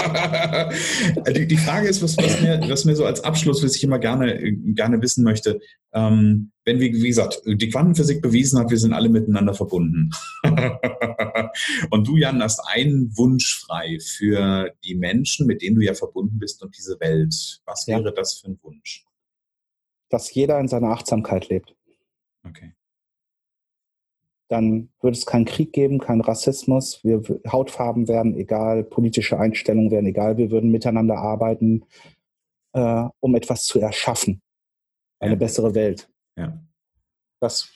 die, 1.36 1.46
die, 1.46 1.56
Frage 1.56 1.88
ist, 1.88 2.02
was, 2.02 2.16
was, 2.16 2.40
mir, 2.40 2.60
was 2.68 2.84
mir 2.84 2.96
so 2.96 3.04
als 3.04 3.22
Abschluss, 3.22 3.62
was 3.62 3.76
ich 3.76 3.84
immer 3.84 3.98
gerne, 3.98 4.52
gerne 4.74 5.00
wissen 5.02 5.24
möchte, 5.24 5.60
ähm, 5.92 6.52
wenn 6.64 6.80
wir, 6.80 6.92
wie 6.92 7.08
gesagt, 7.08 7.42
die 7.44 7.68
Quantenphysik 7.68 8.22
bewiesen 8.22 8.58
hat, 8.58 8.70
wir 8.70 8.78
sind 8.78 8.92
alle 8.92 9.08
miteinander 9.08 9.54
verbunden. 9.54 10.10
und 11.90 12.06
du, 12.06 12.16
Jan, 12.16 12.42
hast 12.42 12.60
einen 12.66 13.16
Wunsch 13.16 13.60
frei 13.60 13.98
für 14.00 14.72
die 14.84 14.94
Menschen, 14.94 15.46
mit 15.46 15.62
denen 15.62 15.76
du 15.76 15.82
ja 15.82 15.94
verbunden 15.94 16.38
bist 16.38 16.62
und 16.62 16.76
diese 16.76 16.98
Welt. 17.00 17.60
Was 17.66 17.86
wäre 17.86 18.04
ja. 18.04 18.10
das 18.10 18.34
für 18.34 18.48
ein 18.48 18.58
Wunsch? 18.62 19.04
dass 20.10 20.34
jeder 20.34 20.60
in 20.60 20.68
seiner 20.68 20.88
Achtsamkeit 20.88 21.48
lebt. 21.48 21.74
Okay. 22.46 22.74
Dann 24.50 24.88
würde 25.00 25.16
es 25.16 25.26
keinen 25.26 25.44
Krieg 25.44 25.72
geben, 25.72 26.00
keinen 26.00 26.22
Rassismus, 26.22 27.04
wir, 27.04 27.22
Hautfarben 27.50 28.08
werden 28.08 28.34
egal, 28.34 28.82
politische 28.82 29.38
Einstellungen 29.38 29.92
werden 29.92 30.06
egal, 30.06 30.38
wir 30.38 30.50
würden 30.50 30.72
miteinander 30.72 31.18
arbeiten, 31.18 31.84
äh, 32.72 33.04
um 33.20 33.36
etwas 33.36 33.64
zu 33.64 33.78
erschaffen. 33.78 34.42
Eine 35.20 35.34
ja. 35.34 35.38
bessere 35.38 35.72
Welt. 35.76 36.10
Ja. 36.36 36.58
Das, 37.38 37.70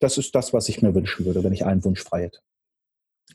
das 0.00 0.16
ist 0.16 0.34
das, 0.34 0.54
was 0.54 0.70
ich 0.70 0.80
mir 0.80 0.94
wünschen 0.94 1.26
würde, 1.26 1.44
wenn 1.44 1.52
ich 1.52 1.66
einen 1.66 1.84
Wunsch 1.84 2.02
frei 2.02 2.22
hätte. 2.22 2.40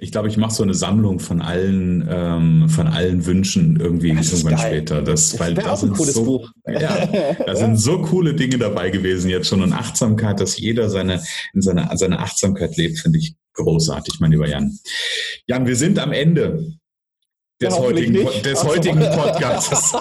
Ich 0.04 0.12
glaube, 0.12 0.30
ich 0.30 0.36
mache 0.36 0.52
so 0.52 0.64
eine 0.64 0.74
Sammlung 0.74 1.20
von 1.20 1.44
allen, 1.44 2.08
ähm, 2.10 2.68
von 2.70 2.88
allen 2.88 3.24
Wünschen 3.28 3.80
irgendwie 3.80 4.16
das 4.16 4.34
irgendwann 4.34 4.58
später. 4.58 5.04
Das, 5.04 5.40
weil 5.40 5.54
da 5.54 5.78
sind, 5.78 5.96
so, 5.96 6.48
ja, 6.68 7.06
da 7.46 7.56
sind 7.56 7.78
so 7.78 8.02
coole 8.02 8.34
Dinge 8.34 8.58
dabei 8.58 8.90
gewesen 8.90 9.30
jetzt 9.30 9.48
schon. 9.48 9.62
Und 9.62 9.74
Achtsamkeit, 9.74 10.40
dass 10.40 10.58
jeder 10.58 10.90
seine, 10.90 11.22
in 11.54 11.62
seiner, 11.62 11.96
seine 11.96 12.18
Achtsamkeit 12.18 12.78
lebt, 12.78 12.98
finde 12.98 13.20
ich 13.20 13.36
großartig, 13.54 14.20
mein 14.20 14.32
lieber 14.32 14.48
Jan. 14.48 14.76
Jan, 15.46 15.68
wir 15.68 15.76
sind 15.76 16.00
am 16.00 16.14
Ende 16.14 16.74
des 17.62 17.76
ja, 17.76 17.80
heutigen, 17.80 18.28
des 18.44 18.64
heutigen 18.64 19.02
Podcasts. 19.02 19.94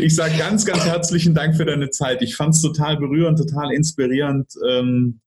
ich 0.00 0.12
sage 0.12 0.36
ganz, 0.36 0.64
ganz 0.66 0.84
herzlichen 0.84 1.34
Dank 1.34 1.56
für 1.56 1.66
deine 1.66 1.90
Zeit. 1.90 2.20
Ich 2.20 2.34
fand 2.34 2.56
es 2.56 2.62
total 2.62 2.96
berührend, 2.96 3.38
total 3.38 3.72
inspirierend. 3.72 4.52
Ähm, 4.68 5.20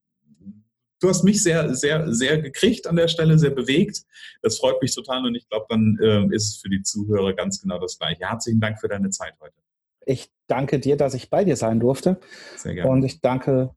du 0.99 1.09
hast 1.09 1.23
mich 1.23 1.41
sehr, 1.43 1.73
sehr, 1.75 2.11
sehr 2.13 2.41
gekriegt 2.41 2.87
an 2.87 2.95
der 2.95 3.07
Stelle, 3.07 3.37
sehr 3.37 3.51
bewegt. 3.51 4.03
Das 4.41 4.57
freut 4.57 4.81
mich 4.81 4.93
total 4.93 5.25
und 5.25 5.35
ich 5.35 5.47
glaube, 5.49 5.65
dann 5.69 5.97
äh, 6.01 6.35
ist 6.35 6.49
es 6.49 6.57
für 6.57 6.69
die 6.69 6.81
Zuhörer 6.81 7.33
ganz 7.33 7.61
genau 7.61 7.79
das 7.79 7.97
Gleiche. 7.97 8.27
Herzlichen 8.27 8.59
Dank 8.59 8.79
für 8.79 8.87
deine 8.87 9.09
Zeit 9.09 9.33
heute. 9.39 9.55
Ich 10.05 10.31
danke 10.47 10.79
dir, 10.79 10.95
dass 10.95 11.13
ich 11.13 11.29
bei 11.29 11.43
dir 11.43 11.55
sein 11.55 11.79
durfte. 11.79 12.19
Sehr 12.55 12.75
gerne. 12.75 12.89
Und 12.89 13.03
ich 13.03 13.21
danke, 13.21 13.75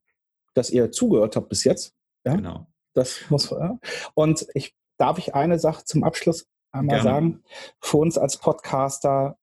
dass 0.54 0.70
ihr 0.70 0.92
zugehört 0.92 1.36
habt 1.36 1.48
bis 1.48 1.64
jetzt. 1.64 1.94
Ja? 2.24 2.36
Genau. 2.36 2.66
Das 2.94 3.20
muss, 3.28 3.50
ja. 3.50 3.78
Und 4.14 4.46
ich 4.54 4.74
darf 4.96 5.18
ich 5.18 5.34
eine 5.34 5.58
Sache 5.58 5.84
zum 5.84 6.04
Abschluss 6.04 6.46
einmal 6.72 6.96
gerne. 6.96 7.10
sagen. 7.10 7.42
Für 7.80 7.96
uns 7.98 8.18
als 8.18 8.36
Podcaster 8.36 9.38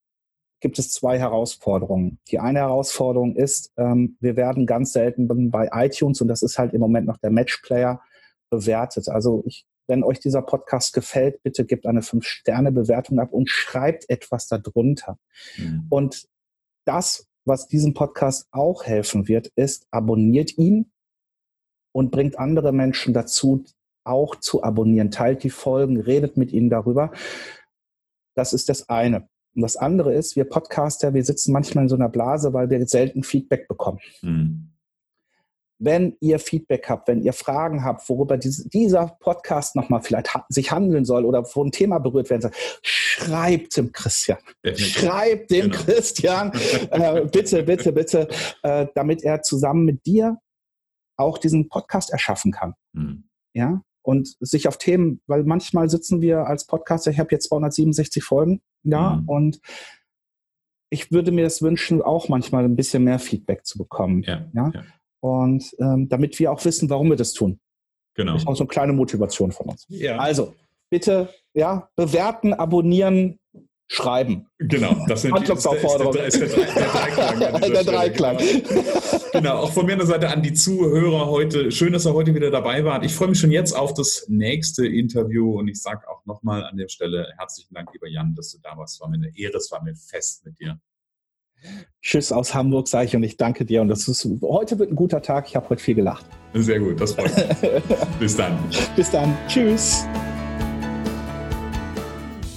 gibt 0.60 0.78
es 0.78 0.92
zwei 0.92 1.18
Herausforderungen. 1.18 2.18
Die 2.28 2.38
eine 2.38 2.60
Herausforderung 2.60 3.36
ist, 3.36 3.72
ähm, 3.76 4.16
wir 4.20 4.36
werden 4.36 4.66
ganz 4.66 4.92
selten 4.92 5.50
bei 5.50 5.68
iTunes, 5.72 6.20
und 6.20 6.28
das 6.28 6.42
ist 6.42 6.58
halt 6.58 6.74
im 6.74 6.80
Moment 6.80 7.06
noch 7.06 7.18
der 7.18 7.30
Matchplayer, 7.30 8.00
bewertet. 8.50 9.08
Also 9.08 9.42
ich, 9.46 9.66
wenn 9.86 10.02
euch 10.02 10.20
dieser 10.20 10.42
Podcast 10.42 10.92
gefällt, 10.92 11.42
bitte 11.42 11.64
gebt 11.64 11.86
eine 11.86 12.02
Fünf-Sterne-Bewertung 12.02 13.18
ab 13.18 13.32
und 13.32 13.48
schreibt 13.48 14.08
etwas 14.08 14.46
darunter. 14.48 15.18
Mhm. 15.56 15.86
Und 15.90 16.28
das, 16.86 17.26
was 17.44 17.68
diesem 17.68 17.94
Podcast 17.94 18.48
auch 18.50 18.84
helfen 18.84 19.28
wird, 19.28 19.48
ist, 19.54 19.86
abonniert 19.90 20.56
ihn 20.58 20.90
und 21.92 22.10
bringt 22.10 22.38
andere 22.38 22.72
Menschen 22.72 23.14
dazu, 23.14 23.64
auch 24.04 24.36
zu 24.36 24.62
abonnieren. 24.62 25.10
Teilt 25.10 25.42
die 25.42 25.50
Folgen, 25.50 26.00
redet 26.00 26.36
mit 26.36 26.52
ihnen 26.52 26.70
darüber. 26.70 27.12
Das 28.34 28.52
ist 28.52 28.68
das 28.68 28.88
eine. 28.88 29.28
Und 29.58 29.62
das 29.62 29.76
andere 29.76 30.14
ist, 30.14 30.36
wir 30.36 30.44
Podcaster, 30.44 31.14
wir 31.14 31.24
sitzen 31.24 31.50
manchmal 31.50 31.82
in 31.82 31.88
so 31.88 31.96
einer 31.96 32.08
Blase, 32.08 32.52
weil 32.52 32.70
wir 32.70 32.86
selten 32.86 33.24
Feedback 33.24 33.66
bekommen. 33.66 33.98
Mhm. 34.22 34.70
Wenn 35.80 36.16
ihr 36.20 36.38
Feedback 36.38 36.88
habt, 36.88 37.08
wenn 37.08 37.22
ihr 37.22 37.32
Fragen 37.32 37.82
habt, 37.82 38.08
worüber 38.08 38.36
dieser 38.36 39.16
Podcast 39.18 39.74
nochmal 39.74 40.00
vielleicht 40.00 40.28
sich 40.48 40.70
handeln 40.70 41.04
soll 41.04 41.24
oder 41.24 41.42
wo 41.42 41.64
ein 41.64 41.72
Thema 41.72 41.98
berührt 41.98 42.30
werden 42.30 42.42
soll, 42.42 42.52
schreibt 42.82 43.76
dem 43.76 43.90
Christian. 43.90 44.38
Schreibt 44.76 45.50
dem 45.50 45.72
genau. 45.72 45.82
Christian. 45.82 46.52
äh, 46.92 47.24
bitte, 47.24 47.64
bitte, 47.64 47.92
bitte, 47.92 48.28
äh, 48.62 48.86
damit 48.94 49.24
er 49.24 49.42
zusammen 49.42 49.84
mit 49.84 50.06
dir 50.06 50.38
auch 51.16 51.36
diesen 51.36 51.68
Podcast 51.68 52.12
erschaffen 52.12 52.52
kann. 52.52 52.74
Mhm. 52.92 53.24
Ja, 53.54 53.82
und 54.08 54.36
sich 54.40 54.66
auf 54.68 54.78
Themen, 54.78 55.20
weil 55.26 55.44
manchmal 55.44 55.90
sitzen 55.90 56.22
wir 56.22 56.46
als 56.46 56.66
Podcaster, 56.66 57.10
ich 57.10 57.18
habe 57.18 57.28
jetzt 57.30 57.48
267 57.48 58.24
Folgen, 58.24 58.62
ja, 58.82 59.16
mhm. 59.16 59.28
und 59.28 59.60
ich 60.88 61.12
würde 61.12 61.30
mir 61.30 61.44
das 61.44 61.60
wünschen, 61.60 62.00
auch 62.00 62.30
manchmal 62.30 62.64
ein 62.64 62.74
bisschen 62.74 63.04
mehr 63.04 63.18
Feedback 63.18 63.66
zu 63.66 63.76
bekommen. 63.76 64.22
Ja. 64.22 64.46
ja? 64.54 64.70
ja. 64.74 64.82
Und 65.20 65.76
ähm, 65.78 66.08
damit 66.08 66.38
wir 66.38 66.50
auch 66.50 66.64
wissen, 66.64 66.88
warum 66.88 67.10
wir 67.10 67.16
das 67.16 67.34
tun. 67.34 67.60
Genau. 68.14 68.32
Das 68.32 68.42
ist 68.44 68.48
auch 68.48 68.56
so 68.56 68.62
eine 68.64 68.68
kleine 68.68 68.94
Motivation 68.94 69.52
von 69.52 69.66
uns. 69.66 69.84
Ja. 69.90 70.16
Also, 70.16 70.54
bitte, 70.90 71.28
ja, 71.52 71.90
bewerten, 71.94 72.54
abonnieren, 72.54 73.38
schreiben. 73.88 74.46
Genau, 74.58 75.04
das 75.08 75.22
sind 75.22 75.32
Handlungsaufforderung. 75.32 76.14
Das 76.14 76.34
ist, 76.34 76.40
der, 76.40 76.68
ist 76.68 76.76
der, 76.76 76.88
Dreiklang. 76.88 77.60
der 77.72 77.84
Dreiklang. 77.84 78.38
Genau, 79.32 79.56
auch 79.56 79.72
von 79.72 79.86
meiner 79.86 80.04
Seite 80.04 80.28
an 80.28 80.42
die 80.42 80.52
Zuhörer 80.52 81.26
heute. 81.26 81.72
Schön, 81.72 81.94
dass 81.94 82.06
ihr 82.06 82.12
heute 82.12 82.34
wieder 82.34 82.50
dabei 82.50 82.84
wart. 82.84 83.04
Ich 83.04 83.14
freue 83.14 83.28
mich 83.28 83.40
schon 83.40 83.50
jetzt 83.50 83.72
auf 83.72 83.94
das 83.94 84.26
nächste 84.28 84.86
Interview 84.86 85.58
und 85.58 85.68
ich 85.68 85.80
sage 85.80 86.08
auch 86.08 86.24
nochmal 86.26 86.64
an 86.64 86.76
der 86.76 86.88
Stelle 86.88 87.32
herzlichen 87.38 87.74
Dank, 87.74 87.90
lieber 87.92 88.08
Jan, 88.08 88.34
dass 88.34 88.52
du 88.52 88.58
da 88.62 88.76
warst. 88.76 88.96
Es 88.96 89.00
war 89.00 89.08
mir 89.08 89.16
eine 89.16 89.36
Ehre, 89.36 89.56
es 89.56 89.72
war 89.72 89.82
mir 89.82 89.94
fest 89.94 90.44
mit 90.44 90.60
dir. 90.60 90.78
Tschüss 92.02 92.30
aus 92.30 92.54
Hamburg, 92.54 92.88
sage 92.88 93.06
ich 93.06 93.16
und 93.16 93.22
ich 93.22 93.36
danke 93.36 93.64
dir. 93.64 93.80
Und 93.80 93.88
das 93.88 94.06
ist, 94.06 94.24
heute 94.42 94.78
wird 94.78 94.92
ein 94.92 94.96
guter 94.96 95.22
Tag. 95.22 95.48
Ich 95.48 95.56
habe 95.56 95.68
heute 95.70 95.82
viel 95.82 95.94
gelacht. 95.94 96.26
Sehr 96.54 96.78
gut, 96.78 97.00
das 97.00 97.14
freut 97.14 97.36
mich. 97.36 97.82
Bis 98.20 98.36
dann. 98.36 98.58
Bis 98.94 99.10
dann. 99.10 99.36
Tschüss. 99.48 100.06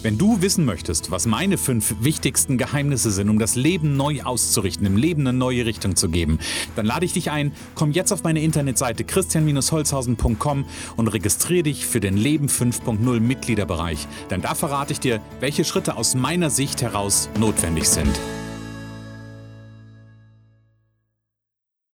Wenn 0.04 0.18
du 0.18 0.42
wissen 0.42 0.66
möchtest, 0.66 1.12
was 1.12 1.28
meine 1.28 1.60
fünf 1.60 1.94
wichtigsten 2.00 2.58
Geheimnisse 2.58 3.12
sind, 3.12 3.30
um 3.30 3.38
das 3.38 3.54
Leben 3.56 3.96
neu 3.96 4.24
auszurichten, 4.24 4.88
im 4.88 4.98
Leben 4.98 5.28
eine 5.28 5.38
neue 5.38 5.68
Richtung 5.68 5.96
zu 5.96 6.10
geben, 6.10 6.40
dann 6.76 6.88
lade 6.88 7.06
ich 7.06 7.14
dich 7.14 7.30
ein, 7.30 7.52
komm 7.76 7.92
jetzt 7.92 8.12
auf 8.12 8.24
meine 8.24 8.42
Internetseite 8.42 9.04
christian-holzhausen.com 9.04 10.66
und 10.98 11.08
registriere 11.08 11.64
dich 11.64 11.86
für 11.86 12.00
den 12.00 12.18
Leben 12.18 12.48
5.0 12.48 13.20
Mitgliederbereich. 13.20 14.08
Denn 14.32 14.42
da 14.42 14.56
verrate 14.56 14.92
ich 14.94 15.00
dir, 15.00 15.22
welche 15.40 15.64
Schritte 15.64 15.96
aus 15.96 16.16
meiner 16.16 16.50
Sicht 16.50 16.82
heraus 16.82 17.30
notwendig 17.40 17.88
sind. 17.88 18.20